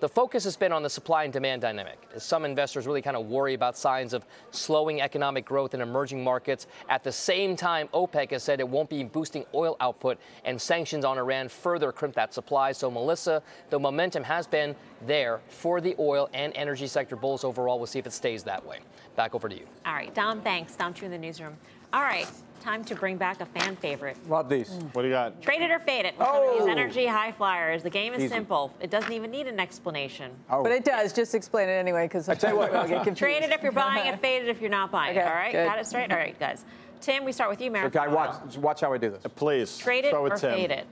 the 0.00 0.08
focus 0.08 0.44
has 0.44 0.56
been 0.56 0.72
on 0.72 0.82
the 0.82 0.90
supply 0.90 1.24
and 1.24 1.32
demand 1.32 1.62
dynamic. 1.62 1.98
Some 2.18 2.44
investors 2.44 2.86
really 2.86 3.02
kind 3.02 3.16
of 3.16 3.26
worry 3.26 3.54
about 3.54 3.76
signs 3.76 4.12
of 4.14 4.24
slowing 4.50 5.00
economic 5.00 5.44
growth 5.44 5.74
in 5.74 5.80
emerging 5.80 6.24
markets. 6.24 6.66
At 6.88 7.04
the 7.04 7.12
same 7.12 7.54
time, 7.54 7.88
OPEC 7.92 8.30
has 8.30 8.42
said 8.42 8.60
it 8.60 8.68
won't 8.68 8.88
be 8.88 9.04
boosting 9.04 9.44
oil 9.54 9.76
output, 9.80 10.18
and 10.44 10.60
sanctions 10.60 11.04
on 11.04 11.18
Iran 11.18 11.48
further 11.48 11.92
crimp 11.92 12.14
that 12.14 12.32
supply. 12.32 12.72
So, 12.72 12.90
Melissa, 12.90 13.42
the 13.68 13.78
momentum 13.78 14.24
has 14.24 14.46
been 14.46 14.74
there 15.06 15.40
for 15.48 15.80
the 15.80 15.94
oil 15.98 16.28
and 16.32 16.52
energy 16.56 16.86
sector 16.86 17.16
bulls 17.16 17.44
overall. 17.44 17.78
We'll 17.78 17.86
see 17.86 17.98
if 17.98 18.06
it 18.06 18.12
stays 18.12 18.42
that 18.44 18.64
way. 18.64 18.78
Back 19.16 19.34
over 19.34 19.48
to 19.48 19.54
you. 19.54 19.66
All 19.84 19.92
right, 19.92 20.14
Dom, 20.14 20.40
thanks. 20.40 20.76
Dom 20.76 20.94
Chu 20.94 21.04
in 21.04 21.10
the 21.10 21.18
newsroom. 21.18 21.56
All 21.92 22.02
right, 22.02 22.28
time 22.60 22.84
to 22.84 22.94
bring 22.94 23.16
back 23.16 23.40
a 23.40 23.46
fan 23.46 23.76
favorite. 23.76 24.16
Love 24.28 24.48
these. 24.48 24.68
Mm. 24.70 24.94
What 24.94 25.02
do 25.02 25.08
you 25.08 25.14
got? 25.14 25.40
Trade 25.42 25.62
it 25.62 25.70
or 25.70 25.78
fade 25.80 26.04
it. 26.04 26.14
Oh. 26.20 26.58
These 26.58 26.68
energy 26.68 27.06
high 27.06 27.32
flyers. 27.32 27.82
The 27.82 27.90
game 27.90 28.12
is 28.12 28.20
Easy. 28.24 28.28
simple. 28.28 28.72
It 28.80 28.90
doesn't 28.90 29.12
even 29.12 29.30
need 29.30 29.46
an 29.46 29.58
explanation. 29.58 30.30
Oh. 30.48 30.62
But 30.62 30.72
it 30.72 30.84
does. 30.84 31.12
Just 31.12 31.34
explain 31.34 31.68
it 31.68 31.72
anyway, 31.72 32.04
because 32.04 32.28
I 32.28 32.34
tell 32.34 32.50
you 32.50 32.56
what. 32.56 32.74
I'll 32.74 32.86
get 32.86 33.04
confused. 33.04 33.18
Trade 33.18 33.42
it 33.42 33.50
if 33.50 33.62
you're 33.62 33.72
buying 33.72 34.06
it, 34.06 34.20
fade 34.20 34.42
it 34.42 34.48
if 34.48 34.60
you're 34.60 34.70
not 34.70 34.90
buying 34.90 35.16
Okay, 35.16 35.26
it. 35.26 35.28
All 35.28 35.34
right, 35.34 35.52
good. 35.52 35.66
got 35.66 35.78
it 35.78 35.86
straight. 35.86 36.10
All 36.12 36.18
right, 36.18 36.38
guys. 36.38 36.64
Tim, 37.00 37.24
we 37.24 37.32
start 37.32 37.48
with 37.50 37.60
you, 37.62 37.74
Okay, 37.74 38.08
watch, 38.08 38.58
watch 38.58 38.82
how 38.82 38.92
I 38.92 38.98
do 38.98 39.10
this. 39.10 39.24
Uh, 39.24 39.28
please. 39.30 39.78
Trade 39.78 40.04
it 40.04 40.08
Start 40.10 40.22
with 40.22 40.32
or 40.34 40.36
Tim. 40.36 40.54
fade 40.54 40.70
it. 40.70 40.86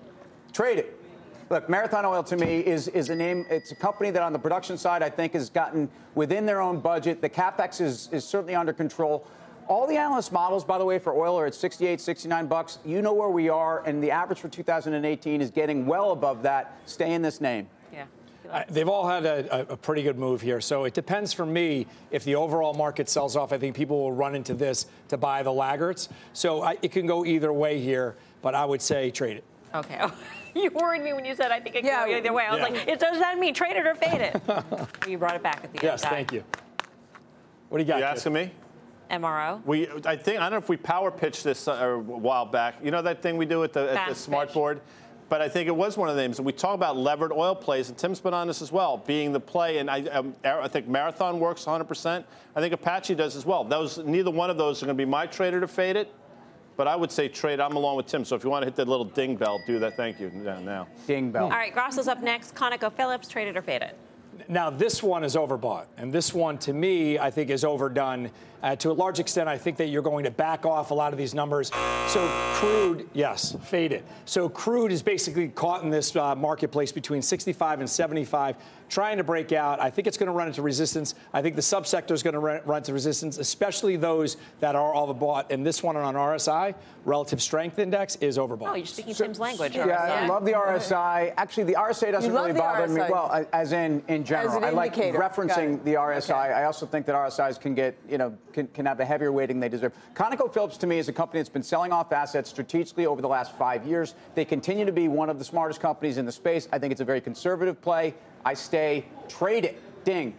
Trade 0.54 0.78
it. 0.78 0.98
Look, 1.50 1.68
Marathon 1.68 2.04
Oil 2.04 2.22
to 2.24 2.37
me 2.37 2.61
is, 2.61 2.88
is 2.88 3.11
a 3.11 3.14
name, 3.14 3.46
it's 3.48 3.72
a 3.72 3.74
company 3.74 4.11
that 4.11 4.22
on 4.22 4.33
the 4.33 4.38
production 4.38 4.76
side 4.76 5.02
I 5.02 5.09
think 5.11 5.33
has 5.33 5.48
gotten 5.48 5.88
within 6.14 6.44
their 6.44 6.61
own 6.61 6.81
budget. 6.81 7.20
The 7.22 7.28
capex 7.31 7.81
is, 7.81 8.09
is 8.12 8.24
certainly 8.24 8.54
under 8.54 8.72
control. 8.72 9.26
All 9.68 9.87
the 9.87 9.96
analyst 9.96 10.33
models, 10.33 10.64
by 10.64 10.78
the 10.78 10.85
way, 10.85 10.98
for 10.98 11.12
oil 11.12 11.38
are 11.38 11.44
at 11.46 11.54
68, 11.54 12.00
69 12.00 12.46
bucks. 12.46 12.78
You 12.87 13.02
know 13.02 13.12
where 13.12 13.28
we 13.28 13.50
are, 13.50 13.85
and 13.85 14.02
the 14.02 14.11
average 14.11 14.40
for 14.40 14.48
2018 14.48 15.42
is 15.42 15.50
getting 15.50 15.85
well 15.85 16.12
above 16.12 16.42
that. 16.42 16.78
Stay 16.87 17.12
in 17.12 17.20
this 17.20 17.40
name. 17.42 17.68
Yeah. 17.92 18.04
Uh, 18.50 18.62
they've 18.70 18.88
all 18.88 19.07
had 19.07 19.26
a, 19.26 19.70
a, 19.70 19.74
a 19.74 19.76
pretty 19.76 20.02
good 20.02 20.18
move 20.18 20.40
here. 20.40 20.59
So 20.62 20.85
it 20.85 20.94
depends 20.94 21.35
for 21.35 21.44
me 21.44 21.87
if 22.11 22.24
the 22.24 22.35
overall 22.35 22.72
market 22.72 23.11
sells 23.11 23.37
off. 23.37 23.52
I 23.52 23.59
think 23.59 23.76
people 23.76 23.98
will 24.00 24.12
run 24.12 24.35
into 24.35 24.54
this 24.54 24.87
to 25.09 25.18
buy 25.18 25.42
the 25.42 25.52
laggards. 25.52 26.09
So 26.33 26.62
I, 26.62 26.78
it 26.81 26.90
can 26.90 27.07
go 27.07 27.26
either 27.26 27.52
way 27.52 27.78
here, 27.78 28.16
but 28.40 28.54
I 28.54 28.64
would 28.64 28.81
say 28.81 29.11
trade 29.11 29.37
it. 29.37 29.44
Okay. 29.74 30.00
you 30.54 30.70
worried 30.70 31.02
me 31.02 31.12
when 31.12 31.26
you 31.26 31.35
said 31.35 31.52
I 31.52 31.61
think 31.61 31.76
it 31.76 31.83
could 31.83 31.88
Yeah. 31.88 32.07
go 32.07 32.16
either 32.16 32.33
way. 32.33 32.46
I 32.46 32.52
was 32.52 32.61
Yeah. 32.61 32.68
like, 32.78 32.88
it 32.88 32.98
does 32.98 33.18
that 33.18 33.38
mean 33.38 33.52
trade 33.52 33.76
it 33.76 33.87
or 33.87 33.94
fade 33.94 34.22
it? 34.22 34.40
you 35.09 35.18
brought 35.18 35.37
it 35.37 35.42
back 35.42 35.61
at 35.62 35.72
the 35.74 35.81
Yes, 35.83 36.02
end. 36.04 36.11
Yes, 36.11 36.11
thank 36.11 36.33
you. 36.33 36.42
What 37.68 37.76
do 37.76 37.85
you 37.85 37.88
got? 37.88 37.98
You 37.98 38.04
asking 38.04 38.33
me? 38.33 38.50
MRO. 39.10 39.64
We, 39.64 39.88
I 40.04 40.16
think, 40.16 40.38
I 40.38 40.42
don't 40.42 40.52
know 40.52 40.58
if 40.58 40.68
we 40.68 40.76
power 40.76 41.10
pitched 41.10 41.44
this 41.44 41.68
uh, 41.68 41.72
a 41.72 41.98
while 41.98 42.46
back. 42.46 42.76
You 42.82 42.90
know 42.90 43.02
that 43.02 43.22
thing 43.22 43.36
we 43.36 43.46
do 43.46 43.64
at 43.64 43.72
the, 43.72 43.92
at 43.92 44.08
the 44.08 44.14
smart 44.14 44.48
pitch. 44.48 44.54
board? 44.54 44.80
But 45.28 45.42
I 45.42 45.48
think 45.48 45.68
it 45.68 45.76
was 45.76 45.96
one 45.96 46.08
of 46.08 46.16
the 46.16 46.22
names. 46.22 46.38
And 46.38 46.46
we 46.46 46.52
talk 46.52 46.74
about 46.74 46.96
levered 46.96 47.32
oil 47.32 47.54
plays, 47.54 47.90
and 47.90 47.98
Tim's 47.98 48.20
been 48.20 48.32
on 48.32 48.46
this 48.46 48.62
as 48.62 48.72
well, 48.72 48.96
being 48.96 49.32
the 49.32 49.40
play. 49.40 49.78
And 49.78 49.90
I, 49.90 50.02
um, 50.04 50.34
I 50.44 50.68
think 50.68 50.88
Marathon 50.88 51.38
works 51.38 51.64
100%. 51.66 52.24
I 52.56 52.60
think 52.60 52.72
Apache 52.72 53.14
does 53.14 53.36
as 53.36 53.44
well. 53.44 53.62
Those, 53.62 53.98
neither 53.98 54.30
one 54.30 54.48
of 54.48 54.56
those 54.56 54.82
are 54.82 54.86
going 54.86 54.96
to 54.96 55.00
be 55.00 55.08
my 55.08 55.26
trader 55.26 55.60
to 55.60 55.68
fade 55.68 55.96
it. 55.96 56.12
But 56.76 56.86
I 56.86 56.96
would 56.96 57.10
say 57.10 57.28
trade. 57.28 57.60
I'm 57.60 57.74
along 57.74 57.96
with 57.96 58.06
Tim. 58.06 58.24
So 58.24 58.36
if 58.36 58.44
you 58.44 58.50
want 58.50 58.62
to 58.62 58.66
hit 58.66 58.76
that 58.76 58.88
little 58.88 59.04
ding 59.04 59.34
bell, 59.34 59.60
do 59.66 59.80
that. 59.80 59.96
Thank 59.96 60.20
you. 60.20 60.30
Now. 60.30 60.60
now. 60.60 60.88
Ding 61.06 61.32
bell. 61.32 61.44
All 61.44 61.50
right, 61.50 61.74
Grasso's 61.74 62.06
up 62.06 62.22
next. 62.22 62.54
ConocoPhillips, 62.54 63.28
trade 63.28 63.48
it 63.48 63.56
or 63.56 63.62
fade 63.62 63.82
it. 63.82 63.98
Now, 64.46 64.70
this 64.70 65.02
one 65.02 65.24
is 65.24 65.34
overbought. 65.34 65.86
And 65.96 66.12
this 66.12 66.32
one, 66.32 66.56
to 66.58 66.72
me, 66.72 67.18
I 67.18 67.30
think 67.30 67.50
is 67.50 67.64
overdone. 67.64 68.30
Uh, 68.62 68.74
to 68.76 68.90
a 68.90 68.92
large 68.92 69.20
extent, 69.20 69.48
I 69.48 69.56
think 69.56 69.76
that 69.76 69.86
you're 69.86 70.02
going 70.02 70.24
to 70.24 70.30
back 70.30 70.66
off 70.66 70.90
a 70.90 70.94
lot 70.94 71.12
of 71.12 71.18
these 71.18 71.34
numbers. 71.34 71.70
So, 72.08 72.26
crude, 72.54 73.08
yes, 73.12 73.56
faded. 73.64 74.02
So, 74.24 74.48
crude 74.48 74.90
is 74.90 75.02
basically 75.02 75.48
caught 75.48 75.84
in 75.84 75.90
this 75.90 76.14
uh, 76.16 76.34
marketplace 76.34 76.90
between 76.90 77.22
65 77.22 77.80
and 77.80 77.88
75, 77.88 78.56
trying 78.88 79.18
to 79.18 79.24
break 79.24 79.52
out. 79.52 79.80
I 79.80 79.90
think 79.90 80.08
it's 80.08 80.16
going 80.16 80.26
to 80.26 80.32
run 80.32 80.48
into 80.48 80.62
resistance. 80.62 81.14
I 81.32 81.40
think 81.40 81.54
the 81.54 81.62
subsector 81.62 82.12
is 82.12 82.22
going 82.22 82.34
to 82.34 82.40
run, 82.40 82.60
run 82.64 82.78
into 82.78 82.92
resistance, 82.92 83.38
especially 83.38 83.96
those 83.96 84.36
that 84.60 84.74
are 84.74 84.92
overbought. 84.94 85.50
And 85.50 85.64
this 85.64 85.82
one 85.82 85.96
on 85.96 86.14
RSI, 86.14 86.74
relative 87.04 87.40
strength 87.40 87.78
index, 87.78 88.16
is 88.16 88.38
overbought. 88.38 88.70
Oh, 88.70 88.74
you're 88.74 88.86
speaking 88.86 89.14
Tim's 89.14 89.38
language. 89.38 89.76
Yeah, 89.76 89.84
I 89.96 90.26
love 90.26 90.44
the 90.44 90.52
RSI. 90.52 91.32
Actually, 91.36 91.64
the 91.64 91.74
RSI 91.74 92.10
doesn't 92.10 92.32
really 92.32 92.52
the 92.52 92.58
bother 92.58 92.88
me. 92.88 93.02
Well, 93.08 93.46
as 93.52 93.72
in 93.72 94.02
in 94.08 94.24
general, 94.24 94.56
an 94.56 94.64
I 94.64 94.70
like 94.70 94.94
referencing 94.96 95.74
it. 95.74 95.84
the 95.84 95.94
RSI. 95.94 96.30
Okay. 96.30 96.54
I 96.54 96.64
also 96.64 96.86
think 96.86 97.06
that 97.06 97.14
RSIs 97.14 97.60
can 97.60 97.74
get, 97.74 97.96
you 98.08 98.18
know, 98.18 98.36
can, 98.52 98.66
can 98.68 98.87
have 98.87 98.98
the 98.98 99.04
heavier 99.04 99.32
weighting 99.32 99.61
they 99.61 99.68
deserve. 99.68 99.92
ConocoPhillips 100.14 100.78
to 100.78 100.87
me 100.87 100.98
is 100.98 101.08
a 101.08 101.12
company 101.12 101.40
that's 101.40 101.48
been 101.48 101.62
selling 101.62 101.92
off 101.92 102.12
assets 102.12 102.50
strategically 102.50 103.06
over 103.06 103.22
the 103.22 103.28
last 103.28 103.56
five 103.56 103.87
years. 103.87 104.14
They 104.34 104.44
continue 104.44 104.84
to 104.84 104.92
be 104.92 105.08
one 105.08 105.30
of 105.30 105.38
the 105.38 105.44
smartest 105.44 105.80
companies 105.80 106.18
in 106.18 106.26
the 106.26 106.32
space. 106.32 106.68
I 106.72 106.78
think 106.78 106.92
it's 106.92 107.00
a 107.00 107.04
very 107.04 107.20
conservative 107.20 107.80
play. 107.80 108.14
I 108.44 108.54
stay 108.54 109.04
trade 109.28 109.64
it. 109.64 109.80
Ding. 110.04 110.34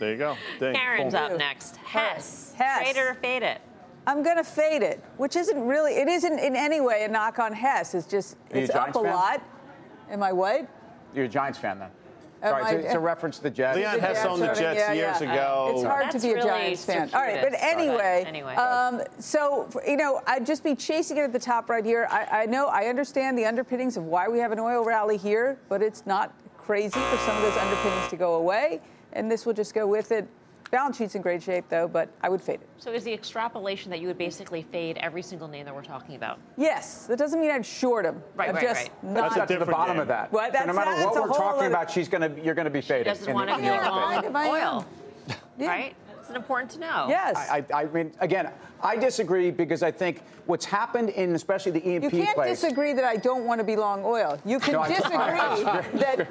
There 0.00 0.12
you 0.12 0.18
go. 0.18 0.36
Ding. 0.58 0.74
Karen's 0.74 1.14
Boom. 1.14 1.32
up 1.32 1.38
next. 1.38 1.76
Uh, 1.76 1.78
Hess. 1.86 2.54
Hess. 2.56 2.82
Trade 2.82 2.96
it 2.96 3.00
or 3.00 3.14
fade 3.14 3.42
it. 3.42 3.60
I'm 4.06 4.22
going 4.24 4.36
to 4.36 4.44
fade 4.44 4.82
it, 4.82 5.02
which 5.16 5.36
isn't 5.36 5.60
really, 5.64 5.92
it 5.92 6.08
isn't 6.08 6.38
in 6.40 6.56
any 6.56 6.80
way 6.80 7.04
a 7.04 7.08
knock 7.08 7.38
on 7.38 7.52
Hess. 7.52 7.94
It's 7.94 8.06
just, 8.06 8.36
Are 8.52 8.58
it's 8.58 8.74
up 8.74 8.88
a 8.88 8.92
fan? 8.94 9.04
lot. 9.04 9.42
Am 10.10 10.22
I 10.22 10.32
what? 10.32 10.68
You're 11.14 11.26
a 11.26 11.28
Giants 11.28 11.58
fan 11.58 11.78
then. 11.78 11.90
Am 12.42 12.50
Sorry, 12.50 12.76
it's, 12.76 12.84
it's 12.86 12.94
a 12.94 12.98
reference 13.00 13.36
to 13.36 13.44
the 13.44 13.50
Jets. 13.50 13.76
Leon 13.76 14.00
Hess 14.00 14.16
Jets 14.16 14.26
owned 14.26 14.42
the 14.42 14.46
Jets 14.46 14.60
yeah, 14.60 14.92
years 14.92 15.20
yeah. 15.20 15.32
ago. 15.32 15.72
It's 15.74 15.84
hard 15.84 16.06
That's 16.06 16.16
to 16.16 16.20
be 16.20 16.34
really 16.34 16.48
a 16.48 16.52
Giants 16.52 16.84
fan. 16.84 17.10
All 17.14 17.20
right, 17.20 17.40
but 17.40 17.54
anyway, 17.60 18.24
Anyway. 18.26 18.54
um, 18.56 19.00
so 19.18 19.68
you 19.86 19.96
know, 19.96 20.20
I'd 20.26 20.44
just 20.44 20.64
be 20.64 20.74
chasing 20.74 21.18
it 21.18 21.20
at 21.20 21.32
the 21.32 21.38
top 21.38 21.70
right 21.70 21.84
here. 21.84 22.08
I, 22.10 22.42
I 22.42 22.46
know, 22.46 22.66
I 22.66 22.86
understand 22.86 23.38
the 23.38 23.44
underpinnings 23.44 23.96
of 23.96 24.04
why 24.04 24.28
we 24.28 24.38
have 24.40 24.50
an 24.50 24.58
oil 24.58 24.84
rally 24.84 25.16
here, 25.16 25.58
but 25.68 25.82
it's 25.82 26.04
not 26.04 26.34
crazy 26.58 26.98
for 26.98 27.16
some 27.18 27.36
of 27.36 27.42
those 27.42 27.56
underpinnings 27.56 28.08
to 28.08 28.16
go 28.16 28.34
away, 28.34 28.80
and 29.12 29.30
this 29.30 29.46
will 29.46 29.54
just 29.54 29.72
go 29.72 29.86
with 29.86 30.10
it. 30.10 30.26
Balance 30.72 30.96
sheet's 30.96 31.14
in 31.14 31.20
great 31.20 31.42
shape 31.42 31.66
though, 31.68 31.86
but 31.86 32.08
I 32.22 32.30
would 32.30 32.40
fade 32.40 32.62
it. 32.62 32.68
So 32.78 32.92
is 32.92 33.04
the 33.04 33.12
extrapolation 33.12 33.90
that 33.90 34.00
you 34.00 34.06
would 34.06 34.16
basically 34.16 34.62
fade 34.62 34.96
every 34.96 35.20
single 35.20 35.46
name 35.46 35.66
that 35.66 35.74
we're 35.74 35.82
talking 35.84 36.16
about? 36.16 36.38
Yes, 36.56 37.06
that 37.08 37.18
doesn't 37.18 37.38
mean 37.42 37.50
I'd 37.50 37.66
short 37.66 38.04
them. 38.04 38.22
Right, 38.34 38.48
I'm 38.48 38.54
right, 38.54 38.64
just 38.64 38.88
right. 38.88 39.04
not. 39.04 39.22
Let's 39.24 39.34
get 39.34 39.48
to 39.48 39.64
the 39.66 39.70
bottom 39.70 39.96
game. 39.96 40.00
of 40.00 40.08
that. 40.08 40.32
What? 40.32 40.56
so 40.56 40.64
no 40.64 40.72
matter 40.72 40.92
that's 40.96 41.04
what 41.14 41.28
we're 41.28 41.36
talking 41.36 41.58
other- 41.60 41.66
about, 41.68 41.90
she's 41.90 42.08
gonna 42.08 42.32
you're 42.42 42.54
gonna 42.54 42.70
be 42.70 42.80
fading. 42.80 43.04
Doesn't 43.04 43.28
in- 43.28 43.34
want 43.34 43.50
to 43.50 43.56
in 43.56 43.60
be 43.60 43.66
your 43.66 43.82
long 43.82 44.14
opinion. 44.14 44.30
If 44.30 44.36
I 44.36 44.46
am. 44.46 44.76
oil. 44.78 44.86
Yeah. 45.58 45.68
Right? 45.68 45.94
It's 46.22 46.36
important 46.36 46.70
to 46.72 46.78
know. 46.80 47.06
Yes. 47.08 47.36
I, 47.36 47.64
I, 47.74 47.82
I 47.82 47.84
mean, 47.86 48.12
again, 48.20 48.50
I 48.82 48.96
disagree 48.96 49.50
because 49.50 49.82
I 49.82 49.90
think 49.90 50.22
what's 50.46 50.64
happened 50.64 51.10
in 51.10 51.34
especially 51.34 51.72
the 51.72 51.80
E&P 51.88 52.04
You 52.04 52.10
can't 52.24 52.34
place. 52.36 52.60
disagree 52.60 52.92
that 52.92 53.04
I 53.04 53.16
don't 53.16 53.44
want 53.44 53.58
to 53.60 53.64
be 53.64 53.76
long 53.76 54.04
oil. 54.04 54.38
You 54.44 54.58
can 54.60 54.74
No, 54.74 54.80
I- 54.80 54.88
disagree 54.88 55.16
I- 55.16 55.82
that. 55.94 56.28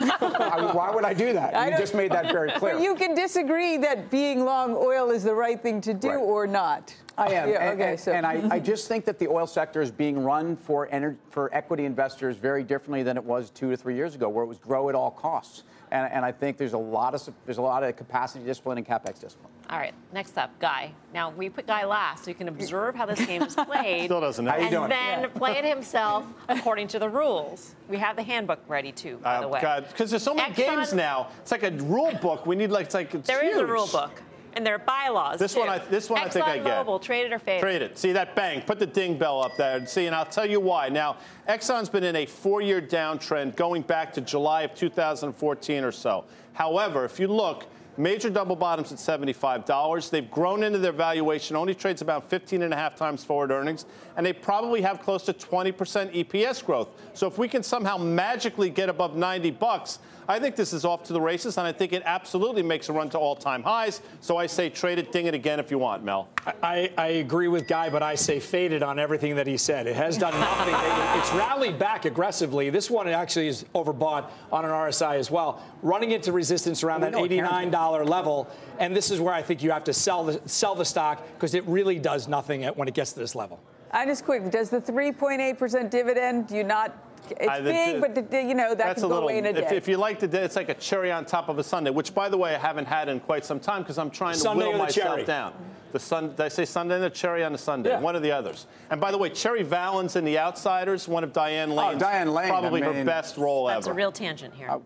I- 0.00 0.72
why 0.72 0.90
would 0.90 1.04
I 1.04 1.14
do 1.14 1.32
that? 1.32 1.54
I 1.56 1.70
You 1.70 1.76
just 1.78 1.94
made 1.94 2.10
that 2.12 2.32
very 2.32 2.50
clear. 2.52 2.74
But 2.74 2.82
you 2.82 2.94
can 2.96 3.14
disagree 3.14 3.76
that 3.78 4.10
being 4.10 4.44
long 4.44 4.74
oil 4.76 5.10
is 5.10 5.22
the 5.24 5.34
right 5.34 5.60
thing 5.60 5.80
to 5.82 5.94
do 5.94 6.08
Right. 6.08 6.16
or 6.18 6.46
not. 6.46 6.94
I 7.16 7.28
am. 7.32 7.48
Yeah, 7.48 7.70
and, 7.70 7.80
okay, 7.80 7.90
and- 7.92 8.00
so- 8.00 8.12
and 8.12 8.26
I, 8.26 8.42
I 8.50 8.58
just 8.58 8.88
think 8.88 9.04
that 9.04 9.18
the 9.20 9.28
oil 9.28 9.46
sector 9.46 9.80
is 9.80 9.90
being 9.92 10.22
run 10.24 10.56
for 10.56 10.88
ener- 10.88 11.16
for 11.30 11.48
equity 11.54 11.84
investors 11.84 12.36
very 12.36 12.64
differently 12.64 13.02
than 13.04 13.16
it 13.16 13.24
was 13.24 13.50
two 13.50 13.70
to 13.70 13.76
three 13.76 13.94
years 13.94 14.14
ago, 14.16 14.28
where 14.28 14.44
it 14.44 14.48
was 14.48 14.58
grow 14.58 14.88
at 14.88 14.94
all 14.96 15.12
costs. 15.12 15.62
And, 15.90 16.12
and 16.12 16.24
I 16.24 16.32
think 16.32 16.56
there's 16.56 16.72
a 16.72 16.78
lot 16.78 17.14
of 17.14 17.28
there's 17.44 17.58
a 17.58 17.62
lot 17.62 17.82
of 17.84 17.96
capacity 17.96 18.44
discipline 18.44 18.78
and 18.78 18.86
capex 18.86 19.20
discipline. 19.20 19.50
All 19.70 19.78
right, 19.78 19.94
next 20.12 20.36
up, 20.36 20.50
Guy. 20.58 20.92
Now, 21.14 21.30
we 21.30 21.48
put 21.48 21.66
Guy 21.66 21.84
last 21.86 22.24
so 22.24 22.30
you 22.30 22.34
can 22.34 22.48
observe 22.48 22.94
how 22.94 23.06
this 23.06 23.24
game 23.24 23.42
is 23.42 23.54
played. 23.66 24.04
Still 24.04 24.20
doesn't 24.20 24.44
know. 24.44 24.50
How 24.50 24.58
you 24.58 24.82
and 24.82 24.92
then 24.92 25.20
Yeah. 25.22 25.26
play 25.28 25.52
it 25.56 25.64
himself 25.64 26.24
according 26.48 26.88
to 26.88 26.98
the 26.98 27.08
rules. 27.08 27.74
We 27.88 27.96
have 27.98 28.16
the 28.16 28.22
handbook 28.22 28.60
ready, 28.68 28.92
too, 28.92 29.16
by 29.22 29.36
uh, 29.36 29.40
the 29.40 29.46
Oh, 29.46 29.50
way. 29.50 29.60
God, 29.62 29.86
because 29.88 30.10
there's 30.10 30.22
so 30.22 30.34
many 30.34 30.52
Exxon- 30.52 30.56
games 30.56 30.92
now. 30.92 31.28
It's 31.40 31.50
like 31.50 31.62
a 31.62 31.70
rule 31.70 32.12
book. 32.20 32.44
We 32.46 32.56
need 32.56 32.70
like 32.70 32.86
it's 32.86 32.94
like 32.94 33.14
it's 33.14 33.26
There 33.26 33.42
is 33.44 33.56
a 33.56 33.64
rule 33.66 33.86
book, 33.86 34.20
and 34.54 34.66
there 34.66 34.74
are 34.74 34.78
bylaws. 34.78 35.38
This 35.38 35.54
too. 35.54 35.60
one 35.60 35.68
I- 35.68 35.78
this 35.78 36.08
one 36.08 36.22
I 36.22 36.28
think 36.28 36.46
I 36.46 36.58
get. 36.58 36.86
ExxonMobil, 36.86 37.02
traded 37.02 37.32
or 37.32 37.38
faded? 37.38 37.60
Trade 37.62 37.82
it. 37.82 37.98
See 37.98 38.12
that 38.12 38.34
bang? 38.34 38.62
Put 38.62 38.78
the 38.78 38.86
ding 38.86 39.18
bell 39.18 39.42
up 39.42 39.56
there. 39.56 39.76
and 39.76 39.88
See, 39.88 40.06
and 40.06 40.14
I'll 40.14 40.24
tell 40.24 40.46
you 40.48 40.60
why. 40.60 40.88
Now, 40.88 41.16
Exxon's 41.48 41.88
been 41.88 42.04
in 42.04 42.16
a 42.16 42.26
four-year 42.26 42.80
downtrend 42.80 43.56
going 43.56 43.82
back 43.82 44.12
to 44.14 44.20
July 44.20 44.62
of 44.62 44.74
2014 44.74 45.84
or 45.84 45.92
so. 45.92 46.24
However, 46.52 47.04
if 47.04 47.18
you 47.18 47.28
look, 47.28 47.66
major 47.96 48.30
double 48.30 48.56
bottoms 48.56 48.92
at 48.92 48.98
$75. 48.98 50.10
They've 50.10 50.30
grown 50.30 50.62
into 50.62 50.78
their 50.78 50.92
valuation. 50.92 51.56
Only 51.56 51.74
trades 51.74 52.02
about 52.02 52.28
15 52.28 52.62
and 52.62 52.72
a 52.72 52.76
half 52.76 52.96
times 52.96 53.24
forward 53.24 53.50
earnings, 53.50 53.86
and 54.16 54.24
they 54.26 54.32
probably 54.32 54.82
have 54.82 55.00
close 55.00 55.22
to 55.24 55.32
20% 55.32 56.12
EPS 56.12 56.64
growth. 56.64 56.88
So 57.12 57.26
if 57.26 57.38
we 57.38 57.48
can 57.48 57.62
somehow 57.62 57.96
magically 57.96 58.70
get 58.70 58.88
above 58.88 59.16
90 59.16 59.50
bucks. 59.52 59.98
I 60.28 60.38
think 60.38 60.56
this 60.56 60.72
is 60.72 60.84
off 60.84 61.02
to 61.04 61.12
the 61.12 61.20
races, 61.20 61.58
and 61.58 61.66
I 61.66 61.72
think 61.72 61.92
it 61.92 62.02
absolutely 62.04 62.62
makes 62.62 62.88
a 62.88 62.92
run 62.92 63.10
to 63.10 63.18
all-time 63.18 63.62
highs. 63.62 64.00
So 64.20 64.36
I 64.36 64.46
say 64.46 64.70
trade 64.70 64.98
it, 64.98 65.12
ding 65.12 65.26
it 65.26 65.34
again 65.34 65.60
if 65.60 65.70
you 65.70 65.78
want, 65.78 66.02
Mel. 66.02 66.28
I, 66.62 66.90
I 66.96 67.06
agree 67.08 67.48
with 67.48 67.68
Guy, 67.68 67.90
but 67.90 68.02
I 68.02 68.14
say 68.14 68.40
faded 68.40 68.82
on 68.82 68.98
everything 68.98 69.36
that 69.36 69.46
he 69.46 69.56
said. 69.56 69.86
It 69.86 69.96
has 69.96 70.16
done 70.18 70.32
nothing. 70.38 70.74
It's 71.20 71.32
rallied 71.32 71.78
back 71.78 72.04
aggressively. 72.04 72.70
This 72.70 72.90
one 72.90 73.08
actually 73.08 73.48
is 73.48 73.64
overbought 73.74 74.30
on 74.50 74.64
an 74.64 74.70
RSI 74.70 75.16
as 75.16 75.30
well, 75.30 75.62
running 75.82 76.12
into 76.12 76.32
resistance 76.32 76.82
around 76.82 77.00
We 77.00 77.04
that 77.06 77.12
know 77.12 77.24
it 77.24 77.28
can't. 77.30 77.72
$89 77.72 78.08
level. 78.08 78.48
And 78.78 78.94
this 78.96 79.10
is 79.10 79.20
where 79.20 79.34
I 79.34 79.42
think 79.42 79.62
you 79.62 79.70
have 79.70 79.84
to 79.84 79.92
sell 79.92 80.24
the 80.24 80.40
sell 80.46 80.74
the 80.74 80.84
stock 80.84 81.26
because 81.34 81.54
it 81.54 81.64
really 81.66 81.98
does 81.98 82.28
nothing 82.28 82.64
at- 82.64 82.76
when 82.76 82.88
it 82.88 82.94
gets 82.94 83.12
to 83.12 83.18
this 83.20 83.34
level. 83.34 83.60
I 83.92 84.04
just 84.06 84.24
quick, 84.24 84.50
does 84.50 84.70
the 84.70 84.80
3.8% 84.80 85.88
dividend, 85.90 86.48
do 86.48 86.56
you 86.56 86.64
not, 86.64 86.92
it's 87.32 87.48
I- 87.48 87.60
the- 87.60 87.70
big, 87.70 88.00
but 88.00 88.30
the, 88.30 88.42
you 88.42 88.54
know, 88.54 88.68
that 88.70 88.78
That's 88.78 88.94
can 89.02 89.04
a 89.04 89.08
go 89.08 89.14
little. 89.14 89.28
away 89.28 89.38
in 89.38 89.46
a 89.46 89.50
If, 89.50 89.68
day. 89.70 89.76
if 89.76 89.88
you 89.88 89.96
like 89.96 90.18
the, 90.20 90.28
day, 90.28 90.42
it's 90.42 90.56
like 90.56 90.68
a 90.68 90.74
cherry 90.74 91.10
on 91.12 91.24
top 91.24 91.48
of 91.48 91.58
a 91.58 91.64
sundae, 91.64 91.90
which, 91.90 92.14
by 92.14 92.28
the 92.28 92.36
way, 92.36 92.54
I 92.54 92.58
haven't 92.58 92.86
had 92.86 93.08
in 93.08 93.20
quite 93.20 93.44
some 93.44 93.60
time 93.60 93.82
because 93.82 93.98
I'm 93.98 94.10
trying 94.10 94.34
to 94.34 94.40
Sundae 94.40 94.64
whittle 94.66 94.78
myself 94.78 95.14
cherry? 95.16 95.24
down. 95.24 95.52
The 95.92 96.00
sun, 96.00 96.30
did 96.30 96.40
I 96.40 96.48
say 96.48 96.64
Sunday 96.64 96.96
and 96.96 97.04
the 97.04 97.10
cherry 97.10 97.44
on 97.44 97.52
the 97.52 97.58
Sunday? 97.58 97.90
Yeah. 97.90 98.00
One 98.00 98.16
of 98.16 98.22
the 98.22 98.32
others. 98.32 98.66
And 98.90 99.00
by 99.00 99.12
the 99.12 99.18
way, 99.18 99.28
Cherry 99.30 99.62
Valance 99.62 100.16
in 100.16 100.24
The 100.24 100.36
Outsiders, 100.40 101.06
one 101.06 101.22
of 101.22 101.32
Diane 101.32 101.70
Lane's 101.70 101.94
Oh, 101.96 101.98
Diane 102.00 102.32
Lane, 102.34 102.48
probably 102.48 102.82
I 102.82 102.92
her 102.92 103.04
best 103.04 103.36
role 103.36 103.66
That's 103.66 103.76
ever. 103.76 103.84
That's 103.84 103.94
a 103.94 103.96
real 103.96 104.10
tangent 104.10 104.54
here. 104.54 104.76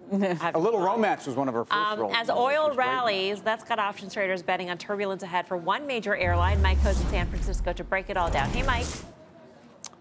A 0.53 0.59
Little 0.59 0.81
Romance 0.81 1.27
was 1.27 1.35
one 1.35 1.49
of 1.49 1.55
her 1.55 1.65
first 1.65 1.73
Um, 1.93 1.99
roles. 2.01 2.13
as 2.15 2.29
oil 2.29 2.67
was 2.67 2.77
great. 2.77 2.87
rallies, 2.87 3.41
that's 3.41 3.65
got 3.65 3.79
options 3.79 4.13
traders 4.13 4.43
betting 4.43 4.69
on 4.71 4.77
turbulence 4.77 5.23
ahead 5.23 5.49
for 5.49 5.57
one 5.57 5.87
major 5.87 6.15
airline. 6.15 6.61
Mike 6.61 6.77
Khouw 6.81 6.91
in 6.91 7.09
San 7.09 7.27
Francisco 7.29 7.73
to 7.73 7.85
break 7.85 8.11
it 8.11 8.19
all 8.19 8.29
down. 8.29 8.51
Hey, 8.51 8.63
Mike. 8.63 8.85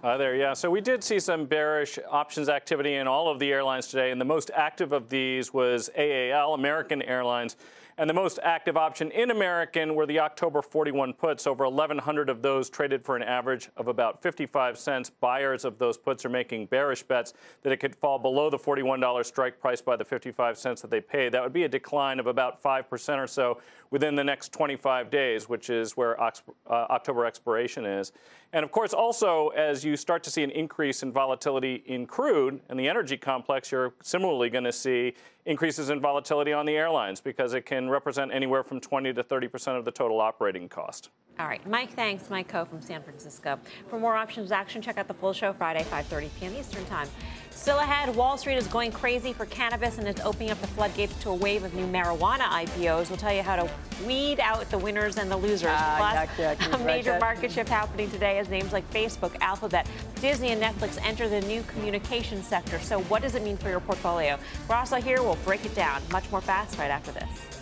Uh, 0.08 0.16
there, 0.16 0.38
yeah. 0.38 0.54
So 0.54 0.72
we 0.72 0.80
did 0.80 1.04
see 1.04 1.20
some 1.20 1.44
bearish 1.44 2.00
options 2.10 2.48
activity 2.48 2.94
in 2.94 3.08
all 3.08 3.28
of 3.28 3.40
the 3.40 3.52
airlines 3.52 3.88
today, 3.88 4.10
and 4.10 4.22
the 4.22 4.26
most 4.26 4.50
active 4.56 4.94
of 4.94 5.10
these 5.10 5.54
was 5.54 5.90
AAL, 5.98 6.54
American 6.54 7.02
Airlines. 7.02 7.58
And 8.00 8.08
the 8.08 8.14
most 8.14 8.40
active 8.44 8.78
option 8.78 9.10
in 9.10 9.32
American 9.32 9.96
were 9.96 10.06
the 10.06 10.20
October 10.20 10.62
41 10.62 11.14
puts. 11.14 11.48
Over 11.48 11.66
1,100 11.66 12.30
of 12.30 12.44
those 12.44 12.70
traded 12.70 13.04
for 13.04 13.18
an 13.18 13.24
average 13.24 13.70
of 13.76 13.88
about 13.88 14.22
55 14.22 14.78
cents. 14.78 15.10
Buyers 15.10 15.66
of 15.66 15.80
those 15.80 15.98
puts 15.98 16.24
are 16.24 16.30
making 16.30 16.68
bearish 16.68 17.02
bets 17.02 17.34
that 17.64 17.74
it 17.74 17.78
could 17.78 17.96
fall 17.96 18.20
below 18.20 18.52
the 18.52 18.58
$41 18.58 19.26
strike 19.26 19.60
price 19.60 19.82
by 19.82 19.96
the 19.96 20.06
55 20.06 20.60
cents 20.60 20.82
that 20.84 20.92
they 20.92 21.02
paid. 21.02 21.34
That 21.34 21.42
would 21.42 21.54
be 21.54 21.64
a 21.64 21.70
decline 21.70 22.20
of 22.20 22.28
about 22.28 22.62
5% 22.62 23.18
or 23.18 23.28
so 23.28 23.60
within 23.90 24.16
the 24.16 24.24
next 24.24 24.54
25 24.54 25.10
days, 25.10 25.50
which 25.50 25.72
is 25.72 25.98
where 25.98 26.22
uh, 26.22 26.32
October 26.70 27.26
expiration 27.26 27.84
is. 27.84 28.12
And 28.54 28.64
of 28.64 28.72
course, 28.72 28.94
also, 28.94 29.50
as 29.50 29.84
you 29.84 29.98
start 29.98 30.24
to 30.24 30.32
see 30.32 30.42
an 30.42 30.52
increase 30.52 31.04
in 31.04 31.12
volatility 31.12 31.84
in 31.86 32.06
crude 32.06 32.62
and 32.70 32.80
the 32.80 32.88
energy 32.88 33.18
complex, 33.18 33.72
you're 33.72 33.94
similarly 34.02 34.50
going 34.50 34.64
to 34.64 34.72
see 34.72 35.14
increases 35.46 35.90
in 35.90 36.00
volatility 36.00 36.54
on 36.54 36.66
the 36.66 36.76
airlines 36.76 37.20
because 37.20 37.54
it 37.54 37.66
can 37.66 37.90
represent 37.90 38.32
anywhere 38.34 38.64
from 38.64 38.80
20 38.80 39.14
to 39.14 39.24
30 39.24 39.48
percent 39.48 39.78
of 39.78 39.86
the 39.86 39.92
total 39.92 40.22
operating 40.22 40.70
cost. 40.70 41.10
All 41.40 41.46
right, 41.46 41.66
Mike, 41.70 41.92
thanks. 41.94 42.32
Mike 42.32 42.52
Khouw 42.52 42.68
from 42.68 42.82
San 42.82 43.04
Francisco. 43.04 43.60
For 43.90 44.00
more 44.00 44.16
options 44.16 44.52
action, 44.52 44.82
check 44.82 44.98
out 44.98 45.08
the 45.08 45.14
full 45.14 45.34
show 45.34 45.54
Friday, 45.54 45.84
5:30 45.84 46.30
p.m. 46.40 46.56
Eastern 46.60 46.84
Time. 46.86 47.08
Still 47.52 47.78
ahead, 47.78 48.16
Wall 48.16 48.38
Street 48.38 48.56
is 48.56 48.66
going 48.68 48.92
crazy 48.92 49.34
for 49.34 49.46
cannabis 49.46 50.00
and 50.00 50.08
is 50.08 50.20
opening 50.22 50.50
up 50.50 50.60
the 50.62 50.68
floodgates 50.68 51.14
to 51.22 51.30
a 51.30 51.34
wave 51.36 51.64
of 51.64 51.76
new 51.76 51.86
marijuana 51.86 52.42
IPOs. 52.42 53.10
We'll 53.10 53.18
tell 53.18 53.34
you 53.34 53.44
how 53.44 53.56
to 53.56 53.70
weed 54.06 54.40
out 54.40 54.68
the 54.72 54.78
winners 54.80 55.18
and 55.18 55.30
the 55.30 55.38
losers. 55.38 55.70
Ah, 55.72 55.96
Plus, 55.98 56.30
yuck, 56.40 56.58
yuck, 56.58 56.74
a 56.82 56.84
major 56.84 57.14
yuck. 57.14 57.20
market 57.20 57.52
shift 57.52 57.70
happening 57.70 58.10
today 58.10 58.40
as 58.40 58.50
names 58.50 58.74
like 58.74 58.90
Facebook, 58.92 59.36
Alphabet, 59.40 59.88
Disney, 60.22 60.50
and 60.50 60.62
Netflix 60.62 60.98
enter 61.06 61.30
the 61.30 61.42
new 61.42 61.62
communication 61.64 62.42
sector. 62.42 62.80
So, 62.80 63.02
what 63.04 63.22
does 63.22 63.36
it 63.36 63.44
mean 63.44 63.58
for 63.58 63.70
your 63.70 63.80
portfolio? 63.80 64.40
Grasso 64.68 64.96
here 64.96 65.22
will 65.22 65.38
break 65.46 65.66
it 65.66 65.76
down. 65.76 66.02
Much 66.12 66.30
more 66.32 66.42
fast 66.42 66.80
right 66.80 66.92
after 66.92 67.12
this. 67.12 67.57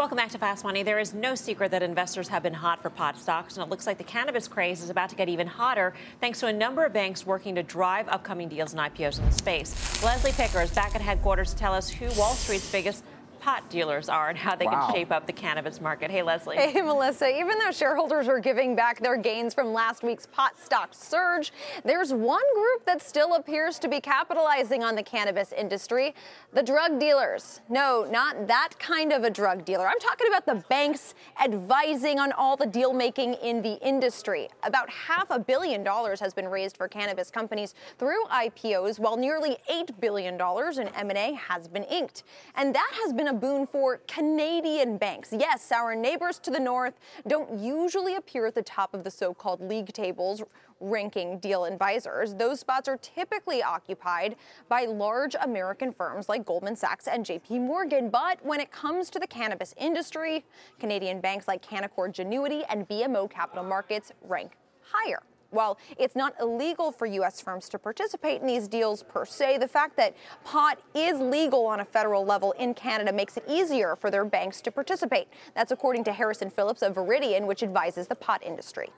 Welcome 0.00 0.16
back 0.16 0.30
to 0.30 0.38
Fast 0.38 0.64
Money. 0.64 0.82
There 0.82 0.98
is 0.98 1.12
no 1.12 1.34
secret 1.34 1.70
that 1.72 1.82
investors 1.82 2.26
have 2.28 2.42
been 2.42 2.54
hot 2.54 2.80
for 2.80 2.88
pot 2.88 3.18
stocks, 3.18 3.58
and 3.58 3.62
it 3.62 3.68
looks 3.68 3.86
like 3.86 3.98
the 3.98 4.04
cannabis 4.04 4.48
craze 4.48 4.82
is 4.82 4.88
about 4.88 5.10
to 5.10 5.14
get 5.14 5.28
even 5.28 5.46
hotter 5.46 5.92
thanks 6.22 6.40
to 6.40 6.46
a 6.46 6.52
number 6.54 6.86
of 6.86 6.94
banks 6.94 7.26
working 7.26 7.54
to 7.56 7.62
drive 7.62 8.08
upcoming 8.08 8.48
deals 8.48 8.72
and 8.72 8.80
IPOs 8.80 9.18
in 9.18 9.26
the 9.26 9.30
space. 9.30 10.02
Leslie 10.02 10.32
Picker 10.32 10.62
is 10.62 10.70
back 10.70 10.94
at 10.94 11.02
headquarters 11.02 11.50
to 11.50 11.56
tell 11.58 11.74
us 11.74 11.90
who 11.90 12.06
Wall 12.18 12.32
Street's 12.32 12.72
biggest 12.72 13.04
pot 13.40 13.68
dealers 13.70 14.08
are 14.08 14.28
and 14.28 14.38
how 14.38 14.54
they 14.54 14.66
Wow. 14.66 14.86
can 14.86 14.94
shape 14.94 15.10
up 15.10 15.26
the 15.26 15.32
cannabis 15.32 15.80
market. 15.80 16.10
Hey, 16.10 16.22
Leslie. 16.22 16.56
Hey, 16.56 16.80
Melissa, 16.82 17.28
even 17.28 17.58
though 17.58 17.70
shareholders 17.70 18.28
are 18.28 18.38
giving 18.38 18.76
back 18.76 19.00
their 19.00 19.16
gains 19.16 19.54
from 19.54 19.72
last 19.72 20.02
week's 20.02 20.26
pot 20.26 20.58
stock 20.58 20.90
surge, 20.92 21.52
there's 21.84 22.12
one 22.12 22.42
group 22.54 22.84
that 22.86 23.00
still 23.02 23.34
appears 23.34 23.78
to 23.80 23.88
be 23.88 24.00
capitalizing 24.00 24.84
on 24.84 24.94
the 24.94 25.02
cannabis 25.02 25.52
industry 25.52 26.14
the 26.52 26.62
drug 26.62 26.98
dealers. 27.00 27.60
No, 27.68 28.06
not 28.10 28.46
that 28.48 28.70
kind 28.78 29.12
of 29.12 29.24
a 29.24 29.30
drug 29.30 29.64
dealer. 29.64 29.86
I'm 29.88 29.98
talking 30.00 30.26
about 30.28 30.46
the 30.46 30.62
banks 30.68 31.14
advising 31.42 32.18
on 32.18 32.32
all 32.32 32.56
the 32.56 32.66
deal 32.66 32.92
making 32.92 33.34
in 33.34 33.62
the 33.62 33.78
industry. 33.86 34.48
About 34.64 34.90
half 34.90 35.30
a 35.30 35.38
billion 35.38 35.82
dollars 35.82 36.20
has 36.20 36.34
been 36.34 36.48
raised 36.48 36.76
for 36.76 36.88
cannabis 36.88 37.30
companies 37.30 37.74
through 37.98 38.22
IPOs, 38.26 38.98
while 38.98 39.16
nearly 39.16 39.56
$8 39.70 39.98
billion 40.00 40.34
in 40.34 40.88
M&A 40.94 41.32
has 41.34 41.68
been 41.68 41.84
inked. 41.84 42.24
And 42.56 42.74
that 42.74 42.90
has 43.02 43.12
been 43.12 43.28
a 43.30 43.32
boon 43.32 43.64
for 43.64 43.98
Canadian 44.08 44.98
banks. 44.98 45.32
Yes, 45.32 45.70
our 45.70 45.94
neighbors 45.94 46.40
to 46.40 46.50
the 46.50 46.58
north 46.58 46.94
don't 47.28 47.60
usually 47.60 48.16
appear 48.16 48.44
at 48.46 48.56
the 48.56 48.62
top 48.62 48.92
of 48.92 49.04
the 49.04 49.10
so-called 49.10 49.60
league 49.60 49.92
tables 49.92 50.42
ranking 50.80 51.38
deal 51.38 51.64
advisors. 51.64 52.34
Those 52.34 52.58
spots 52.58 52.88
are 52.88 52.96
typically 52.96 53.62
occupied 53.62 54.34
by 54.68 54.86
large 54.86 55.36
American 55.40 55.92
firms 55.92 56.28
like 56.28 56.44
Goldman 56.44 56.74
Sachs 56.74 57.06
and 57.06 57.24
JP 57.24 57.60
Morgan. 57.60 58.10
But 58.10 58.44
when 58.44 58.58
it 58.58 58.72
comes 58.72 59.10
to 59.10 59.20
the 59.20 59.28
cannabis 59.28 59.74
industry, 59.76 60.44
Canadian 60.80 61.20
banks 61.20 61.46
like 61.46 61.64
Canaccord 61.64 62.12
Genuity 62.12 62.64
and 62.68 62.88
BMO 62.88 63.30
Capital 63.30 63.62
Markets 63.62 64.10
rank 64.22 64.56
higher. 64.82 65.22
While 65.50 65.78
it's 65.98 66.14
not 66.14 66.34
illegal 66.40 66.92
for 66.92 67.06
U.S. 67.06 67.40
firms 67.40 67.68
to 67.70 67.78
participate 67.78 68.40
in 68.40 68.46
these 68.46 68.68
deals 68.68 69.02
per 69.02 69.24
se, 69.24 69.58
the 69.58 69.68
fact 69.68 69.96
that 69.96 70.14
pot 70.44 70.78
is 70.94 71.18
legal 71.18 71.66
on 71.66 71.80
a 71.80 71.84
federal 71.84 72.24
level 72.24 72.52
in 72.52 72.72
Canada 72.74 73.12
makes 73.12 73.36
it 73.36 73.44
easier 73.48 73.96
for 73.96 74.10
their 74.10 74.24
banks 74.24 74.60
to 74.62 74.70
participate. 74.70 75.28
That's 75.54 75.72
according 75.72 76.04
to 76.04 76.12
Harrison 76.12 76.50
Phillips 76.50 76.82
of 76.82 76.94
Viridian, 76.94 77.46
which 77.46 77.62
advises 77.62 78.06
the 78.06 78.14
pot 78.14 78.42
industry. 78.44 78.90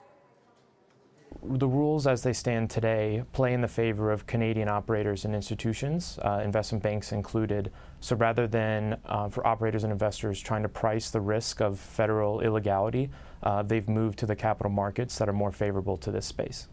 The 1.45 1.67
rules 1.67 2.07
as 2.07 2.23
they 2.23 2.33
stand 2.33 2.69
today 2.69 3.23
play 3.33 3.53
in 3.53 3.61
the 3.61 3.67
favor 3.67 4.11
of 4.11 4.25
Canadian 4.25 4.69
operators 4.69 5.25
and 5.25 5.35
institutions, 5.35 6.19
uh, 6.23 6.41
investment 6.43 6.83
banks 6.83 7.11
included. 7.11 7.71
So 7.99 8.15
rather 8.15 8.47
than 8.47 8.97
uh, 9.05 9.29
for 9.29 9.45
operators 9.45 9.83
and 9.83 9.91
investors 9.91 10.41
trying 10.41 10.63
to 10.63 10.69
price 10.69 11.09
the 11.09 11.21
risk 11.21 11.61
of 11.61 11.79
federal 11.79 12.41
illegality, 12.41 13.09
uh, 13.43 13.63
they've 13.63 13.87
moved 13.87 14.19
to 14.19 14.25
the 14.25 14.35
capital 14.35 14.71
markets 14.71 15.17
that 15.17 15.29
are 15.29 15.33
more 15.33 15.51
favorable 15.51 15.97
to 15.97 16.11
this 16.11 16.25
space. 16.25 16.67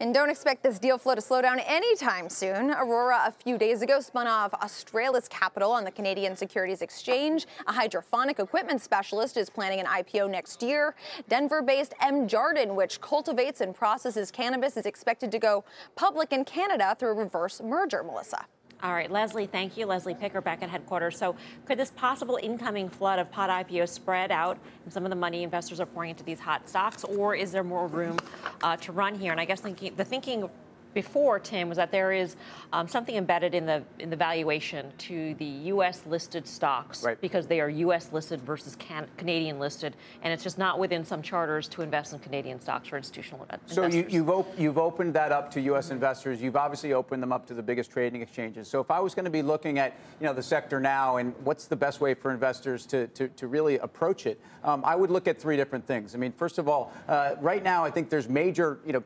And 0.00 0.14
don't 0.14 0.30
expect 0.30 0.62
this 0.62 0.78
deal 0.78 0.96
flow 0.96 1.14
to 1.14 1.20
slow 1.20 1.42
down 1.42 1.58
anytime 1.60 2.30
soon. 2.30 2.70
Aurora, 2.70 3.24
a 3.26 3.30
few 3.30 3.58
days 3.58 3.82
ago, 3.82 4.00
spun 4.00 4.26
off 4.26 4.54
Australis 4.54 5.28
Capital 5.28 5.70
on 5.72 5.84
the 5.84 5.90
Canadian 5.90 6.34
Securities 6.34 6.80
Exchange. 6.80 7.46
A 7.66 7.72
hydroponic 7.72 8.38
equipment 8.38 8.80
specialist 8.80 9.36
is 9.36 9.50
planning 9.50 9.78
an 9.78 9.84
IPO 9.84 10.30
next 10.30 10.62
year. 10.62 10.94
Denver 11.28 11.60
based 11.60 11.92
MJardin, 12.00 12.74
which 12.74 13.02
cultivates 13.02 13.60
and 13.60 13.74
processes 13.74 14.30
cannabis, 14.30 14.78
is 14.78 14.86
expected 14.86 15.30
to 15.32 15.38
go 15.38 15.64
public 15.96 16.32
in 16.32 16.46
Canada 16.46 16.96
through 16.98 17.10
a 17.10 17.14
reverse 17.14 17.60
merger, 17.60 18.02
Melissa. 18.02 18.46
All 18.82 18.94
right, 18.94 19.10
Leslie, 19.10 19.46
thank 19.46 19.76
you. 19.76 19.84
Leslie 19.84 20.14
Picker 20.14 20.40
back 20.40 20.62
at 20.62 20.70
headquarters. 20.70 21.18
So, 21.18 21.36
could 21.66 21.78
this 21.78 21.90
possible 21.90 22.38
incoming 22.42 22.88
flood 22.88 23.18
of 23.18 23.30
pod 23.30 23.50
IPOs 23.50 23.90
spread 23.90 24.30
out 24.30 24.56
and 24.84 24.92
some 24.92 25.04
of 25.04 25.10
the 25.10 25.16
money 25.16 25.42
investors 25.42 25.80
are 25.80 25.86
pouring 25.86 26.10
into 26.10 26.24
these 26.24 26.40
hot 26.40 26.66
stocks, 26.66 27.04
or 27.04 27.34
is 27.34 27.52
there 27.52 27.62
more 27.62 27.86
room 27.88 28.18
uh, 28.62 28.76
to 28.78 28.92
run 28.92 29.14
here? 29.14 29.32
And 29.32 29.40
I 29.40 29.44
guess 29.44 29.60
thinking, 29.60 29.94
the 29.96 30.04
thinking 30.04 30.48
before, 30.94 31.38
Tim, 31.38 31.68
was 31.68 31.76
that 31.76 31.90
there 31.90 32.12
is 32.12 32.36
um, 32.72 32.88
something 32.88 33.16
embedded 33.16 33.54
in 33.54 33.66
the 33.66 33.82
in 33.98 34.10
the 34.10 34.16
valuation 34.16 34.92
to 34.98 35.34
the 35.34 35.44
U.S. 35.44 36.02
listed 36.06 36.46
stocks 36.46 37.04
right. 37.04 37.20
because 37.20 37.46
they 37.46 37.60
are 37.60 37.68
U.S. 37.68 38.12
listed 38.12 38.40
versus 38.40 38.76
can- 38.76 39.08
Canadian 39.16 39.58
listed, 39.58 39.96
and 40.22 40.32
it's 40.32 40.42
just 40.42 40.58
not 40.58 40.78
within 40.78 41.04
some 41.04 41.22
charters 41.22 41.68
to 41.68 41.82
invest 41.82 42.12
in 42.12 42.18
Canadian 42.18 42.60
stocks 42.60 42.88
for 42.88 42.96
institutional 42.96 43.42
investors. 43.42 43.74
So 43.74 43.86
you, 43.86 44.06
you've 44.08 44.30
op- 44.30 44.58
you've 44.58 44.78
opened 44.78 45.14
that 45.14 45.32
up 45.32 45.50
to 45.52 45.60
U.S. 45.62 45.90
investors. 45.90 46.42
You've 46.42 46.56
obviously 46.56 46.92
opened 46.92 47.22
them 47.22 47.32
up 47.32 47.46
to 47.46 47.54
the 47.54 47.62
biggest 47.62 47.90
trading 47.90 48.22
exchanges. 48.22 48.68
So 48.68 48.80
if 48.80 48.90
I 48.90 49.00
was 49.00 49.14
going 49.14 49.24
to 49.24 49.30
be 49.30 49.42
looking 49.42 49.78
at 49.78 49.96
you 50.20 50.26
know 50.26 50.34
the 50.34 50.42
sector 50.42 50.80
now 50.80 51.16
and 51.16 51.34
what's 51.44 51.66
the 51.66 51.76
best 51.76 52.00
way 52.00 52.14
for 52.14 52.30
investors 52.30 52.86
to 52.86 53.06
to, 53.08 53.28
to 53.28 53.46
really 53.46 53.78
approach 53.78 54.26
it, 54.26 54.40
um, 54.64 54.84
I 54.84 54.96
would 54.96 55.10
look 55.10 55.28
at 55.28 55.40
three 55.40 55.56
different 55.56 55.86
things. 55.86 56.14
I 56.14 56.18
mean, 56.18 56.32
first 56.32 56.58
of 56.58 56.68
all, 56.68 56.92
uh, 57.08 57.36
right 57.40 57.62
now 57.62 57.84
I 57.84 57.90
think 57.90 58.10
there's 58.10 58.28
major 58.28 58.80
you 58.84 58.92
know 58.92 59.02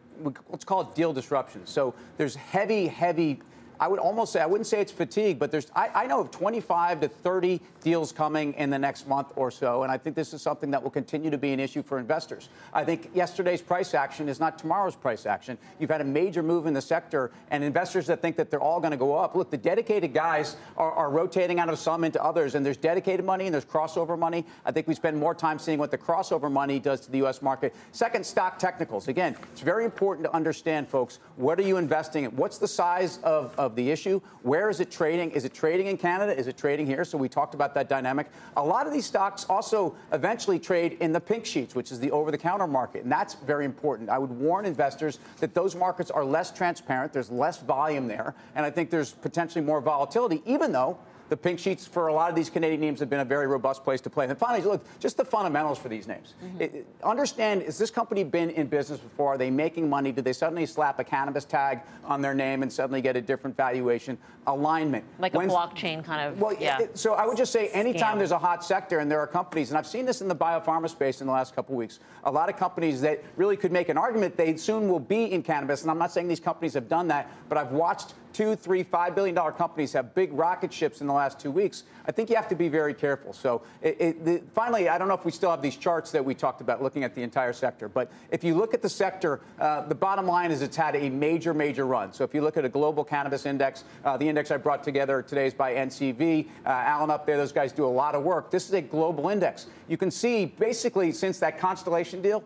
let's 0.50 0.64
call 0.64 0.80
it 0.82 0.94
deal 0.94 1.12
disruption. 1.12 1.66
So 1.66 1.94
there's 2.16 2.34
heavy, 2.34 2.86
heavy 2.86 3.40
I 3.80 3.88
would 3.88 3.98
almost 3.98 4.32
say 4.32 4.40
I 4.40 4.46
wouldn't 4.46 4.66
say 4.66 4.80
it's 4.80 4.92
fatigue, 4.92 5.38
but 5.38 5.50
there's 5.50 5.70
I, 5.74 5.88
I, 5.94 6.06
know 6.06 6.20
of 6.20 6.30
25 6.30 7.00
to 7.00 7.08
30 7.08 7.60
deals 7.82 8.12
coming 8.12 8.54
in 8.54 8.70
the 8.70 8.78
next 8.78 9.08
month 9.08 9.32
or 9.36 9.50
so, 9.50 9.82
and 9.82 9.90
I 9.90 9.98
think 9.98 10.14
this 10.14 10.32
is 10.32 10.42
something 10.42 10.70
that 10.70 10.82
will 10.82 10.90
continue 10.90 11.30
to 11.30 11.38
be 11.38 11.52
an 11.52 11.60
issue 11.60 11.82
for 11.82 11.98
investors. 11.98 12.48
I 12.72 12.84
think 12.84 13.10
yesterday's 13.14 13.60
price 13.60 13.94
action 13.94 14.28
is 14.28 14.38
not 14.38 14.58
tomorrow's 14.58 14.94
price 14.94 15.26
action. 15.26 15.58
You've 15.78 15.90
had 15.90 16.00
a 16.00 16.04
major 16.04 16.42
move 16.42 16.66
in 16.66 16.74
the 16.74 16.82
sector, 16.82 17.30
and 17.50 17.64
investors 17.64 18.06
that 18.06 18.22
think 18.22 18.36
that 18.36 18.50
they're 18.50 18.60
all 18.60 18.80
going 18.80 18.92
to 18.92 18.96
go 18.96 19.16
up. 19.16 19.34
Look, 19.34 19.50
the 19.50 19.56
dedicated 19.56 20.14
guys 20.14 20.56
are, 20.76 20.92
are 20.92 21.10
rotating 21.10 21.58
out 21.58 21.68
of 21.68 21.78
some 21.78 22.04
into 22.04 22.22
others, 22.22 22.54
and 22.54 22.64
there's 22.64 22.76
dedicated 22.76 23.24
money 23.24 23.46
and 23.46 23.54
there's 23.54 23.64
crossover 23.64 24.18
money. 24.18 24.44
I 24.64 24.72
think 24.72 24.86
we 24.86 24.94
spend 24.94 25.16
more 25.16 25.34
time 25.34 25.58
seeing 25.58 25.78
what 25.78 25.90
the 25.90 25.98
crossover 25.98 26.50
money 26.50 26.78
does 26.78 27.00
to 27.00 27.10
the 27.10 27.18
U.S. 27.18 27.42
market. 27.42 27.74
Second, 27.92 28.24
stock 28.24 28.58
technicals. 28.58 29.08
Again, 29.08 29.36
it's 29.52 29.60
very 29.60 29.84
important 29.84 30.26
to 30.26 30.34
understand, 30.34 30.88
folks. 30.88 31.18
What 31.36 31.58
are 31.58 31.62
you 31.62 31.76
investing 31.76 32.24
in? 32.24 32.30
What's 32.36 32.58
the 32.58 32.68
size 32.68 33.18
of 33.24 33.54
of 33.64 33.73
the 33.74 33.90
issue. 33.90 34.20
Where 34.42 34.70
is 34.70 34.80
it 34.80 34.90
trading? 34.90 35.30
Is 35.32 35.44
it 35.44 35.54
trading 35.54 35.86
in 35.86 35.96
Canada? 35.96 36.36
Is 36.36 36.46
it 36.46 36.56
trading 36.56 36.86
here? 36.86 37.04
So 37.04 37.18
we 37.18 37.28
talked 37.28 37.54
about 37.54 37.74
that 37.74 37.88
dynamic. 37.88 38.28
A 38.56 38.64
lot 38.64 38.86
of 38.86 38.92
these 38.92 39.06
stocks 39.06 39.44
also 39.48 39.96
eventually 40.12 40.58
trade 40.58 40.96
in 41.00 41.12
the 41.12 41.20
pink 41.20 41.44
sheets, 41.46 41.74
which 41.74 41.92
is 41.92 42.00
the 42.00 42.10
over 42.10 42.30
the 42.30 42.38
counter 42.38 42.66
market. 42.66 43.02
And 43.02 43.12
that's 43.12 43.34
very 43.34 43.64
important. 43.64 44.10
I 44.10 44.18
would 44.18 44.30
warn 44.30 44.64
investors 44.64 45.18
that 45.40 45.54
those 45.54 45.74
markets 45.74 46.10
are 46.10 46.24
less 46.24 46.50
transparent. 46.50 47.12
There's 47.12 47.30
less 47.30 47.60
volume 47.60 48.08
there. 48.08 48.34
And 48.54 48.64
I 48.64 48.70
think 48.70 48.90
there's 48.90 49.12
potentially 49.12 49.64
more 49.64 49.80
volatility, 49.80 50.42
even 50.46 50.72
though 50.72 50.98
the 51.28 51.36
pink 51.36 51.58
sheets 51.58 51.86
for 51.86 52.08
a 52.08 52.14
lot 52.14 52.28
of 52.28 52.36
these 52.36 52.50
Canadian 52.50 52.80
names 52.80 53.00
have 53.00 53.08
been 53.08 53.20
a 53.20 53.24
very 53.24 53.46
robust 53.46 53.82
place 53.82 54.00
to 54.02 54.10
play. 54.10 54.26
And 54.26 54.36
finally, 54.36 54.62
look, 54.62 54.84
just 55.00 55.16
the 55.16 55.24
fundamentals 55.24 55.78
for 55.78 55.88
these 55.88 56.06
names. 56.06 56.34
Mm-hmm. 56.44 56.60
It, 56.60 56.86
understand, 57.02 57.62
has 57.62 57.78
this 57.78 57.90
company 57.90 58.24
been 58.24 58.50
in 58.50 58.66
business 58.66 59.00
before? 59.00 59.34
Are 59.34 59.38
they 59.38 59.50
making 59.50 59.88
money? 59.88 60.12
Did 60.12 60.24
they 60.24 60.32
suddenly 60.32 60.66
slap 60.66 60.98
a 60.98 61.04
cannabis 61.04 61.44
tag 61.44 61.80
on 62.04 62.20
their 62.20 62.34
name 62.34 62.62
and 62.62 62.72
suddenly 62.72 63.00
get 63.00 63.16
a 63.16 63.20
different 63.20 63.56
valuation? 63.56 64.18
Alignment. 64.46 65.04
Like 65.18 65.32
When's, 65.32 65.52
a 65.52 65.56
blockchain 65.56 66.04
kind 66.04 66.28
of. 66.28 66.38
Well, 66.38 66.54
yeah. 66.60 66.82
It, 66.82 66.98
so 66.98 67.14
I 67.14 67.24
would 67.24 67.38
just 67.38 67.52
say 67.52 67.68
anytime 67.68 68.16
Scam. 68.16 68.18
there's 68.18 68.30
a 68.30 68.38
hot 68.38 68.62
sector 68.62 68.98
and 68.98 69.10
there 69.10 69.20
are 69.20 69.26
companies, 69.26 69.70
and 69.70 69.78
I've 69.78 69.86
seen 69.86 70.04
this 70.04 70.20
in 70.20 70.28
the 70.28 70.36
biopharma 70.36 70.90
space 70.90 71.22
in 71.22 71.26
the 71.26 71.32
last 71.32 71.54
couple 71.54 71.74
of 71.74 71.78
weeks, 71.78 72.00
a 72.24 72.30
lot 72.30 72.50
of 72.50 72.56
companies 72.58 73.00
that 73.00 73.24
really 73.36 73.56
could 73.56 73.72
make 73.72 73.88
an 73.88 73.96
argument 73.96 74.36
they 74.36 74.56
soon 74.56 74.88
will 74.88 75.00
be 75.00 75.32
in 75.32 75.42
cannabis. 75.42 75.82
And 75.82 75.90
I'm 75.90 75.98
not 75.98 76.12
saying 76.12 76.28
these 76.28 76.40
companies 76.40 76.74
have 76.74 76.88
done 76.88 77.08
that, 77.08 77.30
but 77.48 77.56
I've 77.56 77.72
watched 77.72 78.12
two, 78.34 78.56
three, 78.56 78.82
five 78.82 79.14
billion 79.14 79.34
dollar 79.34 79.52
companies 79.52 79.92
have 79.92 80.14
big 80.14 80.32
rocket 80.32 80.72
ships 80.72 81.00
in 81.00 81.06
the 81.06 81.12
last 81.12 81.38
two 81.38 81.50
weeks, 81.50 81.84
I 82.06 82.12
think 82.12 82.28
you 82.28 82.36
have 82.36 82.48
to 82.48 82.54
be 82.54 82.68
very 82.68 82.92
careful. 82.92 83.32
So, 83.32 83.62
it, 83.80 83.96
it, 83.98 84.24
the, 84.24 84.42
finally, 84.52 84.88
I 84.88 84.98
don't 84.98 85.08
know 85.08 85.14
if 85.14 85.24
we 85.24 85.30
still 85.30 85.50
have 85.50 85.62
these 85.62 85.76
charts 85.76 86.10
that 86.10 86.22
we 86.22 86.34
talked 86.34 86.60
about 86.60 86.82
looking 86.82 87.04
at 87.04 87.14
the 87.14 87.22
entire 87.22 87.52
sector, 87.52 87.88
but 87.88 88.10
if 88.30 88.44
you 88.44 88.54
look 88.56 88.74
at 88.74 88.82
the 88.82 88.88
sector, 88.88 89.40
uh, 89.58 89.82
the 89.82 89.94
bottom 89.94 90.26
line 90.26 90.50
is 90.50 90.60
it's 90.60 90.76
had 90.76 90.96
a 90.96 91.08
major, 91.08 91.54
major 91.54 91.86
run. 91.86 92.12
So, 92.12 92.24
if 92.24 92.34
you 92.34 92.42
look 92.42 92.56
at 92.56 92.64
a 92.64 92.68
global 92.68 93.04
cannabis 93.04 93.46
index, 93.46 93.84
uh, 94.04 94.16
the 94.16 94.28
index 94.28 94.50
I 94.50 94.56
brought 94.58 94.82
together 94.82 95.22
today 95.22 95.46
is 95.46 95.54
by 95.54 95.74
NCV. 95.74 96.48
Uh, 96.66 96.68
Alan 96.68 97.10
up 97.10 97.24
there, 97.24 97.36
those 97.36 97.52
guys 97.52 97.72
do 97.72 97.86
a 97.86 97.86
lot 97.86 98.14
of 98.14 98.24
work. 98.24 98.50
This 98.50 98.66
is 98.66 98.74
a 98.74 98.82
global 98.82 99.28
index. 99.28 99.66
You 99.88 99.96
can 99.96 100.10
see 100.10 100.46
basically 100.46 101.12
since 101.12 101.38
that 101.38 101.58
Constellation 101.58 102.20
deal, 102.20 102.42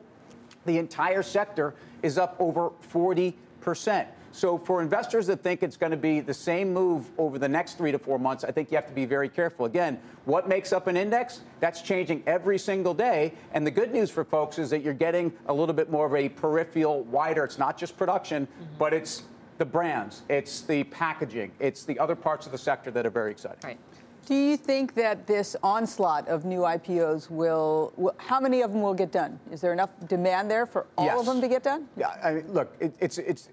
the 0.66 0.76
entire 0.76 1.22
sector 1.22 1.74
is 2.03 2.18
up 2.18 2.36
over 2.39 2.70
40 2.80 3.34
percent. 3.61 4.09
So 4.39 4.57
for 4.57 4.80
investors 4.80 5.26
that 5.26 5.43
think 5.43 5.64
it's 5.64 5.76
going 5.76 5.91
to 5.91 5.97
be 5.97 6.20
the 6.20 6.32
same 6.32 6.72
move 6.72 7.11
over 7.18 7.41
the 7.41 7.49
next 7.49 7.76
three 7.76 7.91
to 7.91 7.99
four 7.99 8.20
months, 8.20 8.45
I 8.45 8.53
think 8.53 8.70
you 8.70 8.76
have 8.76 8.86
to 8.86 8.93
be 8.93 9.05
very 9.05 9.28
careful. 9.28 9.66
Again, 9.66 9.99
what 10.26 10.49
makes 10.49 10.72
up 10.72 10.86
an 10.86 10.97
index? 10.97 11.41
That's 11.59 11.82
changing 11.82 12.22
every 12.24 12.57
single 12.57 12.95
day. 12.95 13.32
And 13.53 13.66
the 13.66 13.72
good 13.72 13.93
news 13.93 14.11
for 14.12 14.24
folks 14.24 14.61
is 14.61 14.70
that 14.70 14.82
you're 14.82 14.95
getting 14.95 15.32
a 15.47 15.53
little 15.53 15.74
bit 15.74 15.91
more 15.91 16.07
of 16.07 16.14
a 16.14 16.28
peripheral, 16.28 17.03
wider. 17.03 17.43
It's 17.43 17.59
not 17.59 17.76
just 17.76 17.97
production, 17.97 18.47
mm-hmm. 18.47 18.78
but 18.78 18.95
it's 18.95 19.24
the 19.59 19.64
brands, 19.64 20.22
it's 20.28 20.61
the 20.61 20.84
packaging, 20.84 21.51
it's 21.59 21.82
the 21.82 21.99
other 21.99 22.14
parts 22.14 22.47
of 22.47 22.53
the 22.53 22.59
sector 22.59 22.93
that 22.93 23.05
are 23.05 23.11
very 23.11 23.32
exciting. 23.32 23.59
Right. 23.64 23.78
Do 24.24 24.34
you 24.34 24.57
think 24.57 24.95
that 24.95 25.26
this 25.26 25.57
onslaught 25.64 26.28
of 26.28 26.45
new 26.45 26.61
IPOs 26.61 27.28
will, 27.28 27.93
will, 27.97 28.14
how 28.18 28.39
many 28.39 28.61
of 28.61 28.72
them 28.72 28.82
will 28.82 28.95
get 28.95 29.11
done? 29.11 29.41
Is 29.51 29.61
there 29.61 29.72
enough 29.72 29.91
demand 30.07 30.49
there 30.49 30.66
for 30.66 30.86
all 30.97 31.07
yes. 31.07 31.18
of 31.18 31.26
them 31.26 31.41
to 31.41 31.49
get 31.49 31.64
done? 31.64 31.89
Yeah, 31.97 32.14
I 32.22 32.34
mean, 32.34 32.53
look, 32.53 32.76
it, 32.78 32.95
it's 33.01 33.18
it's 33.18 33.49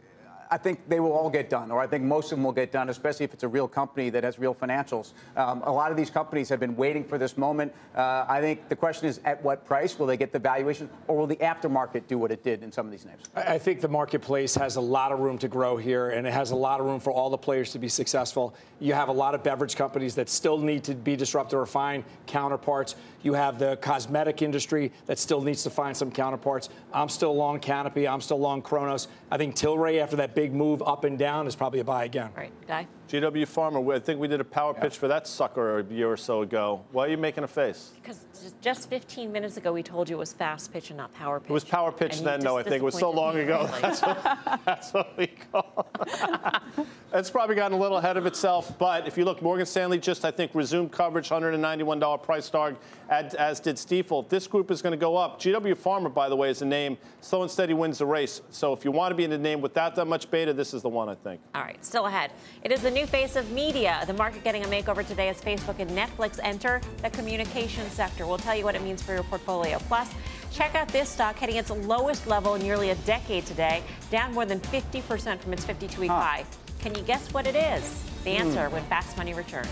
I 0.56 0.58
think 0.58 0.88
they 0.88 1.02
will 1.02 1.12
all 1.12 1.30
get 1.30 1.50
done, 1.50 1.70
or 1.70 1.82
I 1.82 1.88
think 1.88 2.06
most 2.06 2.32
of 2.32 2.38
them 2.38 2.46
will 2.46 2.54
get 2.54 2.72
done, 2.72 2.88
especially 2.88 3.26
if 3.26 3.34
it's 3.34 3.44
a 3.44 3.48
real 3.50 3.68
company 3.68 4.10
that 4.12 4.24
has 4.24 4.40
real 4.40 4.56
financials. 4.56 5.12
Um, 5.36 5.62
a 5.64 5.70
lot 5.70 5.92
of 5.92 5.98
these 5.98 6.10
companies 6.10 6.48
have 6.48 6.62
been 6.62 6.78
waiting 6.78 7.04
for 7.04 7.18
this 7.18 7.38
moment. 7.38 7.74
Uh, 7.94 8.24
I 8.26 8.40
think 8.40 8.70
the 8.70 8.76
question 8.78 9.10
is 9.10 9.20
at 9.26 9.44
what 9.44 9.66
price 9.66 10.00
will 10.00 10.06
they 10.06 10.16
get 10.16 10.32
the 10.32 10.40
valuation, 10.40 10.90
or 11.10 11.18
will 11.18 11.28
the 11.28 11.36
aftermarket 11.36 12.08
do 12.08 12.18
what 12.18 12.32
it 12.32 12.42
did 12.42 12.64
in 12.64 12.72
some 12.72 12.86
of 12.86 12.94
these 12.94 13.06
names? 13.06 13.24
I 13.36 13.58
think 13.58 13.82
the 13.82 13.90
marketplace 13.90 14.56
has 14.56 14.78
a 14.78 14.82
lot 14.82 15.12
of 15.12 15.20
room 15.20 15.38
to 15.40 15.50
grow 15.50 15.76
here, 15.76 16.12
and 16.12 16.26
it 16.26 16.32
has 16.32 16.52
a 16.52 16.56
lot 16.56 16.80
of 16.80 16.86
room 16.86 17.02
for 17.02 17.12
all 17.12 17.30
the 17.30 17.38
players 17.38 17.74
to 17.74 17.80
be 17.80 17.90
successful. 17.90 18.56
You 18.80 18.94
have 18.94 19.10
a 19.10 19.14
lot 19.14 19.36
of 19.36 19.44
beverage 19.44 19.76
companies 19.76 20.16
that 20.16 20.30
still 20.30 20.58
need 20.58 20.86
to 20.86 20.96
be 20.96 21.18
disrupted 21.18 21.60
or 21.60 21.66
find 21.66 22.06
counterparts. 22.28 22.96
You 23.24 23.34
have 23.34 23.60
the 23.60 23.76
cosmetic 23.78 24.42
industry 24.42 24.94
that 25.08 25.20
still 25.20 25.42
needs 25.42 25.64
to 25.64 25.70
find 25.70 25.98
some 25.98 26.12
counterparts. 26.12 26.70
I'm 26.94 27.10
still 27.10 27.36
long 27.36 27.60
Canopy. 27.60 28.08
I'm 28.08 28.22
still 28.22 28.40
long 28.40 28.62
Cronos. 28.62 29.10
I 29.36 29.38
think 29.38 29.56
Tilray, 29.56 30.02
after 30.02 30.16
that 30.16 30.34
big 30.34 30.54
move 30.54 30.82
up 30.82 31.04
and 31.04 31.20
down, 31.20 31.46
is 31.46 31.58
probably 31.58 31.82
a 31.82 31.84
buy 31.84 32.06
again. 32.06 32.30
Right, 32.38 32.54
Guy? 32.70 32.88
GW 33.08 33.44
Pharma, 33.44 33.96
I 33.96 34.00
think 34.00 34.20
we 34.20 34.28
did 34.28 34.42
a 34.42 34.44
power 34.46 34.74
yeah. 34.76 34.82
pitch 34.82 34.98
for 34.98 35.08
that 35.08 35.28
sucker 35.28 35.80
a 35.80 35.84
year 35.86 36.12
or 36.12 36.18
so 36.18 36.42
ago. 36.42 36.84
Why 36.92 37.06
are 37.06 37.10
you 37.10 37.18
making 37.18 37.44
a 37.44 37.48
face? 37.48 37.92
Because 38.02 38.26
just 38.62 38.90
15 38.90 39.32
minutes 39.32 39.58
ago, 39.58 39.72
we 39.72 39.84
told 39.84 40.10
you 40.10 40.16
it 40.16 40.20
was 40.20 40.34
fast 40.34 40.74
pitch 40.74 40.90
and 40.90 40.98
not 40.98 41.14
power 41.14 41.40
pitch. 41.40 41.50
It 41.50 41.54
was 41.54 41.64
power 41.64 41.92
pitch 41.92 42.22
then, 42.22 42.40
though, 42.40 42.58
I 42.58 42.64
think. 42.64 42.82
It 42.82 42.84
was 42.84 42.98
so 42.98 43.12
long 43.12 43.38
ago. 43.38 43.70
That's 43.82 44.02
what, 44.02 44.62
that's 44.66 44.94
what 44.94 45.18
we 45.18 45.28
call 45.28 45.88
it. 46.02 46.88
it's 47.14 47.30
probably 47.30 47.56
gotten 47.56 47.78
a 47.78 47.82
little 47.82 47.98
ahead 47.98 48.18
of 48.18 48.26
itself. 48.26 48.78
But 48.78 49.08
if 49.08 49.18
you 49.18 49.26
look, 49.26 49.42
Morgan 49.42 49.66
Stanley 49.66 50.00
just, 50.00 50.26
I 50.26 50.32
think, 50.32 50.52
resumed 50.54 50.92
coverage, 50.92 51.30
$191 51.30 52.24
price 52.24 52.50
target, 52.50 52.82
as, 53.10 53.34
as 53.36 53.60
did 53.60 53.76
Stifel. 53.76 54.28
This 54.28 54.48
group 54.48 54.72
is 54.72 54.82
going 54.82 54.92
to 54.92 54.98
go 54.98 55.16
up. 55.16 55.40
GW 55.40 55.76
Pharma, 55.76 56.14
by 56.14 56.30
the 56.30 56.36
way, 56.36 56.50
is 56.50 56.62
a 56.62 56.66
name. 56.66 56.98
Slow 57.22 57.44
and 57.44 57.52
steady 57.52 57.74
wins 57.74 58.00
the 58.00 58.06
race. 58.06 58.42
So 58.50 58.74
if 58.74 58.84
you 58.84 58.92
want 58.92 59.12
to 59.12 59.16
be 59.16 59.24
in 59.24 59.32
a 59.32 59.38
name 59.38 59.62
without 59.62 59.96
that 59.96 60.06
much 60.06 60.30
beta, 60.32 60.54
this 60.54 60.74
is 60.74 60.82
the 60.82 60.90
one, 60.90 61.10
I 61.10 61.16
think. 61.16 61.42
All 61.54 61.62
right, 61.62 61.84
still 61.86 62.08
ahead. 62.08 62.32
It 62.64 62.72
is 62.72 62.82
the 62.82 62.92
new 62.96 63.06
face 63.06 63.36
of 63.36 63.52
media. 63.52 64.02
The 64.08 64.14
market 64.14 64.44
getting 64.46 64.64
a 64.64 64.68
makeover 64.68 65.06
today 65.06 65.28
as 65.28 65.40
Facebook 65.42 65.80
and 65.80 65.92
Netflix 65.92 66.40
enter 66.42 66.80
the 67.04 67.10
communication 67.10 67.88
sector. 67.90 68.26
We'll 68.26 68.38
tell 68.38 68.56
you 68.56 68.64
what 68.64 68.74
it 68.74 68.82
means 68.82 69.02
for 69.04 69.14
your 69.14 69.24
portfolio. 69.24 69.80
Plus, 69.80 70.10
check 70.50 70.76
out 70.76 70.88
this 70.88 71.10
stock 71.10 71.38
hitting 71.38 71.58
its 71.58 71.70
lowest 71.70 72.26
level 72.26 72.56
in 72.56 72.62
nearly 72.62 72.92
a 72.92 72.96
decade 72.96 73.46
today, 73.46 73.84
down 74.10 74.34
more 74.34 74.46
than 74.46 74.62
50% 74.62 75.40
from 75.40 75.52
its 75.52 75.66
52 75.66 76.00
week 76.00 76.10
huh. 76.10 76.20
high. 76.20 76.46
Can 76.80 76.96
you 76.96 77.02
guess 77.02 77.34
what 77.34 77.46
it 77.46 77.56
is? 77.56 78.04
The 78.24 78.32
answer 78.32 78.70
mm. 78.70 78.72
when 78.72 78.84
Fast 78.84 79.18
Money 79.18 79.34
returns. 79.34 79.68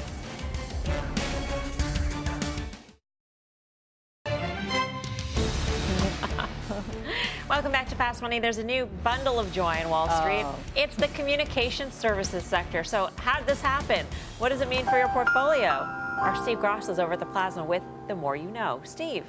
Welcome 7.50 7.72
back 7.72 7.90
to 7.90 7.96
Fast 7.96 8.22
Money. 8.22 8.40
There's 8.40 8.58
a 8.58 8.64
new 8.64 8.86
bundle 9.04 9.40
of 9.40 9.52
joy 9.54 9.78
in 9.82 9.90
Wall 9.90 10.10
Street. 10.10 10.44
Oh. 10.44 10.60
It's 10.76 10.96
the 10.96 11.08
communication 11.10 11.92
services 11.92 12.44
sector. 12.44 12.84
So, 12.84 13.10
how 13.18 13.38
did 13.38 13.48
this 13.48 13.62
happen? 13.62 14.06
What 14.40 14.50
does 14.50 14.62
it 14.62 14.70
mean 14.70 14.86
for 14.86 14.98
your 14.98 15.10
portfolio? 15.10 15.70
Our 15.70 16.42
Steve 16.44 16.60
Grasso 16.60 16.92
is 16.92 17.00
over 17.00 17.14
at 17.14 17.20
the 17.20 17.26
Plasma 17.26 17.64
with 17.64 17.84
the 18.08 18.16
more 18.16 18.36
you 18.36 18.50
know. 18.50 18.82
Steve. 18.84 19.26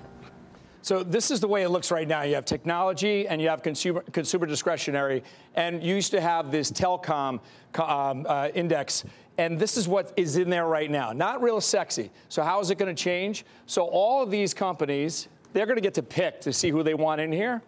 So 0.83 1.03
this 1.03 1.31
is 1.31 1.41
the 1.41 1.49
way 1.49 1.63
it 1.63 1.71
looks 1.71 1.91
right 1.91 2.07
now. 2.07 2.23
You 2.23 2.35
have 2.35 2.45
technology 2.45 3.27
and 3.27 3.41
you 3.41 3.49
have 3.49 3.63
consumer 3.63 4.05
consumer 4.13 4.45
discretionary, 4.47 5.25
and 5.55 5.83
you 5.83 5.95
used 5.95 6.11
to 6.11 6.21
have 6.21 6.51
this 6.51 6.71
telecom 6.71 7.41
um, 7.79 8.27
uh, 8.29 8.51
index. 8.55 9.05
And 9.39 9.59
this 9.59 9.79
is 9.79 9.89
what 9.89 10.13
is 10.17 10.37
in 10.37 10.51
there 10.51 10.67
right 10.67 10.91
now. 10.91 11.13
Not 11.13 11.43
real 11.43 11.61
sexy. 11.61 12.11
So 12.29 12.43
how 12.43 12.61
is 12.61 12.71
it 12.71 12.77
going 12.77 12.95
to 12.95 13.03
change? 13.03 13.47
So 13.67 13.85
all 13.87 14.23
of 14.23 14.31
these 14.31 14.53
companies, 14.53 15.29
they're 15.55 15.67
going 15.67 15.77
to 15.77 15.83
get 15.83 15.95
to 15.95 16.03
pick 16.03 16.43
to 16.43 16.53
see 16.53 16.69
who 16.69 16.83
they 16.83 16.95
want 16.95 17.21
in 17.21 17.33
here. 17.33 17.63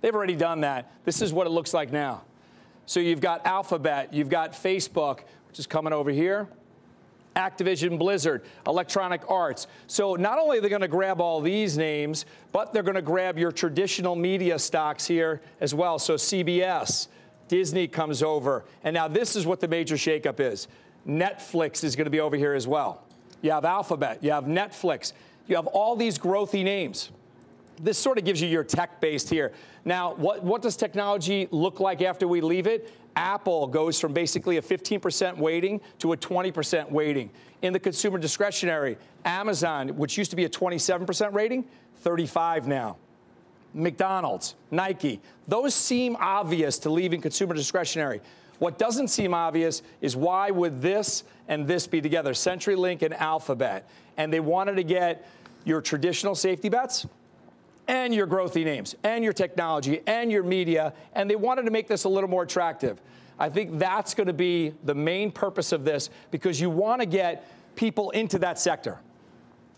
They've 0.00 0.14
already 0.14 0.36
done 0.36 0.62
that. 0.62 0.90
This 1.04 1.20
is 1.20 1.32
what 1.32 1.46
it 1.46 1.50
looks 1.50 1.74
like 1.74 1.92
now. 1.92 2.22
So 2.86 3.00
you've 3.00 3.20
got 3.20 3.44
Alphabet, 3.44 4.14
you've 4.14 4.28
got 4.28 4.52
Facebook, 4.52 5.20
which 5.48 5.58
is 5.58 5.66
coming 5.66 5.92
over 5.92 6.10
here. 6.10 6.48
Activision 7.34 7.98
Blizzard, 7.98 8.44
Electronic 8.66 9.22
Arts. 9.28 9.66
So 9.88 10.14
not 10.14 10.38
only 10.38 10.58
are 10.58 10.60
they 10.62 10.70
going 10.70 10.80
to 10.80 10.88
grab 10.88 11.20
all 11.20 11.42
these 11.42 11.76
names, 11.76 12.24
but 12.50 12.72
they're 12.72 12.82
going 12.82 12.94
to 12.94 13.02
grab 13.02 13.38
your 13.38 13.52
traditional 13.52 14.16
media 14.16 14.58
stocks 14.58 15.06
here 15.06 15.42
as 15.60 15.74
well. 15.74 15.98
So 15.98 16.14
CBS, 16.14 17.08
Disney 17.48 17.88
comes 17.88 18.22
over. 18.22 18.64
And 18.84 18.94
now 18.94 19.06
this 19.06 19.36
is 19.36 19.44
what 19.44 19.60
the 19.60 19.68
major 19.68 19.96
shakeup 19.96 20.40
is. 20.40 20.66
Netflix 21.06 21.84
is 21.84 21.94
going 21.94 22.06
to 22.06 22.10
be 22.10 22.20
over 22.20 22.36
here 22.36 22.54
as 22.54 22.66
well. 22.66 23.02
You 23.42 23.50
have 23.50 23.66
Alphabet, 23.66 24.24
you 24.24 24.30
have 24.30 24.44
Netflix, 24.44 25.12
you 25.46 25.56
have 25.56 25.66
all 25.66 25.96
these 25.96 26.18
growthy 26.18 26.64
names. 26.64 27.10
This 27.80 27.98
sort 27.98 28.18
of 28.18 28.24
gives 28.24 28.40
you 28.40 28.48
your 28.48 28.64
tech 28.64 29.00
based 29.00 29.28
here. 29.28 29.52
Now, 29.84 30.14
what, 30.14 30.42
what 30.42 30.62
does 30.62 30.76
technology 30.76 31.46
look 31.50 31.78
like 31.78 32.00
after 32.02 32.26
we 32.26 32.40
leave 32.40 32.66
it? 32.66 32.92
Apple 33.16 33.66
goes 33.66 33.98
from 33.98 34.12
basically 34.12 34.58
a 34.58 34.62
15% 34.62 35.38
weighting 35.38 35.80
to 35.98 36.12
a 36.12 36.16
20% 36.16 36.90
weighting. 36.90 37.30
In 37.62 37.72
the 37.72 37.80
consumer 37.80 38.18
discretionary, 38.18 38.98
Amazon, 39.24 39.88
which 39.96 40.18
used 40.18 40.30
to 40.30 40.36
be 40.36 40.44
a 40.44 40.48
27% 40.48 41.32
rating, 41.32 41.64
35 41.98 42.68
now. 42.68 42.96
McDonald's, 43.72 44.54
Nike, 44.70 45.20
those 45.48 45.74
seem 45.74 46.16
obvious 46.16 46.78
to 46.80 46.90
leaving 46.90 47.20
consumer 47.20 47.54
discretionary. 47.54 48.20
What 48.58 48.78
doesn't 48.78 49.08
seem 49.08 49.34
obvious 49.34 49.82
is 50.00 50.16
why 50.16 50.50
would 50.50 50.80
this 50.80 51.24
and 51.48 51.66
this 51.66 51.86
be 51.86 52.00
together, 52.00 52.32
CenturyLink 52.32 53.02
and 53.02 53.14
Alphabet? 53.14 53.88
And 54.16 54.32
they 54.32 54.40
wanted 54.40 54.76
to 54.76 54.82
get 54.82 55.28
your 55.66 55.82
traditional 55.82 56.34
safety 56.34 56.70
bets 56.70 57.06
and 57.88 58.14
your 58.14 58.26
growthy 58.26 58.64
names 58.64 58.94
and 59.02 59.22
your 59.22 59.34
technology 59.34 60.00
and 60.06 60.32
your 60.32 60.42
media, 60.42 60.94
and 61.12 61.28
they 61.28 61.36
wanted 61.36 61.64
to 61.64 61.70
make 61.70 61.88
this 61.88 62.04
a 62.04 62.08
little 62.08 62.30
more 62.30 62.44
attractive. 62.44 63.02
I 63.38 63.50
think 63.50 63.78
that's 63.78 64.14
going 64.14 64.28
to 64.28 64.32
be 64.32 64.72
the 64.84 64.94
main 64.94 65.30
purpose 65.30 65.72
of 65.72 65.84
this 65.84 66.08
because 66.30 66.58
you 66.58 66.70
want 66.70 67.02
to 67.02 67.06
get 67.06 67.46
people 67.76 68.10
into 68.10 68.38
that 68.38 68.58
sector. 68.58 68.98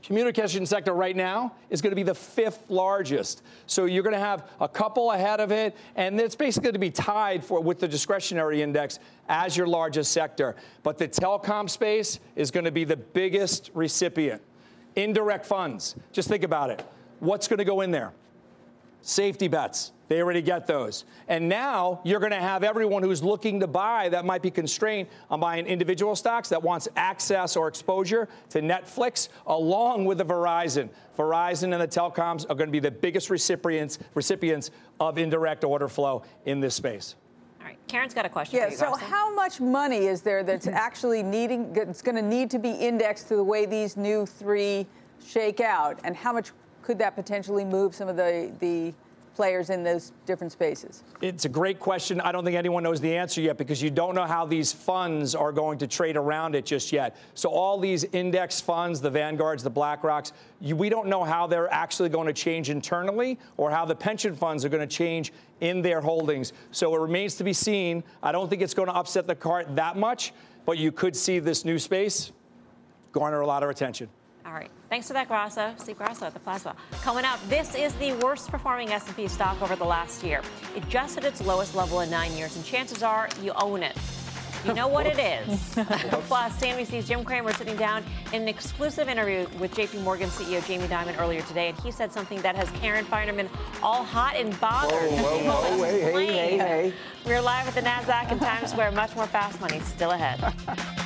Communication 0.02 0.64
sector 0.64 0.94
right 0.94 1.16
now 1.16 1.52
is 1.70 1.82
going 1.82 1.90
to 1.90 1.96
be 1.96 2.04
the 2.04 2.14
fifth 2.14 2.62
largest. 2.68 3.42
So 3.66 3.86
you're 3.86 4.04
going 4.04 4.14
to 4.14 4.20
have 4.20 4.48
a 4.60 4.68
couple 4.68 5.10
ahead 5.10 5.40
of 5.40 5.50
it, 5.50 5.76
and 5.96 6.20
it's 6.20 6.36
basically 6.36 6.66
going 6.66 6.74
to 6.74 6.78
be 6.78 6.90
tied 6.90 7.44
for 7.44 7.60
with 7.60 7.80
the 7.80 7.88
discretionary 7.88 8.62
index 8.62 9.00
as 9.28 9.56
your 9.56 9.66
largest 9.66 10.12
sector. 10.12 10.54
But 10.82 10.98
the 10.98 11.08
telecom 11.08 11.68
space 11.68 12.20
is 12.36 12.50
going 12.50 12.64
to 12.64 12.70
be 12.70 12.84
the 12.84 12.96
biggest 12.96 13.70
recipient. 13.74 14.40
Indirect 14.96 15.46
funds. 15.46 15.94
Just 16.12 16.28
think 16.28 16.42
about 16.42 16.70
it. 16.70 16.84
What's 17.20 17.48
going 17.48 17.58
to 17.58 17.64
go 17.64 17.80
in 17.80 17.90
there? 17.90 18.12
Safety 19.02 19.48
bets. 19.48 19.92
They 20.08 20.22
already 20.22 20.40
get 20.40 20.66
those. 20.66 21.04
And 21.28 21.48
now 21.48 22.00
you're 22.02 22.18
going 22.18 22.32
to 22.32 22.40
have 22.40 22.64
everyone 22.64 23.02
who's 23.02 23.22
looking 23.22 23.60
to 23.60 23.66
buy 23.66 24.08
that 24.08 24.24
might 24.24 24.40
be 24.40 24.50
constrained 24.50 25.08
on 25.30 25.38
buying 25.38 25.66
individual 25.66 26.16
stocks 26.16 26.48
that 26.48 26.62
wants 26.62 26.88
access 26.96 27.56
or 27.56 27.68
exposure 27.68 28.28
to 28.50 28.60
Netflix 28.60 29.28
along 29.46 30.06
with 30.06 30.18
the 30.18 30.24
Verizon. 30.24 30.88
Verizon 31.16 31.72
and 31.74 31.80
the 31.80 31.88
telecoms 31.88 32.44
are 32.48 32.54
going 32.54 32.68
to 32.68 32.72
be 32.72 32.80
the 32.80 32.90
biggest 32.90 33.28
recipients 33.28 33.98
recipients 34.14 34.70
of 34.98 35.18
indirect 35.18 35.62
order 35.62 35.88
flow 35.88 36.22
in 36.46 36.60
this 36.60 36.74
space. 36.74 37.14
Right, 37.68 37.78
Karen's 37.86 38.14
got 38.14 38.24
a 38.24 38.30
question. 38.30 38.58
Yeah. 38.58 38.70
so, 38.70 38.94
how 38.94 39.34
much 39.34 39.60
money 39.60 40.06
is 40.06 40.22
there 40.22 40.42
that's 40.42 40.66
actually 40.86 41.22
needing? 41.22 41.70
It's 41.76 42.00
going 42.00 42.14
to 42.14 42.22
need 42.22 42.50
to 42.52 42.58
be 42.58 42.70
indexed 42.70 43.28
to 43.28 43.36
the 43.36 43.44
way 43.44 43.66
these 43.66 43.94
new 43.94 44.24
three 44.24 44.86
shake 45.22 45.60
out, 45.60 46.00
and 46.02 46.16
how 46.16 46.32
much 46.32 46.52
could 46.80 46.98
that 47.00 47.14
potentially 47.14 47.66
move 47.66 47.94
some 47.94 48.08
of 48.08 48.16
the 48.16 48.50
the 48.60 48.94
players 49.38 49.70
in 49.70 49.84
those 49.84 50.10
different 50.26 50.50
spaces? 50.50 51.04
It's 51.20 51.44
a 51.44 51.48
great 51.48 51.78
question. 51.78 52.20
I 52.20 52.32
don't 52.32 52.44
think 52.44 52.56
anyone 52.56 52.82
knows 52.82 53.00
the 53.00 53.16
answer 53.16 53.40
yet 53.40 53.56
because 53.56 53.80
you 53.80 53.88
don't 53.88 54.16
know 54.16 54.26
how 54.26 54.44
these 54.44 54.72
funds 54.72 55.36
are 55.36 55.52
going 55.52 55.78
to 55.78 55.86
trade 55.86 56.16
around 56.16 56.56
it 56.56 56.66
just 56.66 56.90
yet. 56.90 57.16
So 57.34 57.48
all 57.48 57.78
these 57.78 58.02
index 58.02 58.60
funds, 58.60 59.00
the 59.00 59.10
Vanguards, 59.10 59.62
the 59.62 59.70
BlackRocks, 59.70 60.32
you, 60.60 60.74
we 60.74 60.88
don't 60.88 61.06
know 61.06 61.22
how 61.22 61.46
they're 61.46 61.72
actually 61.72 62.08
going 62.08 62.26
to 62.26 62.32
change 62.32 62.68
internally 62.68 63.38
or 63.56 63.70
how 63.70 63.84
the 63.84 63.94
pension 63.94 64.34
funds 64.34 64.64
are 64.64 64.68
going 64.68 64.86
to 64.86 64.92
change 64.92 65.32
in 65.60 65.82
their 65.82 66.00
holdings. 66.00 66.52
So 66.72 66.92
it 66.96 67.00
remains 67.00 67.36
to 67.36 67.44
be 67.44 67.52
seen. 67.52 68.02
I 68.24 68.32
don't 68.32 68.50
think 68.50 68.60
it's 68.60 68.74
going 68.74 68.88
to 68.88 68.94
upset 68.96 69.28
the 69.28 69.36
cart 69.36 69.76
that 69.76 69.96
much, 69.96 70.32
but 70.66 70.78
you 70.78 70.90
could 70.90 71.14
see 71.14 71.38
this 71.38 71.64
new 71.64 71.78
space 71.78 72.32
garner 73.12 73.38
a 73.38 73.46
lot 73.46 73.62
of 73.62 73.70
attention. 73.70 74.08
All 74.48 74.54
right. 74.54 74.70
Thanks 74.88 75.06
for 75.06 75.12
that, 75.12 75.28
Grasso. 75.28 75.74
Steve 75.76 75.98
Grasso 75.98 76.24
at 76.24 76.32
the 76.32 76.40
Plaza. 76.40 76.74
Coming 77.02 77.26
up, 77.26 77.38
this 77.50 77.74
is 77.74 77.92
the 77.96 78.14
worst 78.14 78.48
performing 78.48 78.90
S&P 78.90 79.28
stock 79.28 79.60
over 79.60 79.76
the 79.76 79.84
last 79.84 80.24
year. 80.24 80.40
It 80.74 80.88
just 80.88 81.16
hit 81.16 81.24
its 81.24 81.44
lowest 81.44 81.74
level 81.74 82.00
in 82.00 82.08
nine 82.08 82.32
years, 82.32 82.56
and 82.56 82.64
chances 82.64 83.02
are 83.02 83.28
you 83.42 83.52
own 83.60 83.82
it. 83.82 83.94
You 84.64 84.72
know 84.72 84.88
what 84.88 85.06
it 85.06 85.18
is. 85.18 85.74
Plus, 86.26 86.58
CNBC's 86.58 87.06
Jim 87.06 87.24
Cramer 87.24 87.52
sitting 87.52 87.76
down 87.76 88.02
in 88.32 88.42
an 88.42 88.48
exclusive 88.48 89.06
interview 89.08 89.46
with 89.58 89.74
JP 89.74 90.02
Morgan 90.02 90.30
CEO 90.30 90.66
Jamie 90.66 90.86
Dimon 90.86 91.20
earlier 91.20 91.42
today, 91.42 91.68
and 91.68 91.78
he 91.80 91.92
said 91.92 92.10
something 92.10 92.40
that 92.40 92.56
has 92.56 92.70
Karen 92.70 93.04
Feinerman 93.04 93.48
all 93.82 94.02
hot 94.02 94.34
and 94.34 94.58
bothered. 94.60 95.10
Whoa, 95.10 95.38
whoa, 95.44 95.76
whoa, 95.76 95.84
hey, 95.84 96.00
hey, 96.00 96.26
hey, 96.26 96.58
hey. 96.58 96.92
We're 97.26 97.42
live 97.42 97.68
at 97.68 97.74
the 97.74 97.82
NASDAQ 97.82 98.32
in 98.32 98.38
Times 98.38 98.70
Square. 98.70 98.92
Much 98.92 99.14
more 99.14 99.26
fast 99.26 99.60
money 99.60 99.78
still 99.80 100.12
ahead. 100.12 100.40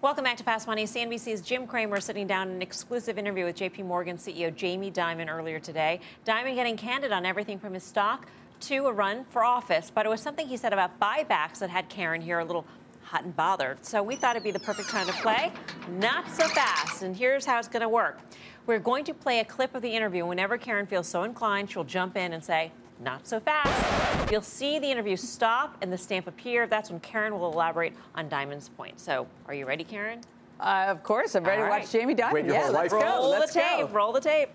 Welcome 0.00 0.22
back 0.22 0.36
to 0.36 0.44
Fast 0.44 0.68
Money. 0.68 0.84
CNBC's 0.84 1.40
Jim 1.40 1.66
Cramer 1.66 2.00
sitting 2.00 2.28
down 2.28 2.50
in 2.50 2.54
an 2.54 2.62
exclusive 2.62 3.18
interview 3.18 3.46
with 3.46 3.56
JP 3.56 3.84
Morgan 3.84 4.16
CEO 4.16 4.54
Jamie 4.54 4.92
Dimon 4.92 5.28
earlier 5.28 5.58
today. 5.58 5.98
Dimon 6.24 6.54
getting 6.54 6.76
candid 6.76 7.10
on 7.10 7.26
everything 7.26 7.58
from 7.58 7.74
his 7.74 7.82
stock 7.82 8.28
to 8.60 8.86
a 8.86 8.92
run 8.92 9.24
for 9.24 9.42
office, 9.42 9.90
but 9.92 10.06
it 10.06 10.08
was 10.08 10.20
something 10.20 10.46
he 10.46 10.56
said 10.56 10.72
about 10.72 11.00
buybacks 11.00 11.58
that 11.58 11.68
had 11.68 11.88
Karen 11.88 12.20
here 12.20 12.38
a 12.38 12.44
little 12.44 12.64
hot 13.02 13.24
and 13.24 13.34
bothered. 13.34 13.84
So 13.84 14.00
we 14.00 14.14
thought 14.14 14.36
it'd 14.36 14.44
be 14.44 14.52
the 14.52 14.60
perfect 14.60 14.88
time 14.88 15.08
to 15.08 15.12
play. 15.14 15.50
Not 15.90 16.30
so 16.30 16.46
fast. 16.46 17.02
And 17.02 17.16
here's 17.16 17.44
how 17.44 17.58
it's 17.58 17.66
going 17.66 17.82
to 17.82 17.88
work. 17.88 18.20
We're 18.66 18.78
going 18.78 19.02
to 19.02 19.14
play 19.14 19.40
a 19.40 19.44
clip 19.44 19.74
of 19.74 19.82
the 19.82 19.90
interview. 19.90 20.24
Whenever 20.24 20.58
Karen 20.58 20.86
feels 20.86 21.08
so 21.08 21.24
inclined, 21.24 21.72
she'll 21.72 21.82
jump 21.82 22.16
in 22.16 22.34
and 22.34 22.44
say, 22.44 22.70
not 23.00 23.26
so 23.26 23.40
fast. 23.40 24.30
You'll 24.30 24.42
see 24.42 24.78
the 24.78 24.90
interview 24.90 25.16
stop 25.16 25.76
and 25.82 25.92
the 25.92 25.98
stamp 25.98 26.26
appear. 26.26 26.66
That's 26.66 26.90
when 26.90 27.00
Karen 27.00 27.38
will 27.38 27.52
elaborate 27.52 27.94
on 28.14 28.28
Dimon's 28.28 28.68
point. 28.68 28.98
So, 29.00 29.26
are 29.46 29.54
you 29.54 29.66
ready, 29.66 29.84
Karen? 29.84 30.20
Uh, 30.60 30.86
of 30.88 31.02
course, 31.02 31.34
I'm 31.34 31.44
ready 31.44 31.62
to 31.62 31.68
watch 31.68 31.90
Jamie 31.90 32.14
Dimon. 32.14 32.48
Yeah, 32.48 32.68
let's 32.68 32.92
go. 32.92 33.00
Roll 33.00 33.30
let's 33.30 33.52
the 33.52 33.60
tape. 33.60 33.86
Go. 33.86 33.88
Roll 33.88 34.12
the 34.12 34.20
tape. 34.20 34.48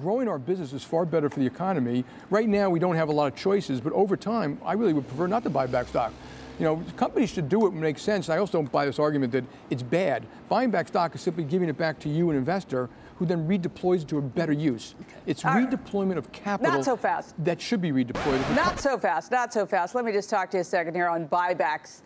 Growing 0.00 0.28
our 0.28 0.38
business 0.38 0.72
is 0.72 0.84
far 0.84 1.04
better 1.04 1.28
for 1.28 1.40
the 1.40 1.46
economy. 1.46 2.04
Right 2.30 2.48
now, 2.48 2.70
we 2.70 2.78
don't 2.78 2.96
have 2.96 3.08
a 3.08 3.12
lot 3.12 3.32
of 3.32 3.38
choices, 3.38 3.80
but 3.80 3.92
over 3.92 4.16
time, 4.16 4.60
I 4.64 4.74
really 4.74 4.92
would 4.92 5.06
prefer 5.08 5.26
not 5.26 5.42
to 5.44 5.50
buy 5.50 5.66
back 5.66 5.88
stock. 5.88 6.12
You 6.58 6.64
know, 6.64 6.84
companies 6.96 7.30
should 7.30 7.48
do 7.48 7.66
it 7.66 7.70
when 7.70 7.78
it 7.78 7.82
makes 7.82 8.02
sense. 8.02 8.28
I 8.28 8.38
also 8.38 8.58
don't 8.58 8.70
buy 8.70 8.84
this 8.84 8.98
argument 8.98 9.32
that 9.32 9.44
it's 9.70 9.82
bad. 9.82 10.24
Buying 10.48 10.70
back 10.70 10.88
stock 10.88 11.14
is 11.14 11.20
simply 11.20 11.44
giving 11.44 11.68
it 11.68 11.76
back 11.76 12.00
to 12.00 12.08
you, 12.08 12.30
an 12.30 12.36
investor, 12.36 12.88
who 13.18 13.26
then 13.26 13.48
redeploys 13.48 14.06
to 14.06 14.18
a 14.18 14.22
better 14.22 14.52
use. 14.52 14.94
It's 15.26 15.42
redeployment 15.42 16.18
of 16.18 16.30
capital. 16.30 16.72
Not 16.72 16.84
so 16.84 16.96
fast. 16.96 17.34
That 17.44 17.60
should 17.60 17.80
be 17.80 17.90
redeployed. 17.90 18.54
Not 18.54 18.78
so 18.78 18.96
fast. 18.96 19.32
Not 19.32 19.52
so 19.52 19.66
fast. 19.66 19.96
Let 19.96 20.04
me 20.04 20.12
just 20.12 20.30
talk 20.30 20.50
to 20.52 20.58
you 20.58 20.60
a 20.60 20.64
second 20.64 20.94
here 20.94 21.08
on 21.08 21.26
buybacks. 21.26 22.02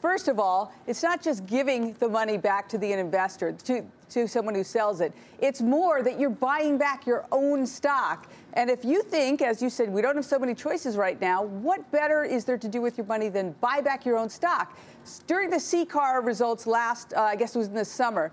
First 0.00 0.28
of 0.28 0.38
all, 0.38 0.72
it's 0.86 1.02
not 1.02 1.20
just 1.20 1.44
giving 1.46 1.92
the 1.94 2.08
money 2.08 2.38
back 2.38 2.68
to 2.68 2.78
the 2.78 2.92
investor, 2.92 3.50
to, 3.50 3.84
to 4.10 4.28
someone 4.28 4.54
who 4.54 4.62
sells 4.62 5.00
it. 5.00 5.12
It's 5.40 5.60
more 5.60 6.04
that 6.04 6.20
you're 6.20 6.30
buying 6.30 6.78
back 6.78 7.04
your 7.04 7.26
own 7.32 7.66
stock. 7.66 8.28
And 8.52 8.70
if 8.70 8.84
you 8.84 9.02
think, 9.02 9.42
as 9.42 9.60
you 9.60 9.68
said, 9.68 9.92
we 9.92 10.00
don't 10.00 10.14
have 10.14 10.24
so 10.24 10.38
many 10.38 10.54
choices 10.54 10.96
right 10.96 11.20
now, 11.20 11.42
what 11.42 11.90
better 11.90 12.22
is 12.22 12.44
there 12.44 12.58
to 12.58 12.68
do 12.68 12.80
with 12.80 12.96
your 12.96 13.06
money 13.08 13.28
than 13.28 13.56
buy 13.60 13.80
back 13.80 14.06
your 14.06 14.16
own 14.16 14.30
stock? 14.30 14.78
During 15.26 15.50
the 15.50 15.56
CCAR 15.56 16.24
results 16.24 16.68
last, 16.68 17.12
uh, 17.14 17.22
I 17.22 17.34
guess 17.34 17.56
it 17.56 17.58
was 17.58 17.66
in 17.66 17.74
the 17.74 17.84
summer, 17.84 18.30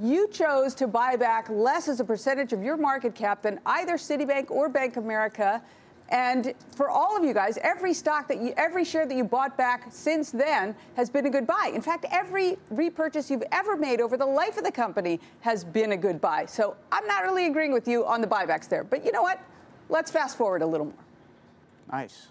you 0.00 0.28
chose 0.28 0.74
to 0.74 0.86
buy 0.86 1.16
back 1.16 1.48
less 1.48 1.88
as 1.88 2.00
a 2.00 2.04
percentage 2.04 2.52
of 2.52 2.62
your 2.62 2.76
market 2.76 3.14
cap 3.14 3.42
than 3.42 3.60
either 3.66 3.94
Citibank 3.94 4.50
or 4.50 4.68
Bank 4.68 4.96
of 4.96 5.04
America. 5.04 5.62
And 6.10 6.54
for 6.74 6.88
all 6.88 7.16
of 7.16 7.24
you 7.24 7.34
guys, 7.34 7.58
every 7.58 7.92
stock 7.92 8.28
that 8.28 8.40
you, 8.40 8.54
every 8.56 8.84
share 8.84 9.06
that 9.06 9.14
you 9.14 9.24
bought 9.24 9.58
back 9.58 9.88
since 9.90 10.30
then 10.30 10.74
has 10.96 11.10
been 11.10 11.26
a 11.26 11.30
good 11.30 11.46
buy. 11.46 11.70
In 11.74 11.82
fact, 11.82 12.06
every 12.10 12.56
repurchase 12.70 13.30
you've 13.30 13.44
ever 13.52 13.76
made 13.76 14.00
over 14.00 14.16
the 14.16 14.26
life 14.26 14.56
of 14.56 14.64
the 14.64 14.72
company 14.72 15.20
has 15.40 15.64
been 15.64 15.92
a 15.92 15.96
good 15.96 16.20
buy. 16.20 16.46
So 16.46 16.76
I'm 16.90 17.06
not 17.06 17.24
really 17.24 17.46
agreeing 17.46 17.72
with 17.72 17.86
you 17.86 18.06
on 18.06 18.20
the 18.22 18.26
buybacks 18.26 18.68
there. 18.68 18.84
But 18.84 19.04
you 19.04 19.12
know 19.12 19.22
what? 19.22 19.40
Let's 19.90 20.10
fast 20.10 20.38
forward 20.38 20.62
a 20.62 20.66
little 20.66 20.86
more. 20.86 21.04
Nice. 21.90 22.28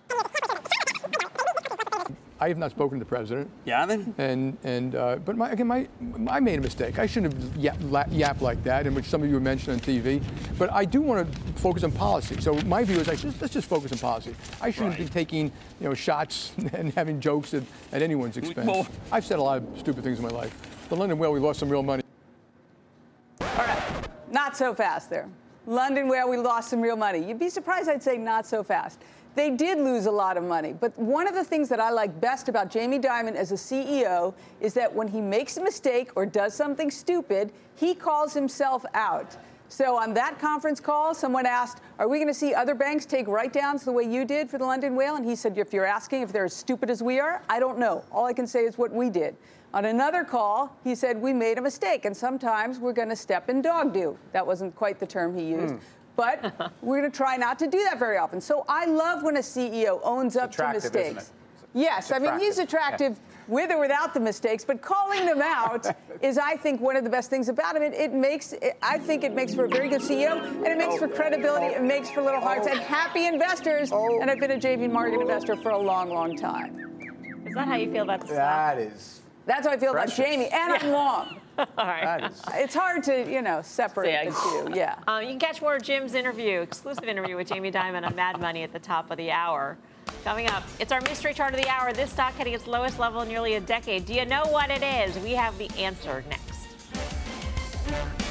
I 2.39 2.49
have 2.49 2.57
not 2.57 2.71
spoken 2.71 2.99
to 2.99 3.03
the 3.03 3.09
president. 3.09 3.49
Yeah, 3.65 3.85
then. 3.85 4.13
And 4.17 4.57
and 4.63 4.95
uh, 4.95 5.15
but 5.17 5.35
my, 5.37 5.49
again, 5.51 5.67
my 5.67 5.87
I 6.29 6.39
made 6.39 6.59
a 6.59 6.61
mistake. 6.61 6.99
I 6.99 7.07
shouldn't 7.07 7.33
have 7.33 7.55
yap, 7.57 8.07
yapped 8.11 8.41
like 8.41 8.63
that, 8.63 8.85
in 8.85 8.93
which 8.93 9.05
some 9.05 9.23
of 9.23 9.27
you 9.29 9.33
were 9.35 9.41
mentioned 9.41 9.73
on 9.73 9.79
TV. 9.79 10.21
But 10.57 10.71
I 10.71 10.85
do 10.85 11.01
want 11.01 11.31
to 11.33 11.39
focus 11.53 11.83
on 11.83 11.91
policy. 11.91 12.39
So 12.39 12.53
my 12.63 12.83
view 12.83 12.99
is, 12.99 13.07
like, 13.07 13.23
let's, 13.23 13.41
let's 13.41 13.53
just 13.53 13.67
focus 13.67 13.91
on 13.91 13.97
policy. 13.97 14.35
I 14.61 14.69
shouldn't 14.71 14.97
Right. 14.97 15.07
be 15.07 15.09
taking 15.09 15.47
you 15.81 15.87
know 15.89 15.93
shots 15.95 16.51
and 16.73 16.93
having 16.93 17.19
jokes 17.19 17.53
at, 17.53 17.63
at 17.91 18.01
anyone's 18.01 18.37
expense. 18.37 18.67
Well- 18.67 18.87
I've 19.11 19.25
said 19.25 19.39
a 19.39 19.43
lot 19.43 19.57
of 19.57 19.79
stupid 19.79 20.03
things 20.03 20.19
in 20.19 20.23
my 20.23 20.29
life. 20.29 20.55
The 20.89 20.95
London 20.95 21.17
Whale, 21.17 21.33
we 21.33 21.39
lost 21.39 21.59
some 21.59 21.69
real 21.69 21.83
money. 21.83 22.03
All 23.41 23.47
right, 23.57 24.07
not 24.31 24.55
so 24.55 24.73
fast 24.75 25.09
there. 25.09 25.27
London, 25.65 26.07
where 26.07 26.25
we 26.27 26.37
lost 26.37 26.69
some 26.69 26.79
real 26.81 26.95
money. 26.95 27.19
You'd 27.27 27.39
be 27.39 27.49
surprised 27.49 27.89
I'd 27.89 28.01
say 28.01 28.15
not 28.17 28.45
so 28.47 28.63
fast. 28.63 29.01
They 29.37 29.51
did 29.51 29.77
lose 29.77 30.07
a 30.07 30.11
lot 30.11 30.35
of 30.35 30.43
money. 30.43 30.73
But 30.73 30.97
one 30.97 31.27
of 31.27 31.35
the 31.35 31.43
things 31.43 31.69
that 31.69 31.79
I 31.79 31.91
like 31.91 32.19
best 32.19 32.49
about 32.49 32.71
Jamie 32.71 32.97
Dimon 32.97 33.35
as 33.35 33.51
a 33.51 33.55
CEO 33.55 34.33
is 34.59 34.73
that 34.73 34.91
when 34.91 35.07
he 35.07 35.21
makes 35.21 35.57
a 35.57 35.63
mistake 35.63 36.09
or 36.15 36.25
does 36.25 36.55
something 36.55 36.89
stupid, 36.89 37.53
he 37.75 37.93
calls 37.93 38.33
himself 38.33 38.83
out. 38.95 39.37
So 39.69 39.95
on 39.95 40.15
that 40.15 40.39
conference 40.39 40.79
call, 40.79 41.13
someone 41.13 41.45
asked, 41.45 41.81
Are 41.99 42.07
we 42.07 42.17
going 42.17 42.29
to 42.29 42.33
see 42.33 42.55
other 42.55 42.73
banks 42.73 43.05
take 43.05 43.27
write 43.27 43.53
downs 43.53 43.83
the 43.83 43.91
way 43.91 44.05
you 44.05 44.25
did 44.25 44.49
for 44.49 44.57
the 44.57 44.65
London 44.65 44.95
Whale? 44.95 45.17
And 45.17 45.25
he 45.25 45.35
said, 45.35 45.55
If 45.55 45.71
you're 45.71 45.85
asking 45.85 46.23
if 46.23 46.33
they're 46.33 46.45
as 46.45 46.55
stupid 46.55 46.89
as 46.89 47.03
we 47.03 47.19
are, 47.19 47.43
I 47.47 47.59
don't 47.59 47.77
know. 47.77 48.03
All 48.11 48.25
I 48.25 48.33
can 48.33 48.47
say 48.47 48.61
is 48.61 48.79
what 48.79 48.91
we 48.91 49.11
did. 49.11 49.35
On 49.73 49.85
another 49.85 50.23
call, 50.23 50.75
he 50.83 50.95
said, 50.95 51.21
We 51.21 51.31
made 51.31 51.59
a 51.59 51.61
mistake, 51.61 52.05
and 52.05 52.17
sometimes 52.17 52.79
we're 52.79 52.93
going 52.93 53.09
to 53.09 53.15
step 53.15 53.49
in 53.49 53.61
dog 53.61 53.93
do. 53.93 54.17
That 54.31 54.47
wasn't 54.47 54.75
quite 54.75 54.97
the 54.97 55.05
term 55.05 55.37
he 55.37 55.43
used. 55.43 55.75
Hmm. 55.75 55.81
But 56.17 56.73
we're 56.81 56.99
going 56.99 57.09
to 57.09 57.15
try 57.15 57.37
not 57.37 57.57
to 57.59 57.67
do 57.67 57.81
that 57.85 57.97
very 57.97 58.17
often. 58.17 58.41
So 58.41 58.65
I 58.67 58.85
love 58.85 59.23
when 59.23 59.37
a 59.37 59.41
CEO 59.41 60.01
owns 60.03 60.35
up 60.35 60.51
to 60.51 60.55
attractive, 60.55 60.83
isn't 60.83 60.93
mistakes. 60.93 61.29
it? 61.29 61.33
Yes, 61.73 62.11
I 62.11 62.17
mean, 62.17 62.39
he's 62.39 62.57
attractive, 62.57 63.11
attractive 63.11 63.47
with 63.47 63.71
or 63.71 63.79
without 63.79 64.13
the 64.13 64.19
mistakes, 64.19 64.65
but 64.65 64.81
calling 64.81 65.25
them 65.27 65.41
out 65.43 65.85
is, 66.21 66.39
I 66.39 66.55
think, 66.55 66.81
one 66.81 66.95
of 66.95 67.03
the 67.03 67.09
best 67.09 67.29
things 67.29 67.49
about 67.49 67.75
him. 67.75 67.83
It, 67.83 67.93
it 67.93 68.13
makes, 68.13 68.53
it, 68.53 68.77
I 68.81 68.97
think 68.97 69.23
it 69.23 69.33
makes 69.33 69.53
for 69.53 69.65
a 69.65 69.69
very 69.69 69.87
good 69.87 70.01
CEO, 70.01 70.43
and 70.43 70.65
it 70.65 70.77
makes 70.77 70.97
for 70.97 71.07
credibility, 71.07 71.67
it 71.67 71.83
makes 71.83 72.09
for 72.09 72.23
little 72.23 72.41
hearts 72.41 72.67
and 72.67 72.79
happy 72.79 73.27
investors. 73.27 73.91
Oh. 73.93 74.19
And 74.21 74.31
I've 74.31 74.39
been 74.39 74.51
a 74.51 74.57
JP 74.57 74.91
Morgan 74.91 75.21
investor 75.21 75.55
for 75.55 75.69
a 75.69 75.77
long, 75.77 76.09
long 76.09 76.35
time. 76.35 76.99
Is 77.45 77.53
that 77.53 77.67
how 77.67 77.75
you 77.75 77.91
feel 77.91 78.03
about 78.03 78.21
the 78.21 78.27
stock? 78.27 78.37
That 78.37 78.77
is. 78.79 79.21
That's 79.45 79.67
how 79.67 79.73
I 79.73 79.77
feel 79.77 79.93
Precious. 79.93 80.17
about 80.17 80.29
Jamie, 80.29 80.47
and 80.47 80.73
I'm 80.73 80.91
long. 80.91 81.39
All 81.77 81.87
right. 81.87 82.03
That 82.03 82.31
is. 82.31 82.41
It's 82.53 82.75
hard 82.75 83.03
to, 83.03 83.31
you 83.31 83.41
know, 83.41 83.61
separate 83.63 84.29
the 84.29 84.31
two. 84.31 84.77
Yeah. 84.77 84.95
Um, 85.07 85.21
you 85.23 85.29
can 85.29 85.39
catch 85.39 85.61
more 85.61 85.75
of 85.75 85.83
Jim's 85.83 86.13
interview, 86.13 86.61
exclusive 86.61 87.05
interview 87.05 87.35
with 87.35 87.47
Jamie 87.47 87.71
Dimon 87.71 88.05
on 88.05 88.15
Mad 88.15 88.39
Money 88.39 88.63
at 88.63 88.71
the 88.73 88.79
top 88.79 89.09
of 89.11 89.17
the 89.17 89.31
hour. 89.31 89.77
Coming 90.23 90.47
up, 90.49 90.63
it's 90.79 90.91
our 90.91 91.01
mystery 91.01 91.33
chart 91.33 91.53
of 91.53 91.61
the 91.61 91.67
hour. 91.67 91.93
This 91.93 92.11
stock 92.11 92.33
hitting 92.35 92.53
its 92.53 92.67
lowest 92.67 92.99
level 92.99 93.21
in 93.21 93.27
nearly 93.27 93.55
a 93.55 93.61
decade. 93.61 94.05
Do 94.05 94.13
you 94.13 94.25
know 94.25 94.45
what 94.45 94.69
it 94.69 94.83
is? 94.83 95.17
We 95.19 95.31
have 95.31 95.57
the 95.57 95.69
answer 95.77 96.23
next. 96.29 98.26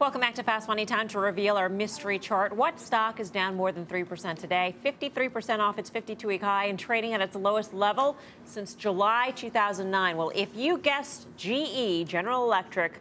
Welcome 0.00 0.20
back 0.20 0.36
to 0.36 0.44
Fast 0.44 0.68
Money. 0.68 0.86
Time 0.86 1.08
to 1.08 1.18
reveal 1.18 1.56
our 1.56 1.68
mystery 1.68 2.20
chart. 2.20 2.54
What 2.54 2.78
stock 2.78 3.18
is 3.18 3.30
down 3.30 3.56
more 3.56 3.72
than 3.72 3.84
3% 3.84 4.38
today? 4.38 4.76
53% 4.84 5.58
off 5.58 5.76
its 5.76 5.90
52 5.90 6.28
week 6.28 6.40
high 6.40 6.66
and 6.66 6.78
trading 6.78 7.14
at 7.14 7.20
its 7.20 7.34
lowest 7.34 7.74
level 7.74 8.16
since 8.44 8.74
July 8.74 9.32
2009. 9.34 10.16
Well, 10.16 10.30
if 10.36 10.54
you 10.54 10.78
guessed 10.78 11.26
GE, 11.36 12.04
General 12.06 12.44
Electric, 12.44 13.00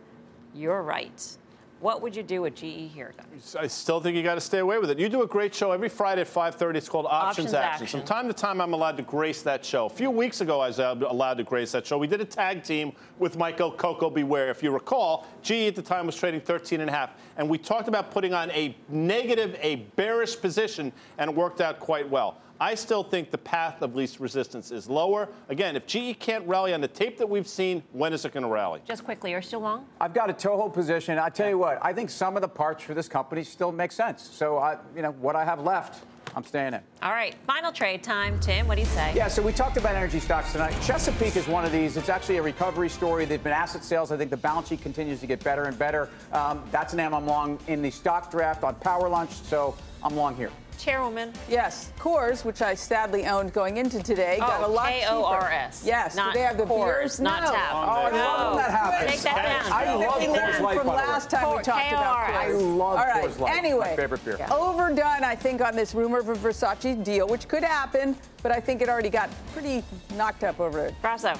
you're 0.55 0.81
right. 0.81 1.37
What 1.79 2.01
would 2.01 2.15
you 2.15 2.23
do 2.23 2.41
with 2.41 2.55
GE 2.55 2.89
here, 2.91 3.13
guys? 3.15 3.55
I 3.55 3.67
still 3.67 3.99
think 3.99 4.17
you 4.17 4.23
got 4.23 4.35
to 4.35 4.41
stay 4.41 4.57
away 4.57 4.79
with 4.79 4.89
it. 4.89 4.97
You 4.97 5.09
do 5.09 5.21
a 5.21 5.27
great 5.27 5.53
show 5.53 5.71
every 5.71 5.89
Friday 5.89 6.21
at 6.21 6.27
5:30. 6.27 6.75
It's 6.75 6.89
called 6.89 7.05
Options, 7.05 7.53
Options 7.53 7.53
Action. 7.53 7.83
Action. 7.83 7.99
From 7.99 8.07
time 8.07 8.27
to 8.27 8.33
time, 8.33 8.61
I'm 8.61 8.73
allowed 8.73 8.97
to 8.97 9.03
grace 9.03 9.43
that 9.43 9.63
show. 9.63 9.85
A 9.85 9.89
few 9.89 10.09
weeks 10.09 10.41
ago, 10.41 10.59
I 10.59 10.67
was 10.67 10.79
allowed 10.79 11.35
to 11.35 11.43
grace 11.43 11.71
that 11.73 11.85
show. 11.85 11.99
We 11.99 12.07
did 12.07 12.19
a 12.19 12.25
tag 12.25 12.63
team 12.63 12.93
with 13.19 13.37
Michael 13.37 13.71
Coco 13.71 14.09
Beware. 14.09 14.49
If 14.49 14.63
you 14.63 14.71
recall, 14.71 15.27
GE 15.43 15.67
at 15.67 15.75
the 15.75 15.83
time 15.83 16.07
was 16.07 16.15
trading 16.15 16.41
13 16.41 16.81
and 16.81 16.89
a 16.89 16.93
half, 16.93 17.11
and 17.37 17.47
we 17.47 17.59
talked 17.59 17.87
about 17.87 18.09
putting 18.09 18.33
on 18.33 18.49
a 18.51 18.75
negative, 18.89 19.55
a 19.61 19.75
bearish 19.95 20.39
position, 20.41 20.91
and 21.19 21.29
it 21.29 21.35
worked 21.37 21.61
out 21.61 21.79
quite 21.79 22.09
well. 22.09 22.41
I 22.59 22.75
still 22.75 23.03
think 23.03 23.31
the 23.31 23.37
path 23.37 23.81
of 23.81 23.95
least 23.95 24.19
resistance 24.19 24.71
is 24.71 24.89
lower. 24.89 25.29
Again, 25.49 25.75
if 25.75 25.85
GE 25.85 26.19
can't 26.19 26.47
rally 26.47 26.73
on 26.73 26.81
the 26.81 26.87
tape 26.87 27.17
that 27.17 27.29
we've 27.29 27.47
seen, 27.47 27.83
when 27.91 28.13
is 28.13 28.25
it 28.25 28.33
going 28.33 28.43
to 28.43 28.49
rally? 28.49 28.81
Just 28.85 29.03
quickly, 29.03 29.31
are 29.31 29.33
you're 29.33 29.41
still 29.41 29.59
long? 29.59 29.85
I've 30.01 30.13
got 30.13 30.29
a 30.29 30.33
Toho 30.33 30.73
position. 30.73 31.19
I 31.19 31.29
tell 31.29 31.49
you 31.49 31.57
what, 31.57 31.79
I 31.81 31.93
think 31.93 32.09
sum 32.09 32.35
of 32.35 32.41
the 32.41 32.47
parts 32.47 32.83
for 32.83 32.93
this 32.93 33.07
company 33.07 33.43
still 33.43 33.71
make 33.71 33.91
sense. 33.91 34.27
So, 34.27 34.57
I, 34.57 34.77
you 34.95 35.01
know, 35.01 35.11
what 35.11 35.35
I 35.35 35.45
have 35.45 35.61
left, 35.61 36.03
I'm 36.35 36.43
staying 36.43 36.73
in. 36.73 36.81
All 37.01 37.11
right, 37.11 37.35
final 37.47 37.71
trade 37.71 38.03
time. 38.03 38.39
Tim, 38.39 38.67
what 38.67 38.75
do 38.75 38.81
you 38.81 38.87
say? 38.87 39.13
Yeah, 39.15 39.27
so 39.27 39.41
we 39.41 39.51
talked 39.51 39.77
about 39.77 39.95
energy 39.95 40.19
stocks 40.19 40.51
tonight. 40.51 40.75
Chesapeake 40.83 41.35
is 41.35 41.47
one 41.47 41.65
of 41.65 41.71
these. 41.71 41.97
It's 41.97 42.09
actually 42.09 42.37
a 42.37 42.41
recovery 42.41 42.89
story. 42.89 43.25
They've 43.25 43.43
been 43.43 43.53
asset 43.53 43.83
sales. 43.83 44.11
I 44.11 44.17
think 44.17 44.29
the 44.29 44.37
balance 44.37 44.67
sheet 44.67 44.81
continues 44.81 45.19
to 45.21 45.27
get 45.27 45.43
better 45.43 45.63
and 45.63 45.77
better. 45.79 46.09
Um, 46.33 46.63
that's 46.71 46.93
an 46.93 46.97
name 46.97 47.13
I'm 47.13 47.25
long 47.25 47.59
in 47.67 47.81
the 47.81 47.89
stock 47.91 48.29
draft 48.29 48.63
on 48.63 48.75
Power 48.75 49.07
Lunch, 49.09 49.31
so 49.31 49.75
I'm 50.03 50.15
long 50.15 50.35
here. 50.35 50.51
Chairwoman. 50.77 51.33
Yes, 51.49 51.91
Kors, 51.99 52.45
which 52.45 52.61
I 52.61 52.75
sadly 52.75 53.25
owned 53.25 53.51
going 53.53 53.77
into 53.77 54.01
today, 54.01 54.35
oh, 54.41 54.45
got 54.47 54.61
Oh, 54.61 54.67
a 54.67 54.71
lot 54.71 54.87
cheaper. 54.89 54.99
K-O-R-S. 55.07 55.83
Yes, 55.85 56.15
Not 56.15 56.33
do 56.33 56.39
they 56.39 56.45
have 56.45 56.57
the 56.57 56.65
Coors, 56.65 56.85
beers? 56.85 57.19
not 57.19 57.43
no. 57.43 57.51
tap. 57.51 57.71
Oh, 57.73 57.77
I 57.77 58.11
No. 58.11 58.17
love 58.17 58.55
when 58.55 58.63
that 58.63 58.71
happens. 58.71 59.11
Take 59.11 59.21
that 59.21 59.63
down. 59.63 59.71
I 59.73 59.93
love 59.95 60.19
We 60.19 60.27
Coors 60.27 60.59
Light, 60.61 60.77
from 60.77 60.87
by 60.87 60.93
the 60.95 61.01
way. 61.01 61.07
last 61.07 61.29
time 61.29 61.49
we 61.49 61.55
Coors, 61.57 61.63
talked 61.63 61.91
about 61.91 62.27
K-O-R-S. 62.27 62.35
I 62.35 62.47
Coors. 62.51 62.77
love 62.77 62.79
All 62.81 62.95
right, 63.05 63.29
Coors 63.29 63.39
Light. 63.39 63.55
Anyway, 63.57 63.89
My 63.91 63.95
favorite 63.95 64.25
beer. 64.25 64.37
overdone, 64.51 65.23
I 65.23 65.35
think, 65.35 65.61
on 65.61 65.75
this 65.75 65.93
rumor 65.95 66.19
of 66.19 66.29
a 66.29 66.35
Versace 66.35 67.03
deal, 67.03 67.27
which 67.27 67.47
could 67.47 67.63
happen, 67.63 68.15
but 68.43 68.51
I 68.51 68.59
think 68.59 68.81
it 68.81 68.89
already 68.89 69.09
got 69.09 69.29
pretty 69.53 69.83
knocked 70.15 70.43
up 70.43 70.59
over 70.59 70.85
it. 70.85 70.93
Grasso. 71.01 71.33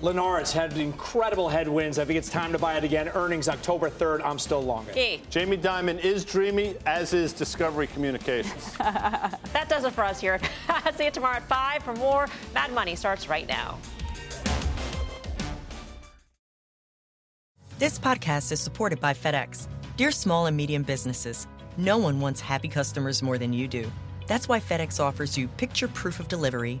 Linares 0.00 0.52
had 0.52 0.76
incredible 0.78 1.48
headwinds. 1.48 1.98
I 1.98 2.04
think 2.04 2.18
it's 2.18 2.30
time 2.30 2.52
to 2.52 2.58
buy 2.58 2.76
it 2.76 2.84
again. 2.84 3.08
Earnings 3.08 3.48
October 3.48 3.90
3rd. 3.90 4.22
I'm 4.24 4.38
still 4.38 4.60
long. 4.62 4.86
it. 4.88 4.94
Key. 4.94 5.22
Jamie 5.28 5.56
Dimon 5.56 5.98
is 6.04 6.24
dreamy, 6.24 6.76
as 6.86 7.12
is 7.12 7.32
Discovery 7.32 7.88
Communications. 7.88 8.76
That 9.52 9.68
does 9.68 9.84
it 9.84 9.92
for 9.92 10.04
us 10.04 10.20
here. 10.20 10.38
See 10.96 11.06
you 11.06 11.10
tomorrow 11.10 11.36
at 11.36 11.48
5 11.48 11.82
for 11.82 11.94
more. 11.94 12.28
Mad 12.54 12.72
Money 12.72 12.94
starts 12.94 13.28
right 13.28 13.46
now. 13.48 13.78
This 17.78 17.98
podcast 17.98 18.52
is 18.52 18.60
supported 18.60 19.00
by 19.00 19.14
FedEx. 19.14 19.66
Dear 19.96 20.10
small 20.10 20.46
and 20.46 20.56
medium 20.56 20.82
businesses, 20.82 21.46
no 21.76 21.98
one 21.98 22.20
wants 22.20 22.40
happy 22.40 22.68
customers 22.68 23.22
more 23.22 23.36
than 23.38 23.52
you 23.52 23.66
do. 23.66 23.90
That's 24.26 24.48
why 24.48 24.60
FedEx 24.60 25.00
offers 25.00 25.36
you 25.36 25.48
picture 25.48 25.88
proof 25.88 26.20
of 26.20 26.28
delivery, 26.28 26.80